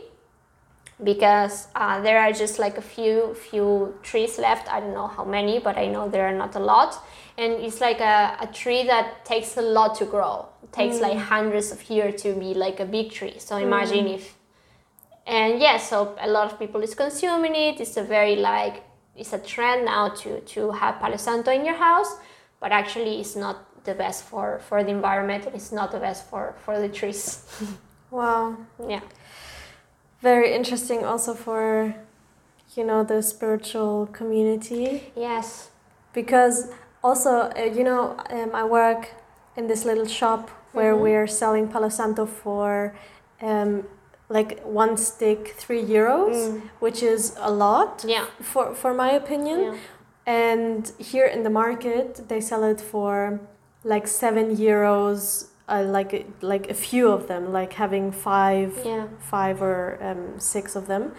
because 1.04 1.68
uh, 1.76 2.02
there 2.02 2.20
are 2.20 2.32
just 2.34 2.60
like 2.60 2.78
a 2.78 2.82
few 2.82 3.34
few 3.34 3.96
trees 4.04 4.38
left. 4.38 4.72
I 4.72 4.80
don't 4.80 4.94
know 4.94 5.08
how 5.08 5.24
many, 5.24 5.60
but 5.60 5.78
I 5.78 5.88
know 5.88 6.10
there 6.10 6.28
are 6.28 6.34
not 6.34 6.56
a 6.56 6.60
lot. 6.60 7.04
And 7.38 7.54
it's 7.54 7.80
like 7.80 8.02
a, 8.02 8.36
a 8.42 8.48
tree 8.48 8.84
that 8.84 9.24
takes 9.24 9.56
a 9.56 9.62
lot 9.62 9.96
to 9.96 10.06
grow. 10.06 10.48
It 10.62 10.74
takes 10.74 10.98
mm. 10.98 11.02
like 11.02 11.18
hundreds 11.18 11.72
of 11.72 11.90
years 11.90 12.22
to 12.24 12.34
be 12.34 12.54
like 12.54 12.82
a 12.82 12.86
big 12.86 13.12
tree. 13.12 13.36
So 13.40 13.56
imagine 13.56 14.06
mm. 14.06 14.16
if 14.16 14.36
and 15.26 15.62
yeah, 15.62 15.78
so 15.78 16.16
a 16.20 16.28
lot 16.28 16.52
of 16.52 16.60
people 16.60 16.82
is 16.82 16.96
consuming 16.96 17.56
it. 17.56 17.80
It's 17.80 17.96
a 17.96 18.04
very 18.04 18.36
like 18.36 18.84
it's 19.16 19.32
a 19.32 19.40
trend 19.40 19.86
now 19.86 20.10
to 20.10 20.42
to 20.42 20.72
have 20.72 21.00
Palo 21.00 21.18
Santo 21.18 21.52
in 21.52 21.66
your 21.66 21.78
house, 21.78 22.18
but 22.60 22.72
actually 22.72 23.22
it's 23.22 23.36
not 23.38 23.84
the 23.86 23.94
best 23.94 24.26
for 24.26 24.60
for 24.68 24.84
the 24.84 24.92
environment. 24.92 25.48
It's 25.54 25.72
not 25.72 25.92
the 25.92 26.00
best 26.00 26.30
for 26.30 26.56
for 26.66 26.78
the 26.78 26.90
trees. 26.90 27.46
wow. 28.12 28.58
Yeah 28.86 29.02
very 30.22 30.54
interesting 30.54 31.06
also 31.06 31.34
for 31.34 31.96
you 32.76 32.84
know 32.84 33.04
the 33.04 33.22
spiritual 33.22 34.08
community 34.08 35.12
yes 35.16 35.70
because 36.14 36.72
also 37.04 37.52
uh, 37.58 37.64
you 37.64 37.84
know 37.84 38.16
um, 38.30 38.52
i 38.54 38.64
work 38.64 39.12
in 39.56 39.68
this 39.68 39.86
little 39.86 40.06
shop 40.06 40.50
where 40.74 40.94
mm-hmm. 40.94 41.04
we're 41.04 41.28
selling 41.28 41.68
palo 41.68 41.90
santo 41.90 42.26
for 42.26 42.96
um, 43.42 43.84
like 44.30 44.62
one 44.64 44.96
stick 44.98 45.56
three 45.58 45.84
euros 45.84 46.36
mm. 46.36 46.62
which 46.80 47.02
is 47.02 47.36
a 47.40 47.52
lot 47.52 48.06
yeah. 48.08 48.26
for, 48.42 48.76
for 48.76 48.94
my 48.94 49.12
opinion 49.12 49.60
yeah. 49.60 49.76
and 50.28 50.92
here 51.00 51.26
in 51.26 51.44
the 51.44 51.50
market 51.50 52.28
they 52.30 52.40
sell 52.40 52.64
it 52.64 52.80
for 52.80 53.40
like 53.84 54.08
seven 54.08 54.56
euros 54.56 55.48
uh, 55.70 55.84
like 55.84 56.26
like 56.42 56.70
a 56.70 56.74
few 56.74 57.12
of 57.12 57.28
them, 57.28 57.52
like 57.52 57.74
having 57.74 58.12
five, 58.12 58.80
yeah. 58.84 59.08
five 59.20 59.62
or 59.62 59.98
um, 60.02 60.40
six 60.40 60.76
of 60.76 60.88
them. 60.88 61.14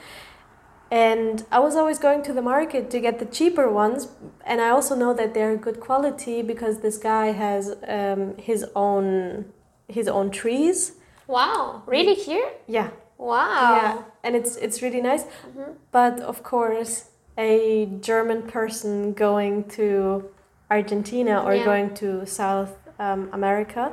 And 0.91 1.47
I 1.53 1.61
was 1.61 1.77
always 1.77 2.01
going 2.01 2.23
to 2.25 2.33
the 2.33 2.43
market 2.43 2.91
to 2.91 2.99
get 3.01 3.21
the 3.21 3.25
cheaper 3.27 3.71
ones, 3.71 4.09
and 4.45 4.61
I 4.61 4.71
also 4.71 4.97
know 4.97 5.15
that 5.15 5.35
they're 5.35 5.57
good 5.57 5.79
quality 5.79 6.43
because 6.43 6.81
this 6.81 6.99
guy 6.99 7.27
has 7.27 7.77
um, 7.87 8.37
his 8.39 8.67
own 8.75 9.47
his 9.89 10.09
own 10.09 10.31
trees. 10.31 10.93
Wow! 11.29 11.85
Really 11.87 12.15
here? 12.15 12.51
Yeah. 12.67 12.91
Wow. 13.19 13.77
Yeah, 13.77 14.03
and 14.25 14.35
it's 14.35 14.57
it's 14.57 14.83
really 14.83 15.01
nice. 15.01 15.25
Mm-hmm. 15.25 15.73
But 15.93 16.21
of 16.21 16.43
course, 16.43 17.11
a 17.39 17.87
German 18.01 18.43
person 18.43 19.13
going 19.13 19.65
to 19.79 20.29
Argentina 20.71 21.43
or 21.43 21.55
yeah. 21.55 21.65
going 21.65 21.95
to 21.95 22.27
South 22.27 22.77
um, 22.99 23.29
America 23.33 23.93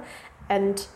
and 0.50 0.88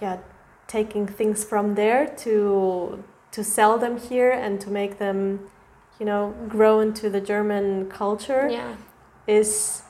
yeah 0.00 0.18
taking 0.66 1.06
things 1.06 1.44
from 1.44 1.74
there 1.74 2.06
to 2.06 3.02
to 3.30 3.44
sell 3.44 3.78
them 3.78 3.98
here 3.98 4.30
and 4.30 4.60
to 4.60 4.70
make 4.70 4.98
them 4.98 5.40
you 5.98 6.06
know 6.06 6.34
grow 6.48 6.80
into 6.80 7.08
the 7.08 7.20
german 7.20 7.88
culture 7.88 8.48
yeah. 8.50 8.76
is 9.26 9.82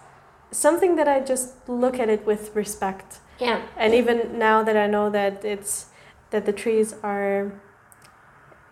something 0.51 0.97
that 0.97 1.09
i 1.09 1.21
just 1.21 1.69
look 1.69 1.99
at 1.99 2.09
it 2.09 2.25
with 2.27 2.55
respect. 2.55 3.19
Yeah. 3.39 3.61
And 3.77 3.93
even 3.93 4.39
now 4.39 4.63
that 4.63 4.77
i 4.77 4.87
know 4.87 5.11
that 5.11 5.45
it's 5.45 5.87
that 6.31 6.47
the 6.47 6.53
trees 6.53 6.95
are 7.03 7.53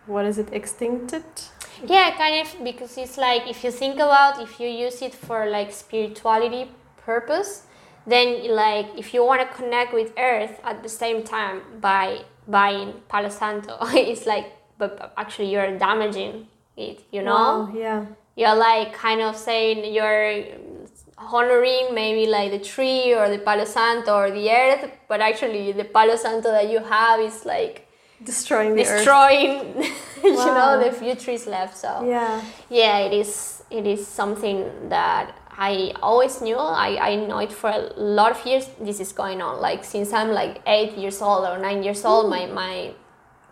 what 0.07 0.25
is 0.25 0.37
it 0.37 0.47
extincted? 0.51 1.23
Yeah 1.83 2.15
kind 2.17 2.35
of 2.41 2.63
because 2.63 2.97
it's 2.97 3.17
like 3.17 3.47
if 3.47 3.63
you 3.63 3.71
think 3.71 3.95
about 3.95 4.41
if 4.41 4.59
you 4.59 4.67
use 4.67 5.01
it 5.01 5.13
for 5.13 5.45
like 5.45 5.71
spirituality 5.71 6.71
purpose 6.97 7.67
then 8.07 8.55
like 8.55 8.87
if 8.97 9.13
you 9.13 9.25
want 9.25 9.41
to 9.41 9.47
connect 9.55 9.93
with 9.93 10.13
earth 10.17 10.59
at 10.63 10.83
the 10.83 10.89
same 10.89 11.23
time 11.23 11.61
by 11.81 12.21
buying 12.47 12.93
palo 13.07 13.29
santo 13.29 13.77
it's 13.93 14.25
like 14.25 14.53
but 14.77 15.13
actually 15.17 15.51
you're 15.51 15.77
damaging 15.77 16.47
it 16.77 17.03
you 17.11 17.23
know? 17.23 17.33
Wow, 17.33 17.73
yeah. 17.73 18.05
You're 18.35 18.55
like 18.55 18.93
kind 18.93 19.21
of 19.21 19.37
saying 19.37 19.93
you're 19.93 20.43
honoring 21.17 21.93
maybe 21.93 22.29
like 22.29 22.51
the 22.51 22.59
tree 22.59 23.13
or 23.13 23.29
the 23.29 23.37
palo 23.37 23.63
santo 23.63 24.13
or 24.13 24.29
the 24.31 24.51
earth 24.51 24.91
but 25.07 25.21
actually 25.21 25.71
the 25.71 25.85
palo 25.85 26.17
santo 26.17 26.51
that 26.51 26.69
you 26.69 26.79
have 26.79 27.21
is 27.21 27.45
like 27.45 27.87
destroying 28.23 28.75
destroying 28.75 29.83
you 30.23 30.35
wow. 30.35 30.77
know 30.77 30.83
the 30.83 30.91
few 30.91 31.15
trees 31.15 31.47
left 31.47 31.77
so. 31.77 32.05
Yeah. 32.05 32.41
Yeah 32.69 32.99
it 32.99 33.13
is 33.13 33.63
it 33.69 33.87
is 33.87 34.05
something 34.05 34.89
that 34.89 35.37
I 35.57 35.93
always 36.01 36.41
knew, 36.41 36.57
I, 36.57 36.97
I 37.11 37.15
know 37.15 37.37
it 37.39 37.51
for 37.51 37.69
a 37.69 37.93
lot 37.95 38.31
of 38.31 38.45
years, 38.45 38.69
this 38.79 38.99
is 38.99 39.13
going 39.13 39.41
on. 39.41 39.61
Like 39.61 39.85
since 39.85 40.11
I'm 40.11 40.31
like 40.31 40.61
eight 40.67 40.97
years 40.97 41.21
old 41.21 41.45
or 41.45 41.57
nine 41.57 41.81
years 41.83 42.03
old, 42.03 42.29
my, 42.29 42.45
my 42.47 42.91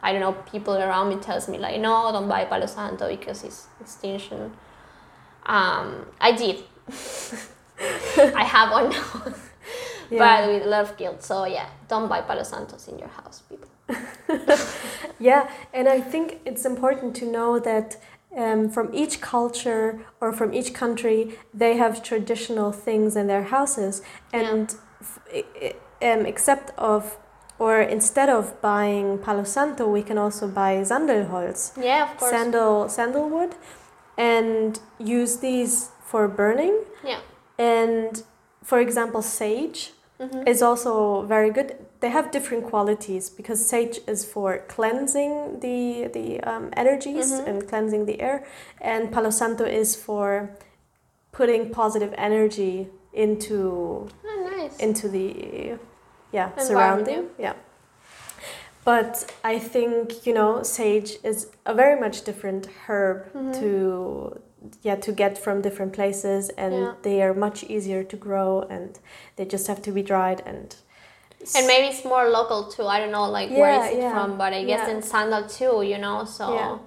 I 0.01 0.11
don't 0.11 0.19
know, 0.19 0.33
people 0.51 0.75
around 0.75 1.09
me 1.09 1.15
tells 1.15 1.47
me 1.47 1.57
like, 1.57 1.79
no, 1.79 2.11
don't 2.11 2.27
buy 2.27 2.43
Palo 2.43 2.65
Santo 2.65 3.07
because 3.07 3.45
it's 3.45 3.67
extinction. 3.79 4.51
Um, 5.45 6.05
I 6.19 6.33
did. 6.33 6.63
I 8.35 8.43
have 8.43 8.71
one 8.71 8.89
now. 8.89 9.33
yeah. 10.09 10.19
but 10.19 10.49
with 10.49 10.63
a 10.63 10.69
lot 10.69 10.81
of 10.81 10.97
guilt. 10.97 11.23
So 11.23 11.45
yeah, 11.45 11.69
don't 11.87 12.09
buy 12.09 12.21
Palo 12.21 12.43
Santos 12.43 12.89
in 12.89 12.99
your 12.99 13.07
house, 13.07 13.43
people. 13.49 13.69
yeah, 15.19 15.49
and 15.73 15.87
I 15.87 16.01
think 16.01 16.39
it's 16.45 16.65
important 16.65 17.15
to 17.17 17.25
know 17.25 17.59
that 17.59 17.97
um, 18.37 18.69
from 18.69 18.93
each 18.93 19.21
culture 19.21 20.05
or 20.19 20.33
from 20.33 20.53
each 20.53 20.73
country, 20.73 21.37
they 21.53 21.77
have 21.77 22.03
traditional 22.03 22.71
things 22.71 23.15
in 23.15 23.27
their 23.27 23.43
houses, 23.43 24.01
and 24.31 24.75
yeah. 25.33 25.73
um, 26.01 26.25
except 26.25 26.71
of 26.77 27.17
or 27.59 27.81
instead 27.81 28.29
of 28.29 28.59
buying 28.61 29.19
Palo 29.19 29.43
Santo, 29.43 29.87
we 29.87 30.01
can 30.01 30.17
also 30.17 30.47
buy 30.47 30.77
Sandelholz, 30.77 31.71
yeah, 31.81 32.11
of 32.11 32.17
course, 32.17 32.31
sandal 32.31 32.89
sandalwood, 32.89 33.55
and 34.17 34.79
use 34.99 35.37
these 35.37 35.89
for 36.03 36.27
burning. 36.27 36.83
Yeah, 37.03 37.19
and 37.57 38.23
for 38.63 38.79
example, 38.79 39.21
sage 39.21 39.91
mm-hmm. 40.19 40.47
is 40.47 40.61
also 40.61 41.23
very 41.23 41.51
good 41.51 41.75
they 42.03 42.09
have 42.09 42.31
different 42.31 42.65
qualities 42.65 43.29
because 43.29 43.65
sage 43.65 43.97
is 44.07 44.25
for 44.25 44.49
cleansing 44.75 45.61
the 45.61 46.09
the 46.17 46.41
um, 46.41 46.69
energies 46.73 47.31
mm-hmm. 47.31 47.49
and 47.49 47.67
cleansing 47.69 48.05
the 48.05 48.19
air, 48.19 48.45
and 48.81 49.09
Palo 49.13 49.29
Santo 49.29 49.63
is 49.63 49.95
for 49.95 50.49
putting 51.31 51.69
positive 51.69 52.13
energy 52.17 52.89
into 53.13 54.09
oh, 54.25 54.49
nice. 54.51 54.75
into 54.79 55.07
the 55.07 55.79
yeah 56.33 56.49
surrounding 56.57 57.29
yeah. 57.39 57.55
But 58.83 59.33
I 59.45 59.57
think 59.57 60.25
you 60.27 60.33
know 60.33 60.61
sage 60.61 61.11
is 61.23 61.37
a 61.65 61.73
very 61.73 61.97
much 62.05 62.25
different 62.25 62.67
herb 62.85 63.19
mm-hmm. 63.31 63.53
to 63.59 64.41
yeah 64.81 64.97
to 65.05 65.11
get 65.13 65.37
from 65.37 65.61
different 65.61 65.93
places 65.93 66.49
and 66.63 66.73
yeah. 66.73 66.93
they 67.01 67.21
are 67.23 67.33
much 67.33 67.63
easier 67.63 68.03
to 68.03 68.17
grow 68.17 68.51
and 68.75 68.99
they 69.37 69.45
just 69.45 69.67
have 69.67 69.81
to 69.83 69.91
be 69.91 70.01
dried 70.01 70.41
and 70.45 70.75
and 71.55 71.67
maybe 71.67 71.87
it's 71.87 72.05
more 72.05 72.29
local 72.29 72.69
too. 72.69 72.85
I 72.85 72.99
don't 72.99 73.11
know 73.11 73.29
like 73.29 73.49
yeah, 73.49 73.59
where 73.59 73.85
is 73.85 73.93
it 73.93 73.99
yeah. 73.99 74.11
from, 74.11 74.37
but 74.37 74.53
I 74.53 74.63
guess 74.63 74.87
yeah. 74.87 74.95
in 74.95 75.01
Sandal 75.01 75.47
too, 75.47 75.83
you 75.83 75.97
know. 75.97 76.25
So 76.25 76.53
yeah, 76.53 76.77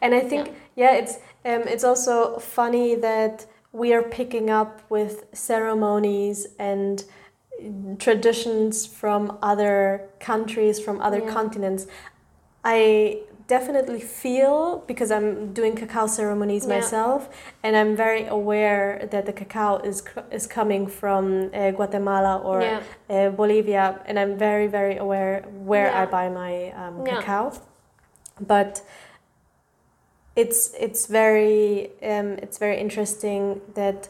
and 0.00 0.14
I 0.14 0.20
think 0.20 0.54
yeah, 0.74 0.92
it's 0.94 1.14
um, 1.44 1.62
it's 1.66 1.84
also 1.84 2.38
funny 2.38 2.94
that 2.96 3.46
we 3.72 3.92
are 3.92 4.02
picking 4.02 4.50
up 4.50 4.80
with 4.90 5.26
ceremonies 5.32 6.46
and 6.58 7.04
traditions 7.98 8.86
from 8.86 9.38
other 9.42 10.08
countries, 10.20 10.78
from 10.80 11.00
other 11.00 11.20
continents. 11.20 11.86
I 12.64 13.20
definitely 13.48 14.00
feel 14.00 14.84
because 14.86 15.10
I'm 15.10 15.52
doing 15.52 15.76
cacao 15.76 16.06
ceremonies 16.06 16.66
yeah. 16.66 16.76
myself, 16.76 17.28
and 17.62 17.76
I'm 17.76 17.96
very 17.96 18.26
aware 18.26 19.08
that 19.10 19.26
the 19.26 19.32
cacao 19.32 19.78
is 19.78 20.02
is 20.30 20.46
coming 20.46 20.86
from 20.86 21.50
uh, 21.54 21.70
Guatemala 21.70 22.38
or 22.38 22.62
yeah. 22.62 22.82
uh, 23.08 23.30
Bolivia, 23.30 24.00
and 24.06 24.18
I'm 24.18 24.36
very 24.36 24.66
very 24.66 24.96
aware 24.96 25.44
where 25.48 25.86
yeah. 25.86 26.02
I 26.02 26.06
buy 26.06 26.28
my 26.28 26.70
um, 26.72 27.04
cacao, 27.04 27.52
but 28.40 28.82
it's 30.34 30.74
it's 30.78 31.06
very 31.06 31.90
um, 32.02 32.38
it's 32.42 32.58
very 32.58 32.78
interesting 32.78 33.60
that 33.74 34.08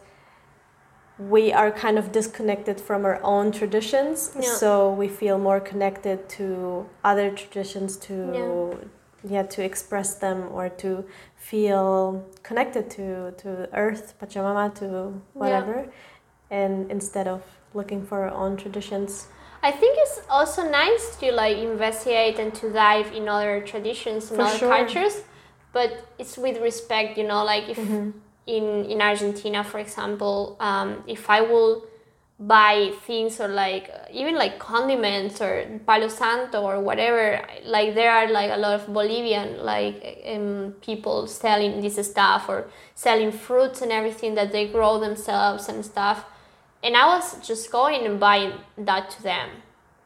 we 1.19 1.51
are 1.51 1.71
kind 1.71 1.97
of 1.97 2.13
disconnected 2.13 2.79
from 2.79 3.07
our 3.07 3.19
own 3.23 3.51
traditions 3.51 4.37
so 4.61 4.93
we 4.93 5.09
feel 5.09 5.39
more 5.39 5.61
connected 5.61 6.29
to 6.29 6.87
other 7.03 7.31
traditions 7.31 7.97
to 7.97 8.15
yeah 8.35 8.89
to 9.29 9.63
express 9.63 10.15
them 10.15 10.49
or 10.53 10.69
to 10.69 11.05
feel 11.37 12.25
connected 12.43 12.91
to 12.91 13.33
to 13.43 13.69
earth 13.73 14.15
pachamama 14.21 14.75
to 14.75 14.87
whatever 15.35 15.77
yeah. 15.87 16.59
and 16.59 16.91
instead 16.91 17.27
of 17.29 17.43
looking 17.75 18.05
for 18.07 18.25
our 18.25 18.31
own 18.35 18.57
traditions 18.57 19.27
I 19.63 19.73
think 19.73 19.99
it's 19.99 20.21
also 20.31 20.63
nice 20.71 21.17
to 21.17 21.33
like 21.33 21.57
investigate 21.57 22.39
and 22.39 22.55
to 22.55 22.71
dive 22.73 23.13
in 23.13 23.29
other 23.29 23.61
traditions 23.63 24.31
and 24.31 24.37
For 24.37 24.43
other 24.43 24.59
sure. 24.59 24.69
cultures, 24.69 25.23
but 25.73 25.91
it's 26.19 26.37
with 26.39 26.61
respect, 26.61 27.19
you 27.19 27.27
know. 27.27 27.43
Like 27.45 27.69
if 27.69 27.79
Mm-hmm. 27.79 28.11
in 28.47 28.85
in 28.93 29.01
Argentina, 29.01 29.65
for 29.65 29.81
example, 29.81 30.57
um, 30.61 31.03
if 31.07 31.29
I 31.29 31.41
will 31.41 31.83
buy 32.39 32.93
things 33.07 33.41
or 33.41 33.49
like 33.49 33.89
uh, 33.91 34.05
even 34.11 34.35
like 34.35 34.59
condiments 34.59 35.41
or 35.41 35.65
palo 35.87 36.07
santo 36.07 36.61
or 36.61 36.79
whatever 36.81 37.43
like 37.65 37.95
there 37.95 38.13
are 38.13 38.31
like 38.31 38.51
a 38.51 38.57
lot 38.59 38.79
of 38.79 38.87
bolivian 38.93 39.65
like 39.65 40.23
um, 40.27 40.75
people 40.83 41.27
selling 41.27 41.81
this 41.81 41.97
stuff 42.07 42.47
or 42.47 42.69
selling 42.95 43.33
fruits 43.33 43.81
and 43.81 43.91
everything 43.91 44.35
that 44.35 44.53
they 44.53 44.69
grow 44.69 45.01
themselves 45.01 45.69
and 45.69 45.85
stuff. 45.85 46.27
And 46.83 46.95
i 46.95 47.07
was 47.07 47.47
just 47.47 47.73
going 47.73 48.05
and 48.05 48.21
buying 48.21 48.53
that 48.77 49.09
to 49.11 49.23
them. 49.23 49.49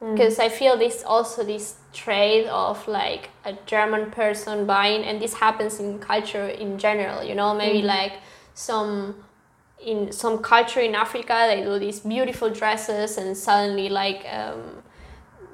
Mm. 0.01 0.13
Because 0.13 0.39
i 0.39 0.49
feel 0.49 0.77
this 0.79 1.03
also 1.05 1.43
this 1.43 1.77
trade 1.93 2.47
of 2.47 2.87
like 2.87 3.31
a 3.45 3.55
german 3.67 4.13
person 4.13 4.65
buying 4.65 5.03
and 5.03 5.21
this 5.21 5.35
happens 5.35 5.81
in 5.81 5.99
culture 5.99 6.47
in 6.47 6.79
general 6.79 7.25
you 7.25 7.35
know 7.35 7.53
maybe 7.53 7.83
mm. 7.83 7.87
like 7.87 8.13
some 8.55 9.17
in 9.85 10.13
some 10.13 10.39
culture 10.39 10.81
in 10.81 10.95
Africa, 10.95 11.47
they 11.49 11.63
do 11.63 11.79
these 11.79 12.01
beautiful 12.01 12.51
dresses, 12.51 13.17
and 13.19 13.37
suddenly 13.37 13.89
like 13.89 14.25
um, 14.31 14.83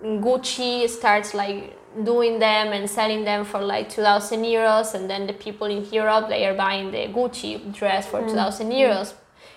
Gucci 0.02 0.88
starts 0.88 1.34
like 1.34 1.76
doing 2.04 2.38
them 2.38 2.72
and 2.72 2.88
selling 2.90 3.24
them 3.24 3.44
for 3.44 3.60
like 3.62 3.88
2000 3.88 4.42
euros 4.44 4.94
and 4.94 5.08
then 5.08 5.26
the 5.26 5.32
people 5.32 5.66
in 5.66 5.82
Europe 5.90 6.28
they 6.28 6.44
are 6.44 6.52
buying 6.52 6.90
the 6.90 7.06
Gucci 7.08 7.72
dress 7.72 8.06
for 8.06 8.20
2000 8.20 8.70
euros 8.70 9.14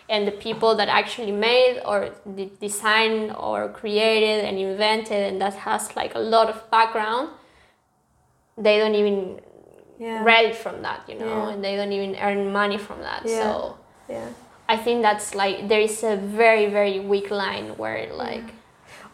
and 0.07 0.25
the 0.25 0.31
people 0.31 0.73
that 0.75 0.87
actually 0.87 1.33
made 1.33 1.81
or 1.85 2.11
de- 2.35 2.49
designed 2.61 3.35
or 3.35 3.67
created 3.69 4.45
and 4.45 4.57
invented 4.57 5.21
and 5.33 5.41
that 5.41 5.53
has 5.53 5.93
like 5.97 6.15
a 6.15 6.19
lot 6.19 6.47
of 6.49 6.71
background 6.71 7.29
they 8.57 8.77
don't 8.77 8.95
even 8.95 9.41
Yeah. 9.99 10.23
read 10.23 10.55
from 10.55 10.81
that 10.81 11.01
you 11.09 11.15
know 11.19 11.25
Yeah. 11.27 11.49
and 11.51 11.61
they 11.61 11.75
don't 11.75 11.91
even 11.91 12.15
earn 12.15 12.53
money 12.53 12.77
from 12.77 13.01
that 13.01 13.23
Yeah. 13.25 13.41
so 13.41 13.77
Yeah. 14.07 14.29
I 14.73 14.77
think 14.77 15.01
that's 15.01 15.33
like 15.33 15.67
there 15.67 15.81
is 15.89 16.03
a 16.03 16.15
very 16.15 16.67
very 16.67 16.99
weak 17.11 17.29
line 17.31 17.67
where 17.77 18.13
like 18.13 18.47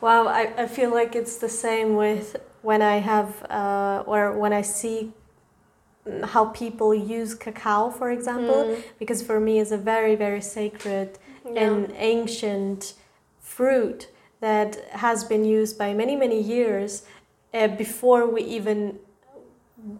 Wow, 0.01 0.27
I, 0.27 0.41
I 0.63 0.67
feel 0.67 0.91
like 0.91 1.15
it's 1.15 1.37
the 1.37 1.49
same 1.49 1.95
with 1.95 2.35
when 2.61 2.81
I 2.81 2.97
have 2.97 3.29
uh, 3.49 4.03
or 4.05 4.21
when 4.37 4.53
I 4.53 4.61
see 4.61 5.13
how 6.23 6.45
people 6.45 6.93
use 6.93 7.33
cacao, 7.33 7.89
for 7.89 8.11
example, 8.11 8.65
Mm. 8.65 8.83
because 8.99 9.23
for 9.23 9.39
me 9.39 9.53
it's 9.61 9.71
a 9.71 9.77
very 9.93 10.15
very 10.15 10.41
sacred 10.41 11.09
Yeah. 11.45 11.63
and 11.65 11.93
ancient 11.97 12.93
fruit 13.39 13.99
that 14.41 14.71
has 15.05 15.23
been 15.23 15.45
used 15.45 15.77
by 15.83 15.93
many 15.93 16.15
many 16.15 16.39
years 16.55 16.91
uh, 17.53 17.67
before 17.83 18.23
we 18.35 18.41
even 18.57 18.99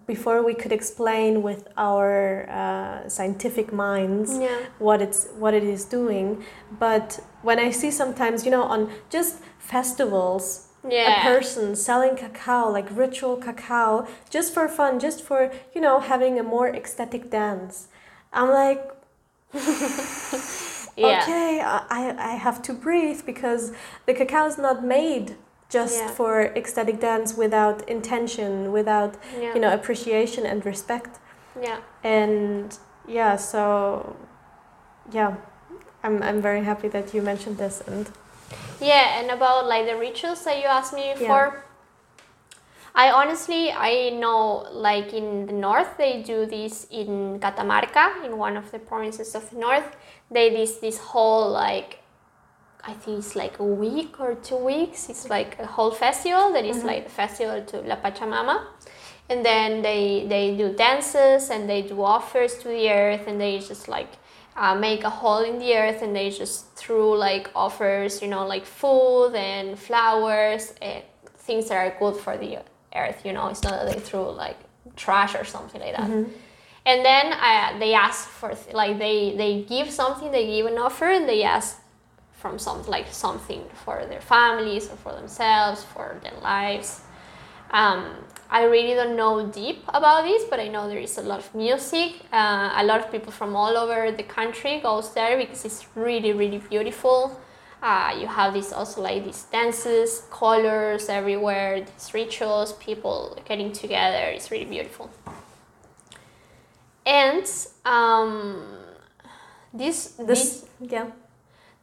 before 0.08 0.44
we 0.44 0.54
could 0.54 0.72
explain 0.72 1.44
with 1.44 1.68
our 1.78 2.50
uh, 2.50 3.08
scientific 3.08 3.72
minds 3.72 4.38
yeah. 4.38 4.60
what 4.80 5.02
it's 5.02 5.28
what 5.38 5.54
it 5.54 5.64
is 5.64 5.86
doing. 5.86 6.44
But 6.80 7.20
when 7.46 7.60
i 7.60 7.70
see 7.70 7.92
sometimes 7.92 8.44
you 8.44 8.52
know 8.52 8.64
on 8.64 8.90
just 9.10 9.34
festivals 9.60 10.70
yeah. 10.90 11.20
a 11.20 11.24
person 11.24 11.76
selling 11.76 12.16
cacao 12.16 12.70
like 12.70 12.88
ritual 12.92 13.38
cacao 13.38 14.08
just 14.30 14.54
for 14.54 14.68
fun 14.68 15.00
just 15.00 15.22
for 15.22 15.52
you 15.76 15.80
know 15.80 16.00
having 16.00 16.40
a 16.40 16.44
more 16.44 16.68
ecstatic 16.80 17.30
dance 17.30 17.88
i'm 18.34 18.50
like 18.50 18.82
yeah. 20.98 21.22
okay 21.22 21.62
I, 21.64 22.16
I 22.32 22.34
have 22.46 22.62
to 22.64 22.74
breathe 22.74 23.22
because 23.26 23.72
the 24.08 24.14
cacao 24.14 24.48
is 24.48 24.58
not 24.58 24.84
made 24.84 25.36
just 25.70 25.98
Yeah. 25.98 26.08
for 26.10 26.42
ecstatic 26.56 27.00
dance 27.00 27.36
without 27.36 27.88
intention 27.90 28.72
without 28.72 29.16
yeah. 29.40 29.54
you 29.54 29.60
know 29.60 29.74
appreciation 29.74 30.46
and 30.46 30.66
respect. 30.66 31.20
Yeah. 31.62 31.80
And 32.04 32.78
yeah 33.08 33.36
so 33.36 34.16
yeah 35.12 35.36
i'm, 36.04 36.22
I'm 36.24 36.42
very 36.42 36.64
happy 36.64 36.88
that 36.90 37.14
you 37.14 37.22
mentioned 37.22 37.58
this 37.58 37.82
and 37.86 38.10
yeah 38.82 39.20
and 39.20 39.32
about 39.32 39.68
like 39.68 39.86
the 39.86 39.96
rituals 39.96 40.44
that 40.46 40.58
you 40.58 40.66
asked 40.66 40.94
me 40.94 41.14
before 41.18 41.62
I 42.98 43.12
honestly 43.12 43.74
I 43.74 44.12
know 44.12 44.68
like 44.72 45.12
in 45.12 45.48
the 45.48 45.52
north 45.52 45.98
they 45.98 46.24
do 46.24 46.46
this 46.46 46.88
in 46.90 47.42
Catamarca 47.42 48.24
in 48.24 48.38
one 48.38 48.56
of 48.56 48.72
the 48.72 48.80
provinces 48.80 49.36
of 49.36 49.50
the 49.50 49.58
north. 49.58 49.98
They 50.32 50.50
this 50.50 50.78
this 50.78 50.98
whole 50.98 51.52
like 51.52 52.00
I 52.88 52.94
think 52.94 53.20
it's 53.20 53.36
like 53.36 53.60
a 53.60 53.64
week 53.64 54.20
or 54.20 54.36
two 54.36 54.58
weeks. 54.58 55.10
It's 55.10 55.30
like 55.30 55.58
a 55.60 55.66
whole 55.66 55.92
festival 55.92 56.54
that 56.54 56.66
is 56.66 56.84
like 56.84 57.08
a 57.08 57.10
festival 57.10 57.62
to 57.64 57.82
La 57.82 57.96
Pachamama. 57.96 58.66
And 59.28 59.44
then 59.44 59.82
they 59.82 60.26
they 60.30 60.56
do 60.56 60.74
dances 60.76 61.50
and 61.50 61.68
they 61.68 61.82
do 61.82 62.04
offers 62.04 62.56
to 62.60 62.68
the 62.68 62.92
earth 62.92 63.26
and 63.28 63.42
they 63.42 63.58
just 63.58 63.88
like 63.88 64.12
uh, 64.56 64.76
make 64.76 65.04
a 65.04 65.10
hole 65.10 65.44
in 65.44 65.58
the 65.58 65.76
earth 65.76 66.04
and 66.04 66.16
they 66.16 66.30
just 66.30 66.72
threw 66.76 67.18
like 67.18 67.50
offers 67.56 68.22
you 68.22 68.28
know 68.28 68.46
like 68.46 68.66
food 68.66 69.34
and 69.36 69.78
flowers 69.80 70.74
and 70.82 71.04
things 71.48 71.70
that 71.70 71.78
are 71.78 71.94
good 72.00 72.16
for 72.22 72.38
the 72.38 72.60
earth 72.96 73.26
you 73.26 73.34
know. 73.34 73.48
It's 73.48 73.64
not 73.64 73.72
that 73.72 73.92
they 73.94 74.00
threw 74.00 74.30
like 74.30 74.58
trash 74.96 75.34
or 75.34 75.44
something 75.44 75.82
like 75.82 75.96
that. 75.98 76.10
And 76.88 77.04
then 77.04 77.34
uh, 77.34 77.80
they 77.80 77.96
ask 77.96 78.30
for 78.30 78.50
th- 78.54 78.76
like 78.76 79.00
they 79.00 79.34
they 79.36 79.64
give 79.64 79.90
something 79.90 80.32
they 80.32 80.46
give 80.46 80.68
an 80.68 80.78
offer 80.78 81.06
and 81.06 81.28
they 81.28 81.42
ask 81.42 81.82
from 82.36 82.60
some 82.60 82.86
like 82.88 83.08
something 83.12 83.64
for 83.84 84.06
their 84.06 84.22
families 84.22 84.90
or 84.90 84.96
for 84.98 85.14
themselves 85.14 85.84
for 85.84 86.20
their 86.24 86.40
lives 86.42 87.02
um, 87.72 88.16
I 88.50 88.64
really 88.64 88.94
don't 88.94 89.16
know 89.16 89.48
deep 89.48 89.84
about 89.88 90.24
this, 90.24 90.44
but 90.50 90.60
I 90.60 90.68
know 90.68 90.88
there 90.88 91.00
is 91.00 91.18
a 91.18 91.22
lot 91.22 91.40
of 91.40 91.54
music. 91.56 92.22
Uh, 92.32 92.72
a 92.76 92.84
lot 92.84 93.00
of 93.00 93.12
people 93.12 93.32
from 93.32 93.56
all 93.56 93.76
over 93.76 94.12
the 94.12 94.24
country 94.24 94.80
goes 94.80 95.14
there 95.14 95.38
because 95.38 95.66
it's 95.66 95.86
really, 95.96 96.32
really 96.32 96.60
beautiful. 96.60 97.40
Uh, 97.82 98.16
you 98.20 98.28
have 98.28 98.54
this 98.54 98.72
also 98.72 99.02
like 99.02 99.26
these 99.26 99.44
dances, 99.44 100.24
colors 100.32 101.10
everywhere, 101.10 101.82
these 101.82 102.14
rituals, 102.14 102.74
people 102.74 103.38
getting 103.46 103.72
together. 103.72 104.30
It's 104.30 104.52
really 104.52 104.66
beautiful. 104.66 105.10
And 107.06 107.46
um, 107.84 108.64
this 109.74 110.16
this 110.18 110.62
this 110.62 110.66
yeah 110.80 111.08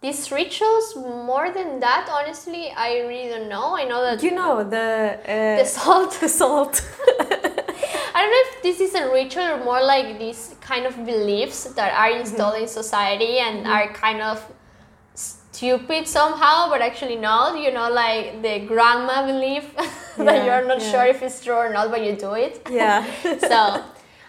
these 0.02 0.30
rituals 0.32 0.96
more 0.96 1.50
than 1.52 1.78
that 1.80 2.08
honestly 2.18 2.64
i 2.76 2.90
really 3.10 3.28
don't 3.34 3.48
know 3.48 3.76
i 3.76 3.84
know 3.84 4.00
that 4.02 4.22
you 4.22 4.32
know 4.32 4.62
the 4.64 5.18
uh, 5.24 5.56
the 5.60 5.64
salt 5.64 6.12
the 6.20 6.28
salt 6.28 6.74
I 8.14 8.20
don't 8.24 8.30
know 8.36 8.44
if 8.50 8.62
this 8.62 8.78
is 8.86 8.94
a 8.94 9.10
ritual 9.10 9.42
or 9.54 9.64
more 9.64 9.82
like 9.82 10.18
these 10.18 10.54
kind 10.60 10.84
of 10.86 10.94
beliefs 11.06 11.64
that 11.78 11.90
are 12.02 12.10
installed 12.20 12.56
in 12.60 12.68
society 12.68 13.38
and 13.38 13.66
are 13.66 13.88
kind 13.94 14.20
of 14.20 14.36
stupid 15.14 16.06
somehow, 16.06 16.68
but 16.68 16.80
actually 16.82 17.16
not. 17.16 17.58
You 17.58 17.72
know, 17.72 17.90
like 17.90 18.42
the 18.42 18.60
grandma 18.66 19.26
belief 19.26 19.74
that 20.18 20.36
Yeah, 20.36 20.44
you're 20.44 20.68
not 20.68 20.80
yeah. 20.82 20.90
sure 20.90 21.06
if 21.06 21.22
it's 21.22 21.42
true 21.42 21.54
or 21.54 21.72
not, 21.72 21.90
but 21.90 22.02
you 22.04 22.14
do 22.16 22.34
it. 22.34 22.60
yeah 22.70 23.04
so, 23.40 23.82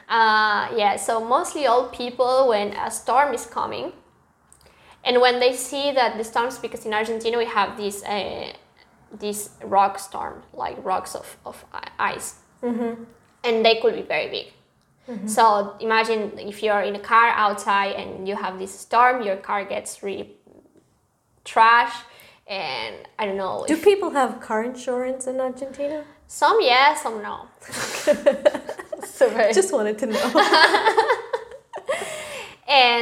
uh, 0.09 0.69
yeah, 0.75 0.95
so 0.95 1.23
mostly 1.23 1.67
old 1.67 1.91
people 1.91 2.47
when 2.49 2.73
a 2.73 2.89
storm 2.89 3.33
is 3.33 3.45
coming, 3.45 3.91
and 5.03 5.21
when 5.21 5.39
they 5.39 5.53
see 5.53 5.91
that 5.91 6.17
the 6.17 6.23
storms, 6.23 6.57
because 6.57 6.85
in 6.85 6.93
Argentina 6.93 7.37
we 7.37 7.45
have 7.45 7.77
this 7.77 8.03
uh, 8.03 8.53
this 9.11 9.49
rock 9.63 9.99
storm, 9.99 10.43
like 10.53 10.83
rocks 10.83 11.15
of, 11.15 11.37
of 11.45 11.63
ice 11.99 12.35
and 13.43 13.65
they 13.65 13.79
could 13.81 13.95
be 13.95 14.01
very 14.01 14.29
big. 14.29 14.47
So 15.27 15.75
imagine 15.81 16.39
if 16.39 16.63
you're 16.63 16.81
in 16.81 16.95
a 16.95 16.99
car 16.99 17.27
outside 17.27 17.91
and 17.97 18.25
you 18.25 18.37
have 18.37 18.57
this 18.57 18.79
storm, 18.79 19.21
your 19.21 19.35
car 19.35 19.65
gets 19.65 20.01
really 20.01 20.37
trash, 21.43 21.93
and 22.47 22.95
I 23.19 23.25
don't 23.25 23.35
know. 23.35 23.65
do 23.67 23.75
people 23.75 24.11
have 24.11 24.39
car 24.39 24.63
insurance 24.63 25.27
in 25.27 25.39
argentina 25.41 26.05
some 26.27 26.59
yes, 26.61 27.03
some 27.03 27.21
no. 27.21 27.47
so 29.05 29.29
just 29.53 29.71
wanted 29.71 29.99
to 29.99 30.07
know 30.07 30.31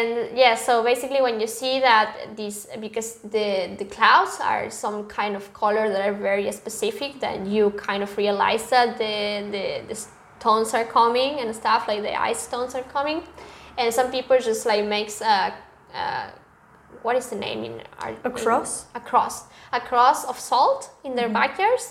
and 0.02 0.38
yeah 0.38 0.56
so 0.56 0.84
basically 0.84 1.22
when 1.22 1.40
you 1.40 1.48
see 1.48 1.80
that 1.80 2.36
these 2.36 2.68
because 2.80 3.10
the 3.36 3.76
the 3.78 3.86
clouds 3.86 4.40
are 4.42 4.70
some 4.70 5.06
kind 5.08 5.36
of 5.36 5.54
color 5.54 5.90
that 5.90 6.02
are 6.10 6.14
very 6.14 6.52
specific 6.52 7.20
then 7.20 7.50
you 7.50 7.72
kind 7.72 8.02
of 8.04 8.18
realize 8.18 8.70
that 8.70 8.98
the 8.98 9.16
the, 9.52 9.66
the 9.88 9.96
stones 10.42 10.74
are 10.74 10.86
coming 10.86 11.40
and 11.40 11.56
stuff 11.56 11.88
like 11.88 12.02
the 12.02 12.16
ice 12.20 12.42
stones 12.50 12.74
are 12.74 12.88
coming. 12.98 13.22
And 13.78 13.94
some 13.94 14.10
people 14.12 14.38
just 14.40 14.66
like 14.66 14.84
makes 14.86 15.22
a, 15.22 15.54
a 15.94 16.34
what 17.04 17.16
is 17.16 17.30
the 17.30 17.36
name 17.36 17.64
in 17.64 17.74
art 18.00 18.18
A 18.24 18.30
cross? 18.30 18.86
a 18.96 19.00
cross. 19.00 19.36
A 19.72 19.80
cross 19.80 20.26
of 20.26 20.40
salt 20.40 20.90
in 21.04 21.16
their 21.16 21.26
mm-hmm. 21.26 21.42
backyards 21.42 21.86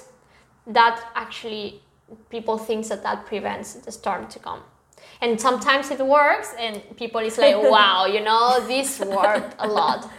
that 0.67 0.97
actually 1.15 1.81
people 2.29 2.59
thinks 2.59 2.89
that 2.89 3.03
that 3.03 3.25
prevents 3.27 3.75
the 3.75 3.93
storm 3.93 4.27
to 4.29 4.39
come 4.39 4.63
and 5.21 5.41
sometimes 5.41 5.91
it 5.91 6.05
works 6.05 6.55
and 6.59 6.83
people 6.97 7.21
is 7.21 7.39
like 7.39 7.57
wow 7.75 8.07
you 8.07 8.21
know 8.21 8.65
this 8.67 9.01
worked 9.01 9.55
a 9.59 9.69
lot 9.69 10.11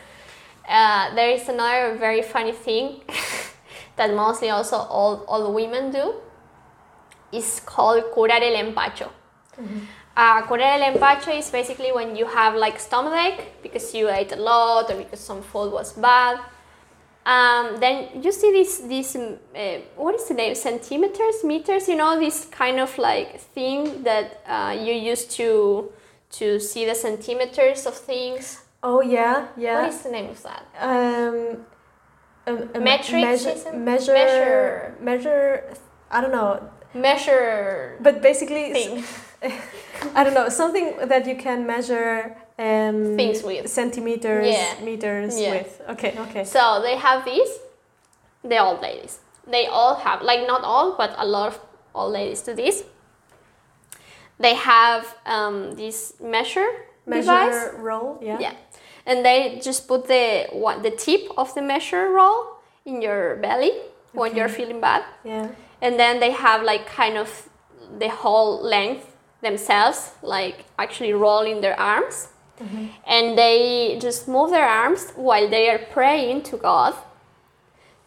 uh, 0.68 1.14
there 1.16 1.32
is 1.32 1.49
another 1.49 1.95
very 1.97 2.22
funny 2.22 2.52
thing 2.52 3.02
that 3.97 4.14
mostly 4.14 4.49
also 4.49 4.78
all, 4.78 5.26
all 5.28 5.54
women 5.54 5.91
do 5.91 6.14
is 7.32 7.62
called 7.66 8.04
curar 8.14 8.41
el 8.41 8.56
empacho. 8.64 9.10
Uh, 10.16 10.41
curar 10.43 10.80
el 10.80 10.93
empacho 10.93 11.38
is 11.38 11.49
basically 11.49 11.91
when 11.91 12.16
you 12.16 12.26
have 12.26 12.56
like 12.56 12.80
stomachache 12.80 13.43
because 13.64 13.93
you 13.93 14.10
ate 14.10 14.32
a 14.32 14.36
lot 14.36 14.89
or 14.91 14.97
because 14.97 15.20
some 15.20 15.41
food 15.41 15.72
was 15.72 15.93
bad. 15.93 16.39
Um, 17.26 17.78
then 17.80 18.24
you 18.24 18.32
see 18.32 18.51
this 18.51 18.80
this 18.80 19.15
um, 19.15 19.38
uh, 19.55 19.78
what 19.95 20.15
is 20.15 20.28
the 20.28 20.34
name 20.34 20.55
centimeters 20.55 21.43
meters 21.43 21.88
you 21.88 21.95
know 21.95 22.19
this 22.19 22.45
kind 22.45 22.80
of 22.80 22.97
like 22.97 23.39
thing 23.39 24.01
that 24.03 24.41
uh, 24.47 24.76
you 24.76 24.93
use 24.93 25.26
to 25.38 25.91
to 26.32 26.59
see 26.59 26.86
the 26.86 26.95
centimeters 26.95 27.86
of 27.86 27.93
things. 27.93 28.63
Oh 28.82 29.01
yeah, 29.01 29.47
yeah. 29.55 29.82
What 29.82 29.89
is 29.89 30.01
the 30.01 30.09
name 30.09 30.30
of 30.30 30.41
that? 30.43 30.65
um, 30.80 31.65
a, 32.47 32.78
a 32.78 32.80
Metric 32.82 33.22
measure, 33.22 33.55
measure, 33.78 34.13
Measure. 34.13 34.95
measure. 34.99 35.74
I 36.09 36.22
don't 36.22 36.32
know, 36.32 36.69
Measure 36.93 37.97
but 38.01 38.22
basically, 38.22 38.74
thing 38.74 39.03
I 40.15 40.24
don't 40.24 40.34
know 40.34 40.49
something 40.49 40.97
that 41.05 41.26
you 41.28 41.36
can 41.36 41.65
measure 41.67 42.36
um, 42.62 43.16
things 43.16 43.43
with. 43.43 43.68
centimeters, 43.68 44.47
Yeah. 44.47 44.86
meters 44.86 45.39
Yeah. 45.39 45.51
with. 45.53 45.82
Okay, 45.89 46.14
okay. 46.26 46.43
So 46.43 46.80
they 46.82 46.95
have 46.97 47.26
these, 47.26 47.51
the 48.43 48.57
old 48.59 48.82
ladies. 48.82 49.20
They 49.47 49.66
all 49.68 49.95
have, 49.95 50.22
like 50.22 50.45
not 50.47 50.64
all, 50.64 50.95
but 50.97 51.12
a 51.18 51.26
lot 51.26 51.47
of 51.47 51.59
old 51.93 52.14
ladies 52.14 52.41
do 52.41 52.53
this. 52.53 52.84
They 54.39 54.55
have 54.55 55.16
um, 55.26 55.76
this 55.76 56.14
measure, 56.20 56.68
device. 57.09 57.74
Roll. 57.78 58.18
Yeah. 58.22 58.39
Yeah. 58.39 58.53
And 59.05 59.26
they 59.26 59.59
just 59.64 59.88
put 59.88 60.07
the 60.07 60.47
what 60.51 60.84
the 60.84 60.91
tip 60.91 61.22
of 61.38 61.53
the 61.55 61.62
measure 61.62 62.09
roll 62.09 62.57
in 62.86 63.01
your 63.01 63.36
belly 63.36 63.72
when 64.14 64.36
you're 64.36 64.49
feeling 64.49 64.80
bad. 64.80 65.03
Yeah. 65.24 65.47
And 65.82 65.99
then 65.99 66.20
they 66.20 66.32
have 66.32 66.64
like 66.64 66.86
kind 66.86 67.18
of 67.18 67.49
the 67.99 68.09
whole 68.09 68.62
length 68.64 69.05
themselves, 69.41 70.12
like 70.22 70.66
actually 70.78 71.14
rolling 71.14 71.62
their 71.62 71.80
arms. 71.80 72.28
Mm-hmm. 72.62 72.86
And 73.07 73.38
they 73.38 73.97
just 73.99 74.28
move 74.28 74.51
their 74.51 74.68
arms 74.68 75.12
while 75.16 75.49
they 75.49 75.70
are 75.70 75.80
praying 75.80 76.43
to 76.43 76.57
God. 76.57 76.93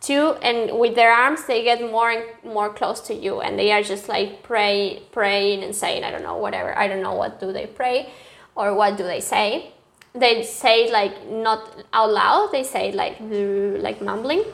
To 0.03 0.35
and 0.43 0.79
with 0.79 0.95
their 0.97 1.11
arms 1.11 1.47
they 1.47 1.65
get 1.65 1.81
more 1.81 2.11
and 2.11 2.25
more 2.45 2.69
close 2.69 3.01
to 3.09 3.15
you 3.15 3.41
and 3.41 3.59
they 3.59 3.73
are 3.73 3.83
just 3.83 4.07
like 4.07 4.43
pray 4.43 5.03
praying 5.13 5.65
and 5.65 5.75
saying 5.75 6.05
I 6.05 6.11
don't 6.11 6.23
know 6.23 6.37
whatever 6.37 6.77
I 6.77 6.89
don't 6.89 7.03
know 7.03 7.15
what 7.15 7.41
do 7.41 7.55
they 7.55 7.65
pray 7.67 8.11
or 8.55 8.75
what 8.75 8.99
do 8.99 9.03
they 9.05 9.21
say 9.21 9.73
they 10.15 10.43
say 10.43 10.93
like 10.93 11.27
not 11.31 11.61
out 11.95 12.13
loud 12.13 12.51
they 12.53 12.65
say 12.65 12.93
like 12.93 13.17
like 13.83 14.03
mumbling 14.03 14.45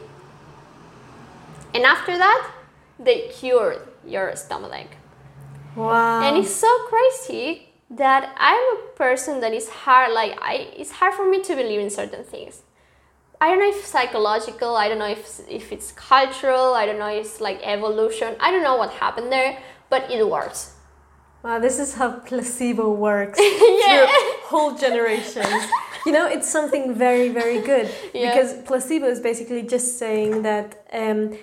and 1.74 1.84
after 1.84 2.16
that 2.16 2.52
they 3.00 3.28
cure 3.28 3.76
your 4.06 4.36
stomachache 4.36 4.96
Wow. 5.74 6.22
and 6.22 6.36
it's 6.38 6.54
so 6.54 6.68
crazy 6.88 7.69
that 7.90 8.32
i'm 8.38 8.76
a 8.76 8.80
person 8.96 9.40
that 9.40 9.52
is 9.52 9.68
hard 9.68 10.12
like 10.12 10.38
i 10.40 10.68
it's 10.76 10.92
hard 10.92 11.12
for 11.14 11.28
me 11.28 11.42
to 11.42 11.54
believe 11.56 11.80
in 11.80 11.90
certain 11.90 12.22
things 12.24 12.62
i 13.40 13.48
don't 13.48 13.58
know 13.58 13.68
if 13.68 13.84
psychological 13.84 14.76
i 14.76 14.88
don't 14.88 14.98
know 14.98 15.06
if 15.08 15.40
if 15.48 15.72
it's 15.72 15.90
cultural 15.92 16.74
i 16.74 16.86
don't 16.86 16.98
know 16.98 17.08
if 17.08 17.26
it's 17.26 17.40
like 17.40 17.58
evolution 17.62 18.36
i 18.40 18.50
don't 18.50 18.62
know 18.62 18.76
what 18.76 18.90
happened 18.90 19.30
there 19.32 19.58
but 19.88 20.10
it 20.10 20.26
works 20.28 20.74
Wow, 21.42 21.58
this 21.58 21.78
is 21.78 21.94
how 21.94 22.10
placebo 22.20 22.92
works 22.92 23.38
Yeah. 23.42 24.06
through 24.06 24.32
whole 24.42 24.74
generations. 24.76 25.46
You 26.04 26.12
know, 26.12 26.26
it's 26.26 26.46
something 26.46 26.94
very, 26.94 27.30
very 27.30 27.62
good 27.62 27.90
Yeah. 28.12 28.28
because 28.28 28.52
placebo 28.64 29.06
is 29.06 29.20
basically 29.20 29.62
just 29.62 29.98
saying 29.98 30.42
that 30.42 30.84
um, 30.92 31.38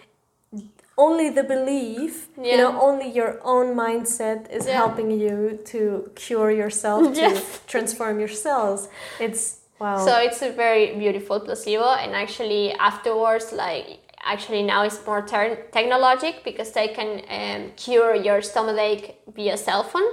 only 0.98 1.30
the 1.30 1.44
belief, 1.44 2.28
you 2.42 2.58
know, 2.58 2.72
only 2.82 3.08
your 3.10 3.40
own 3.44 3.76
mindset 3.76 4.50
is 4.52 4.66
Yeah. 4.66 4.78
helping 4.78 5.12
you 5.12 5.60
to 5.72 6.12
cure 6.16 6.52
yourself, 6.52 7.14
to 7.14 7.22
Yes. 7.22 7.60
transform 7.68 8.20
your 8.20 8.30
cells. 8.46 8.90
It's 9.20 9.60
wow. 9.80 9.98
So 10.06 10.12
it's 10.18 10.42
a 10.42 10.50
very 10.52 10.96
beautiful 10.96 11.40
placebo, 11.40 11.90
and 12.04 12.16
actually 12.16 12.74
afterwards, 12.74 13.52
like 13.54 13.86
actually 14.26 14.64
now 14.64 14.84
it's 14.84 15.00
more 15.06 15.22
ter- 15.22 15.64
technologic 15.72 16.44
because 16.44 16.72
they 16.72 16.88
can 16.88 17.22
um, 17.30 17.72
cure 17.78 18.16
your 18.16 18.42
stomachache 18.42 19.16
via 19.36 19.56
cell 19.58 19.84
phone. 19.84 20.12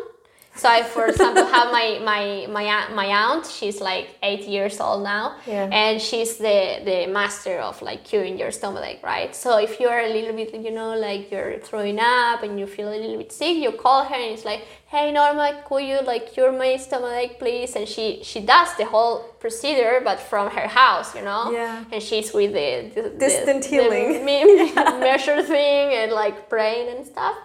So 0.57 0.69
I, 0.69 0.85
for 0.85 1.07
example, 1.09 1.45
have 1.47 1.73
my 1.73 1.99
my 2.05 2.47
my 2.49 2.63
aunt, 2.63 2.95
my 2.95 3.07
aunt. 3.07 3.45
She's 3.47 3.81
like 3.81 4.07
eight 4.23 4.45
years 4.47 4.81
old 4.81 5.03
now, 5.03 5.35
Yeah. 5.47 5.69
and 5.73 6.01
she's 6.01 6.37
the 6.37 6.81
the 6.85 7.07
master 7.07 7.59
of 7.59 7.83
like 7.83 8.05
curing 8.05 8.39
your 8.39 8.53
stomachache, 8.53 9.03
right? 9.03 9.35
So 9.35 9.59
if 9.59 9.81
you're 9.81 9.99
a 9.99 10.13
little 10.17 10.33
bit, 10.33 10.55
you 10.55 10.71
know, 10.71 10.95
like 11.09 11.31
you're 11.33 11.59
throwing 11.59 11.99
up 11.99 12.43
and 12.45 12.53
you 12.61 12.67
feel 12.67 12.89
a 12.89 12.95
little 13.03 13.19
bit 13.19 13.33
sick, 13.33 13.57
you 13.57 13.73
call 13.73 14.05
her 14.05 14.15
and 14.15 14.33
it's 14.35 14.45
like, 14.45 14.63
hey 14.87 15.11
Norma, 15.11 15.63
could 15.67 15.83
you 15.91 15.99
like 16.03 16.33
cure 16.33 16.53
my 16.53 16.77
stomach, 16.77 17.31
please? 17.41 17.75
And 17.75 17.89
she 17.89 18.21
she 18.23 18.39
does 18.41 18.71
the 18.77 18.85
whole 18.85 19.17
procedure, 19.41 20.01
but 20.05 20.21
from 20.21 20.51
her 20.51 20.69
house, 20.69 21.17
you 21.17 21.23
know. 21.23 21.51
Yeah. 21.51 21.83
And 21.93 22.01
she's 22.01 22.33
with 22.33 22.53
the, 22.53 22.71
the 22.95 23.03
the- 23.11 23.19
Distant 23.27 23.63
the 23.65 23.69
healing. 23.71 24.25
me- 24.25 24.73
measure 25.11 25.43
thing 25.43 25.87
and 26.01 26.13
like 26.13 26.49
praying 26.49 26.87
and 26.97 27.05
stuff, 27.05 27.37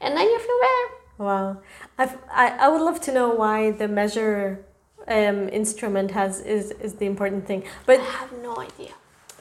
and 0.00 0.16
then 0.16 0.24
you 0.32 0.38
feel 0.38 0.60
better. 0.68 1.03
Wow, 1.18 1.58
I've, 1.96 2.18
I 2.30 2.46
I 2.58 2.68
would 2.68 2.80
love 2.82 3.00
to 3.02 3.12
know 3.12 3.28
why 3.28 3.70
the 3.70 3.86
measure 3.88 4.64
um, 5.06 5.48
instrument 5.50 6.10
has 6.10 6.40
is 6.40 6.72
is 6.80 6.94
the 6.94 7.06
important 7.06 7.46
thing, 7.46 7.62
but 7.86 8.00
I 8.00 8.04
have 8.04 8.32
no 8.42 8.56
idea. 8.58 8.92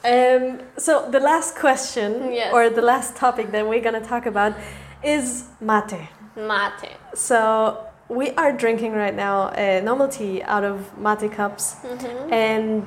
Um, 0.06 0.60
so 0.78 1.10
the 1.10 1.20
last 1.20 1.56
question 1.56 2.32
Yes. 2.34 2.54
or 2.54 2.70
the 2.70 2.82
last 2.82 3.16
topic 3.16 3.52
that 3.52 3.68
we're 3.68 3.82
gonna 3.82 4.02
talk 4.06 4.26
about 4.26 4.54
is 5.04 5.46
mate. 5.62 6.10
Mate. 6.36 6.92
So 7.16 7.78
we 8.10 8.32
are 8.32 8.52
drinking 8.52 8.94
right 8.94 9.16
now 9.16 9.50
a 9.56 9.82
normal 9.82 10.10
tea 10.10 10.44
out 10.44 10.64
of 10.64 10.96
mate 10.98 11.32
cups, 11.32 11.78
and 12.30 12.84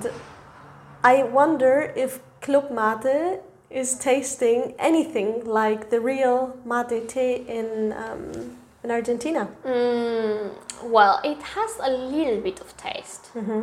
I 1.03 1.23
wonder 1.25 1.93
if 1.97 2.21
Club 2.41 2.71
Mate 2.71 3.41
is 3.71 3.99
tasting 3.99 4.75
anything 4.79 5.45
like 5.45 5.91
the 5.91 6.01
real 6.01 6.57
mate 6.65 7.09
tea 7.09 7.45
in 7.49 7.93
um, 7.93 8.57
in 8.87 8.93
Argentina. 8.93 9.49
Mm, 9.65 10.51
well, 10.85 11.21
it 11.25 11.43
has 11.43 11.73
a 11.83 11.91
little 11.91 12.41
bit 12.41 12.61
of 12.61 12.77
taste. 12.77 13.31
Mm-hmm. 13.35 13.63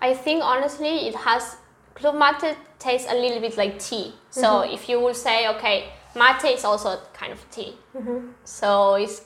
I 0.00 0.14
think 0.14 0.42
honestly, 0.42 1.06
it 1.08 1.14
has 1.14 1.56
club 1.94 2.16
mate 2.16 2.56
tastes 2.78 3.06
a 3.10 3.14
little 3.14 3.40
bit 3.40 3.56
like 3.56 3.78
tea. 3.78 4.14
So 4.30 4.42
mm-hmm. 4.42 4.74
if 4.74 4.88
you 4.88 5.00
will 5.00 5.14
say, 5.14 5.48
okay, 5.54 5.90
mate 6.16 6.44
is 6.44 6.64
also 6.64 6.98
kind 7.12 7.32
of 7.32 7.40
tea. 7.50 7.76
Mm-hmm. 7.94 8.28
So 8.44 8.94
it's, 8.94 9.22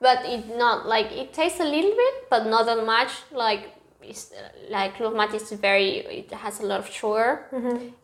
but 0.00 0.18
it 0.24 0.54
not 0.56 0.86
like 0.86 1.10
it 1.12 1.32
tastes 1.32 1.60
a 1.60 1.64
little 1.64 1.96
bit, 2.02 2.14
but 2.28 2.46
not 2.46 2.66
that 2.66 2.84
much. 2.84 3.10
Like 3.32 3.74
it's 4.02 4.32
like 4.68 4.96
club 4.96 5.14
mate 5.16 5.34
is 5.34 5.50
very, 5.52 5.90
it 6.20 6.30
has 6.32 6.60
a 6.60 6.66
lot 6.66 6.80
of 6.80 6.88
sugar, 6.90 7.46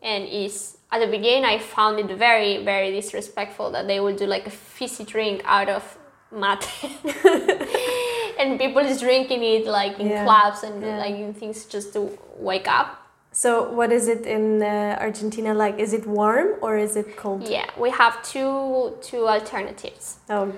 and 0.03 0.25
is 0.29 0.79
at 0.91 1.01
the 1.01 1.07
beginning 1.07 1.45
I 1.45 1.59
found 1.59 1.99
it 1.99 2.17
very 2.17 2.65
very 2.65 2.93
disrespectful 2.93 3.71
that 3.73 3.87
they 3.87 3.99
would 3.99 4.17
do 4.17 4.27
like 4.27 4.47
a 4.47 4.51
fizzy 4.51 5.05
drink 5.05 5.43
out 5.45 5.69
of 5.69 5.96
mate. 6.33 6.69
and 8.39 8.59
people 8.59 8.83
is 8.83 9.01
drinking 9.01 9.43
it 9.43 9.67
like 9.67 9.99
in 10.01 10.09
Yeah. 10.09 10.25
clubs 10.25 10.63
and 10.63 10.83
Yeah. 10.83 10.99
like 10.99 11.15
in 11.15 11.35
things 11.35 11.65
just 11.67 11.93
to 11.95 12.01
wake 12.39 12.69
up. 12.69 12.89
So 13.33 13.71
what 13.71 13.93
is 13.93 14.09
it 14.09 14.25
in 14.27 14.63
uh, 14.63 14.97
Argentina 14.99 15.53
like? 15.53 15.79
Is 15.79 15.93
it 15.93 16.07
warm 16.07 16.49
or 16.63 16.79
is 16.79 16.97
it 16.97 17.17
cold? 17.17 17.47
Yeah, 17.49 17.67
we 17.77 17.91
have 17.91 18.15
two 18.23 18.97
two 19.03 19.29
alternatives. 19.29 20.17
Oh, 20.31 20.53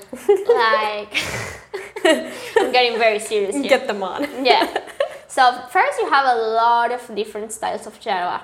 Like 0.46 1.12
I'm 2.60 2.70
getting 2.72 2.96
very 2.98 3.18
serious 3.18 3.54
here. 3.56 3.68
get 3.68 3.86
them 3.86 4.02
on. 4.02 4.20
yeah. 4.44 4.66
So 5.30 5.42
first 5.70 5.98
you 6.00 6.08
have 6.08 6.26
a 6.36 6.38
lot 6.62 6.90
of 6.90 7.00
different 7.14 7.52
styles 7.52 7.86
of 7.86 7.94
yerba. 8.04 8.40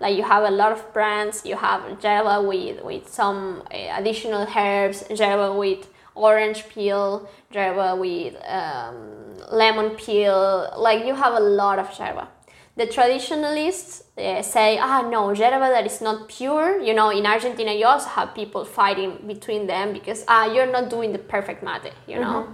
Like 0.00 0.16
you 0.16 0.24
have 0.24 0.42
a 0.44 0.50
lot 0.50 0.72
of 0.72 0.80
brands. 0.92 1.42
You 1.46 1.56
have 1.56 1.80
yerba 2.02 2.42
with 2.42 2.82
with 2.82 3.08
some 3.08 3.62
uh, 3.72 3.98
additional 4.00 4.44
herbs, 4.56 5.04
yerba 5.10 5.52
with 5.54 5.86
orange 6.14 6.68
peel, 6.68 7.28
yerba 7.50 7.96
with 7.96 8.34
um, 8.46 9.36
lemon 9.50 9.90
peel. 9.90 10.72
Like 10.76 11.04
you 11.06 11.14
have 11.14 11.34
a 11.34 11.40
lot 11.40 11.78
of 11.78 11.96
yerba. 11.98 12.28
The 12.76 12.86
traditionalists 12.86 14.02
uh, 14.18 14.42
say, 14.42 14.78
ah, 14.78 15.08
no, 15.08 15.30
yerba 15.30 15.68
that 15.70 15.86
is 15.86 16.00
not 16.00 16.28
pure. 16.28 16.80
You 16.80 16.94
know, 16.94 17.10
in 17.10 17.24
Argentina, 17.26 17.72
you 17.72 17.86
also 17.86 18.08
have 18.08 18.34
people 18.34 18.64
fighting 18.64 19.18
between 19.26 19.66
them 19.66 19.92
because 19.92 20.24
ah, 20.28 20.52
you're 20.52 20.70
not 20.70 20.90
doing 20.90 21.12
the 21.12 21.18
perfect 21.18 21.62
mate. 21.62 21.92
You 22.06 22.20
know. 22.20 22.48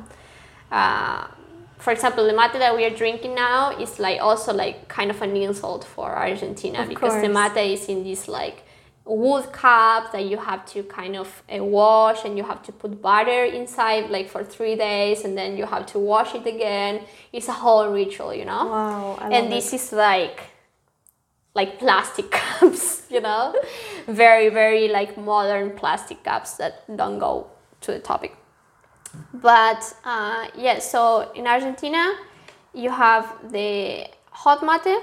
Uh, 0.71 1.27
for 1.81 1.93
example, 1.93 2.27
the 2.27 2.35
mate 2.35 2.53
that 2.53 2.77
we 2.77 2.85
are 2.85 2.95
drinking 2.95 3.35
now 3.35 3.71
is 3.71 3.99
like 3.99 4.21
also 4.21 4.53
like 4.53 4.89
kind 4.89 5.11
of 5.11 5.21
an 5.23 5.35
insult 5.35 5.85
for 5.85 6.11
Argentina 6.11 6.83
Of 6.83 6.89
because 6.89 7.21
the 7.23 7.29
mate 7.29 7.73
is 7.73 7.89
in 7.89 8.05
this 8.05 8.29
like 8.29 8.65
wood 9.11 9.53
cup 9.53 10.13
that 10.13 10.25
you 10.25 10.37
have 10.37 10.65
to 10.67 10.83
kind 10.85 11.17
of 11.17 11.43
uh, 11.53 11.63
wash 11.65 12.25
and 12.25 12.39
you 12.39 12.45
have 12.45 12.63
to 12.63 12.73
put 12.73 13.03
butter 13.03 13.45
inside 13.45 14.11
like 14.11 14.29
for 14.29 14.45
three 14.45 14.77
days 14.77 15.25
and 15.25 15.37
then 15.37 15.57
you 15.57 15.67
have 15.67 15.87
to 15.87 15.99
wash 15.99 16.35
it 16.35 16.47
again. 16.47 17.03
It's 17.33 17.49
a 17.49 17.53
whole 17.53 17.89
ritual, 17.89 18.33
you 18.35 18.45
know. 18.45 18.67
Wow, 18.67 19.19
I 19.21 19.31
and 19.31 19.53
this 19.53 19.73
is 19.73 19.93
like 19.93 20.41
like 21.55 21.79
plastic 21.79 22.31
cups, 22.41 23.07
you 23.11 23.21
know, 23.21 23.55
very 24.07 24.49
very 24.49 24.89
like 24.89 25.19
modern 25.19 25.71
plastic 25.73 26.23
cups 26.23 26.55
that 26.55 26.85
don't 26.97 27.19
go 27.19 27.49
to 27.83 27.93
the 27.93 27.99
topic. 27.99 28.37
But 29.35 29.83
uh, 30.05 30.47
yeah, 30.57 30.79
so 30.79 31.33
in 31.35 31.47
Argentina, 31.47 32.15
you 32.73 32.91
have 32.91 33.51
the 33.51 34.07
hot 34.31 34.63
mate 34.63 34.97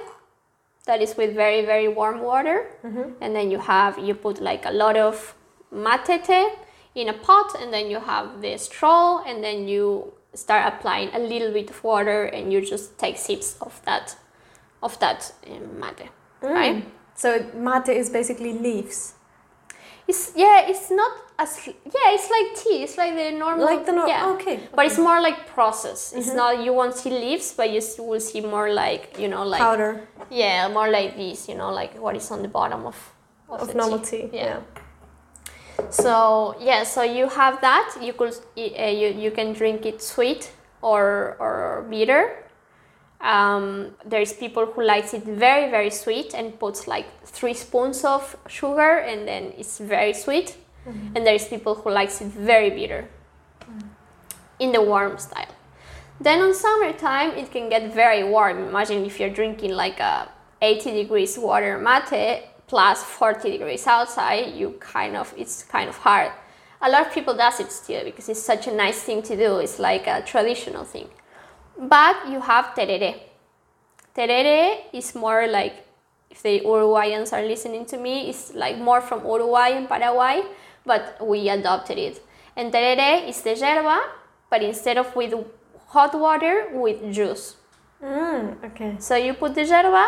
that 0.88 1.02
is 1.02 1.16
with 1.16 1.36
very 1.36 1.66
very 1.66 1.88
warm 1.88 2.22
water, 2.22 2.66
and 3.22 3.36
then 3.36 3.52
you 3.52 3.60
have 3.60 4.00
you 4.00 4.16
put 4.16 4.42
like 4.42 4.66
a 4.66 4.72
lot 4.72 4.98
of 4.98 5.36
mate 5.72 6.24
tea 6.26 6.48
in 6.96 7.10
a 7.10 7.14
pot, 7.14 7.56
and 7.62 7.72
then 7.72 7.90
you 7.92 8.00
have 8.00 8.42
the 8.42 8.58
straw, 8.58 9.24
and 9.28 9.44
then 9.44 9.68
you 9.68 10.14
start 10.34 10.74
applying 10.74 11.10
a 11.14 11.20
little 11.20 11.52
bit 11.54 11.70
of 11.70 11.84
water, 11.84 12.26
and 12.26 12.52
you 12.52 12.62
just 12.62 12.98
take 12.98 13.18
sips 13.18 13.58
of 13.62 13.80
that 13.86 14.18
of 14.82 14.98
that 15.00 15.34
um, 15.50 15.80
mate, 15.80 16.10
right? 16.42 16.84
So 17.16 17.46
mate 17.54 17.90
is 17.90 18.10
basically 18.10 18.54
leaves. 18.54 19.14
It's 20.08 20.32
yeah, 20.36 20.66
it's 20.68 20.90
not 20.90 21.12
as 21.40 21.68
yeah, 21.68 22.16
it's 22.16 22.30
like 22.30 22.64
tea. 22.64 22.84
It's 22.84 22.98
like 22.98 23.16
the 23.16 23.32
normal 23.32 23.66
Like 23.66 23.86
the 23.86 23.92
nor- 23.92 24.08
yeah. 24.08 24.30
okay, 24.34 24.60
But 24.76 24.86
it's 24.88 24.98
more 24.98 25.22
like 25.22 25.48
process. 25.48 26.14
It's 26.14 26.34
not 26.34 26.64
you 26.64 26.74
won't 26.74 26.96
see 26.96 27.12
leaves, 27.12 27.54
but 27.54 27.70
you 27.70 27.82
will 28.00 28.20
see 28.20 28.42
more 28.42 28.72
like 28.74 29.18
you 29.20 29.28
know 29.28 29.44
like 29.44 29.62
Powder 29.62 30.08
yeah, 30.30 30.68
more 30.68 30.90
like 30.90 31.16
this. 31.16 31.48
You 31.48 31.56
know 31.56 31.72
like 31.72 32.00
what 32.00 32.16
is 32.16 32.32
on 32.32 32.42
the 32.42 32.48
bottom 32.48 32.86
of 32.86 32.96
of, 33.50 33.62
of 33.62 33.76
normal 33.76 34.00
tea. 34.00 34.28
tea. 34.30 34.38
Yeah. 34.38 34.60
So 35.92 36.56
yeah, 36.60 36.84
so 36.84 37.04
you 37.04 37.30
have 37.30 37.62
that. 37.62 37.98
You 38.02 38.14
could 38.14 38.34
uh, 38.58 38.62
you 38.86 39.10
you 39.10 39.32
can 39.32 39.54
drink 39.54 39.86
it 39.86 40.02
sweet 40.02 40.52
or 40.82 41.38
or 41.40 41.86
bitter. 41.90 42.44
Um, 43.22 43.96
there's 44.06 44.34
people 44.34 44.66
who 44.68 44.84
likes 44.84 45.14
it 45.14 45.24
very 45.24 45.70
very 45.72 45.90
sweet 45.90 46.34
and 46.36 46.60
puts 46.60 46.88
like 46.88 47.06
three 47.26 47.54
spoons 47.54 48.04
of 48.06 48.36
sugar 48.48 48.98
and 49.00 49.28
then 49.28 49.54
it's 49.58 49.78
very 49.80 50.14
sweet. 50.14 50.56
Mm-hmm. 50.88 51.16
And 51.16 51.28
there's 51.28 51.48
people 51.48 51.76
who 51.76 51.92
likes 51.92 52.22
it 52.22 52.28
very 52.28 52.70
bitter 52.70 53.10
mm. 53.62 53.84
in 54.60 54.72
the 54.72 54.82
warm 54.82 55.18
style. 55.18 55.54
Then 56.20 56.42
on 56.42 56.54
summertime 56.54 57.32
it 57.32 57.52
can 57.52 57.70
get 57.70 57.94
very 57.94 58.24
warm. 58.24 58.70
Imagine 58.70 59.06
if 59.06 59.20
you're 59.20 59.30
drinking 59.30 59.72
like 59.72 60.00
a 60.00 60.30
80 60.62 60.92
degrees 60.92 61.38
water 61.38 61.78
mate 61.78 62.44
plus 62.68 63.04
40 63.04 63.52
degrees 63.52 63.86
outside, 63.88 64.54
you 64.56 64.72
kind 64.80 65.16
of 65.16 65.34
it's 65.38 65.64
kind 65.64 65.90
of 65.90 65.98
hard. 65.98 66.32
A 66.82 66.90
lot 66.90 67.08
of 67.08 67.14
people 67.14 67.36
does 67.36 67.60
it 67.60 67.72
still 67.72 68.04
because 68.04 68.30
it's 68.30 68.42
such 68.42 68.68
a 68.68 68.72
nice 68.72 69.02
thing 69.02 69.22
to 69.24 69.36
do. 69.36 69.58
It's 69.58 69.80
like 69.80 70.08
a 70.08 70.22
traditional 70.22 70.84
thing. 70.84 71.10
But 71.78 72.30
you 72.30 72.40
have 72.42 72.74
tereré. 72.76 73.20
Tereré 74.16 74.86
is 74.94 75.14
more 75.16 75.48
like 75.48 75.86
if 76.30 76.44
the 76.44 76.60
Uruguayans 76.60 77.34
are 77.34 77.44
listening 77.44 77.86
to 77.86 77.98
me, 77.98 78.30
it's 78.30 78.54
like 78.54 78.78
more 78.78 79.02
from 79.02 79.26
Uruguay 79.26 79.70
and 79.70 79.88
Paraguay, 79.88 80.44
but 80.88 81.18
we 81.22 81.50
adopted 81.50 81.98
it. 81.98 82.24
And 82.56 82.74
tereré 82.74 83.28
is 83.30 83.42
the 83.42 83.54
yerba, 83.54 84.00
but 84.50 84.64
instead 84.64 84.98
of 84.98 85.16
with 85.16 85.34
hot 85.90 86.20
water, 86.20 86.70
with 86.74 87.14
juice. 87.14 87.56
Mm, 88.04 88.64
okay. 88.64 88.96
So 89.00 89.16
you 89.16 89.34
put 89.34 89.54
the 89.54 89.64
yerba, 89.66 90.06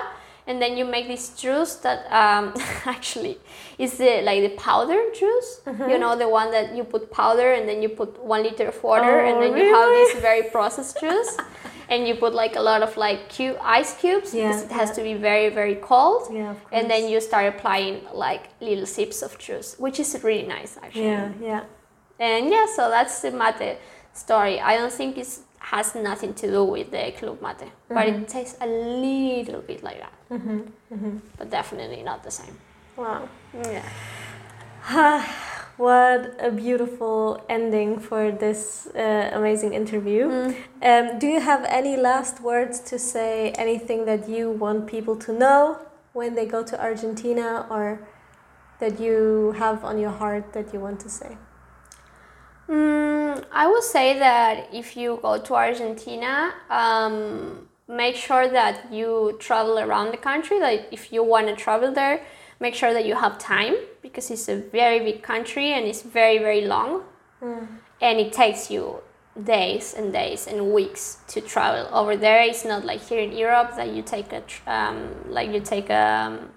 and 0.48 0.60
then 0.62 0.78
you 0.78 0.86
make 0.86 1.08
this 1.08 1.30
juice 1.40 1.76
that 1.86 2.00
um, 2.12 2.54
actually 2.86 3.38
is 3.78 3.98
the 3.98 4.22
like 4.24 4.42
the 4.42 4.56
powder 4.58 5.00
juice. 5.14 5.62
Mm-hmm. 5.66 5.90
You 5.90 5.98
know 6.00 6.18
the 6.18 6.28
one 6.28 6.50
that 6.52 6.76
you 6.76 6.84
put 6.84 7.12
powder, 7.12 7.54
and 7.54 7.70
then 7.70 7.84
you 7.84 7.90
put 7.90 8.12
one 8.24 8.42
liter 8.44 8.68
of 8.70 8.82
water, 8.84 9.20
and 9.20 9.38
Oh, 9.38 9.42
then 9.42 9.58
you 9.58 9.74
have 9.76 9.90
this 9.90 10.22
very 10.22 10.44
processed 10.50 11.00
juice. 11.00 11.38
And 11.90 12.08
you 12.08 12.16
put 12.16 12.34
like 12.34 12.56
a 12.56 12.62
lot 12.62 12.82
of 12.84 12.96
like 12.98 13.30
cube 13.30 13.58
ice 13.62 13.96
cubes 14.00 14.32
because 14.32 14.64
it 14.64 14.72
has 14.72 14.90
yeah. 14.90 14.96
to 14.96 15.02
be 15.04 15.14
very 15.16 15.50
very 15.50 15.76
cold. 15.76 16.30
Yeah, 16.32 16.52
of 16.52 16.58
And 16.72 16.90
then 16.90 17.10
you 17.10 17.20
start 17.20 17.46
applying 17.54 18.02
like 18.14 18.44
little 18.62 18.86
sips 18.86 19.22
of 19.24 19.38
juice, 19.40 19.76
which 19.80 20.00
is 20.00 20.18
really 20.24 20.48
nice 20.48 20.78
actually. 20.84 21.06
Yeah, 21.06 21.32
yeah. 21.42 21.64
And 22.20 22.50
yeah, 22.50 22.66
so 22.76 22.90
that's 22.90 23.22
the 23.22 23.32
mate 23.32 23.78
story. 24.14 24.60
I 24.60 24.78
don't 24.78 24.94
think 24.94 25.18
it 25.18 25.28
has 25.60 25.96
nothing 25.96 26.34
to 26.36 26.48
do 26.48 26.64
with 26.64 26.92
the 26.92 27.12
club 27.18 27.42
mate, 27.42 27.72
but 27.88 28.08
Mm-hmm. 28.08 28.22
it 28.24 28.28
tastes 28.28 28.58
a 28.62 28.68
little 28.68 29.62
bit 29.62 29.84
like 29.84 30.00
that. 30.00 30.14
Mm-hmm. 30.32 31.18
But 31.38 31.50
definitely 31.50 32.04
not 32.04 32.24
the 32.24 32.32
same. 32.32 32.56
Wow. 32.98 33.28
Yeah. 33.54 33.84
What 35.80 36.36
a 36.42 36.52
beautiful 36.52 37.42
ending 37.48 38.00
for 38.00 38.34
this 38.34 38.88
uh, 38.88 39.30
amazing 39.32 39.72
interview. 39.74 40.28
Mm. 40.28 40.56
Um, 40.82 41.20
do 41.20 41.28
you 41.28 41.40
have 41.40 41.64
any 41.70 41.96
last 41.96 42.42
words 42.42 42.82
to 42.82 43.00
say? 43.00 43.52
Anything 43.52 44.04
that 44.04 44.28
you 44.28 44.52
want 44.52 44.88
people 44.88 45.16
to 45.16 45.32
know 45.32 45.80
when 46.12 46.36
they 46.36 46.46
go 46.46 46.64
to 46.64 46.76
Argentina 46.84 47.66
or 47.70 48.06
that 48.82 49.00
you 49.00 49.56
have 49.58 49.86
on 49.86 49.98
your 49.98 50.12
heart 50.12 50.52
that 50.52 50.74
you 50.74 50.82
want 50.82 51.00
to 51.00 51.10
say? 51.10 51.38
Mm, 52.68 53.46
I 53.50 53.66
would 53.66 53.84
say 53.84 54.20
that 54.20 54.68
if 54.74 54.98
you 54.98 55.18
go 55.22 55.38
to 55.38 55.54
Argentina, 55.56 56.56
um, 56.70 57.70
make 57.88 58.18
sure 58.18 58.50
that 58.50 58.92
you 58.92 59.38
travel 59.40 59.80
around 59.80 60.12
the 60.12 60.18
country. 60.18 60.60
Like 60.60 60.90
if 60.92 61.14
you 61.14 61.24
want 61.24 61.48
to 61.48 61.56
travel 61.56 61.94
there, 61.94 62.22
make 62.60 62.76
sure 62.76 62.92
that 62.94 63.06
you 63.06 63.16
have 63.16 63.40
time 63.40 63.78
because 64.02 64.32
it's 64.32 64.48
a 64.50 64.58
very 64.58 65.00
big 65.00 65.22
country 65.24 65.74
and 65.74 65.86
it's 65.86 66.02
very 66.02 66.38
very 66.40 66.62
long, 66.66 67.04
and 68.02 68.20
it 68.20 68.34
takes 68.34 68.70
you 68.72 69.02
days 69.44 69.94
and 69.94 70.12
days 70.12 70.48
and 70.48 70.74
weeks 70.74 71.18
to 71.28 71.40
travel 71.42 71.88
over 71.94 72.18
there. 72.18 72.42
It's 72.44 72.66
not 72.66 72.84
like 72.86 73.02
here 73.08 73.22
in 73.22 73.32
Europe 73.32 73.76
that 73.76 73.90
you 73.96 74.02
take 74.02 74.34
a 74.34 74.42
tr- 74.42 74.70
um, 74.70 75.10
like 75.30 75.50
you 75.54 75.62
take 75.62 75.90
a 75.90 76.06
um, 76.28 76.50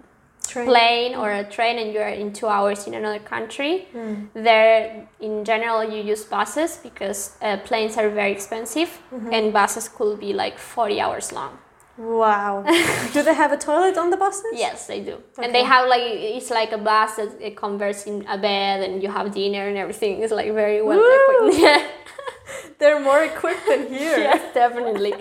Train. 0.49 0.66
plane 0.66 1.14
or 1.14 1.30
a 1.30 1.45
train 1.45 1.78
and 1.78 1.93
you're 1.95 2.09
in 2.09 2.32
two 2.32 2.49
hours 2.49 2.86
in 2.88 2.95
another 2.95 3.20
country. 3.20 3.86
There, 4.34 5.09
in 5.20 5.45
general, 5.45 5.84
you 5.84 6.03
use 6.03 6.24
buses 6.24 6.78
because 6.82 7.36
uh, 7.40 7.59
planes 7.59 7.97
are 7.97 8.11
very 8.11 8.32
expensive 8.32 8.90
and 9.32 9.53
buses 9.53 9.88
could 9.88 10.18
be 10.18 10.32
like 10.32 10.59
40 10.59 11.01
hours 11.01 11.32
long. 11.32 11.59
Wow. 11.99 12.64
do 13.12 13.22
they 13.22 13.34
have 13.34 13.53
a 13.53 13.59
toilet 13.59 13.99
on 13.99 14.11
the 14.11 14.16
buses? 14.16 14.55
Yes, 14.55 14.86
they 14.86 15.01
do. 15.01 15.22
And 15.38 15.55
they 15.55 15.64
have 15.64 15.88
like, 15.88 16.03
it's 16.03 16.51
like 16.51 16.72
a 16.72 16.78
bus 16.78 17.16
that 17.16 17.40
it 17.40 17.57
converts 17.57 18.07
in 18.07 18.26
a 18.26 18.38
bed 18.38 18.88
and 18.88 19.03
you 19.03 19.11
have 19.11 19.32
dinner 19.32 19.68
and 19.68 19.76
everything. 19.76 20.22
It's 20.22 20.32
like 20.32 20.53
very 20.53 20.80
well 20.82 20.99
Woo! 20.99 21.47
equipped. 21.47 21.61
Yeah. 21.61 21.86
They're 22.78 23.01
more 23.01 23.22
equipped 23.24 23.66
than 23.68 23.88
here. 23.88 24.18
yes, 24.28 24.55
definitely. 24.55 25.14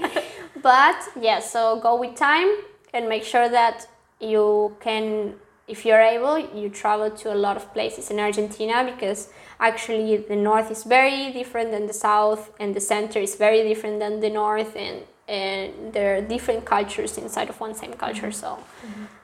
but 0.61 0.97
yeah, 1.19 1.39
so 1.39 1.79
go 1.81 1.99
with 1.99 2.15
time 2.15 2.49
and 2.93 3.07
make 3.09 3.23
sure 3.23 3.49
that 3.49 3.87
you 4.19 4.75
can, 4.79 5.35
if 5.67 5.85
you're 5.85 6.01
able, 6.01 6.37
you 6.39 6.69
travel 6.69 7.11
to 7.11 7.33
a 7.33 7.35
lot 7.35 7.57
of 7.57 7.73
places 7.73 8.09
in 8.11 8.19
Argentina 8.19 8.89
because 8.89 9.29
actually 9.59 10.17
the 10.17 10.35
north 10.35 10.71
is 10.71 10.83
very 10.83 11.31
different 11.31 11.71
than 11.71 11.87
the 11.87 11.93
south, 11.93 12.51
and 12.59 12.75
the 12.75 12.81
center 12.81 13.19
is 13.19 13.35
very 13.35 13.63
different 13.63 13.99
than 13.99 14.19
the 14.19 14.29
north, 14.29 14.75
and 14.75 15.03
and 15.31 15.93
there 15.93 16.17
are 16.17 16.21
different 16.21 16.65
cultures 16.65 17.17
inside 17.17 17.49
of 17.49 17.59
one 17.59 17.73
same 17.73 17.93
culture. 17.93 18.31
So 18.31 18.59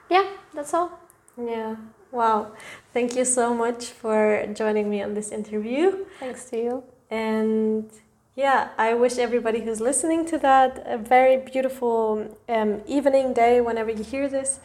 yeah, 0.08 0.26
that's 0.54 0.72
all. 0.72 0.98
Yeah. 1.36 1.76
Wow. 2.10 2.52
Thank 2.94 3.14
you 3.14 3.26
so 3.26 3.54
much 3.54 3.84
for 3.86 4.46
joining 4.54 4.88
me 4.88 5.02
on 5.02 5.12
this 5.12 5.30
interview. 5.30 6.06
Thanks 6.18 6.46
to 6.46 6.56
you. 6.56 6.84
And 7.10 7.90
yeah, 8.34 8.70
I 8.78 8.94
wish 8.94 9.18
everybody 9.18 9.60
who's 9.60 9.80
listening 9.80 10.24
to 10.26 10.38
that 10.38 10.82
a 10.86 10.96
very 10.96 11.36
beautiful 11.36 12.38
um, 12.48 12.80
evening, 12.86 13.34
day, 13.34 13.60
whenever 13.60 13.90
you 13.90 14.02
hear 14.02 14.28
this. 14.28 14.60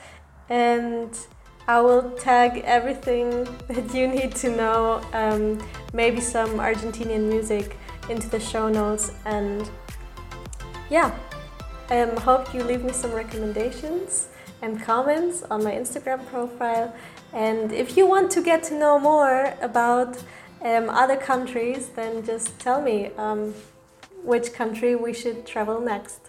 And 0.49 1.09
I 1.67 1.81
will 1.81 2.11
tag 2.11 2.61
everything 2.63 3.29
that 3.67 3.93
you 3.93 4.07
need 4.07 4.33
to 4.35 4.55
know, 4.55 5.01
um, 5.11 5.61
maybe 5.91 6.21
some 6.21 6.51
Argentinian 6.51 7.27
music 7.27 7.75
into 8.09 8.29
the 8.29 8.39
show 8.39 8.69
notes. 8.69 9.11
And 9.25 9.69
yeah, 10.89 11.13
um, 11.89 12.15
hope 12.17 12.53
you 12.53 12.63
leave 12.63 12.83
me 12.83 12.93
some 12.93 13.11
recommendations 13.11 14.27
and 14.61 14.81
comments 14.81 15.43
on 15.43 15.63
my 15.63 15.71
Instagram 15.71 16.25
profile. 16.27 16.95
And 17.33 17.71
if 17.71 17.97
you 17.97 18.07
want 18.07 18.31
to 18.31 18.41
get 18.41 18.63
to 18.63 18.75
know 18.75 18.97
more 18.97 19.53
about 19.61 20.23
um, 20.61 20.89
other 20.89 21.17
countries, 21.17 21.89
then 21.89 22.25
just 22.25 22.57
tell 22.59 22.81
me 22.81 23.11
um, 23.17 23.53
which 24.23 24.53
country 24.53 24.95
we 24.95 25.13
should 25.13 25.45
travel 25.45 25.81
next. 25.81 26.22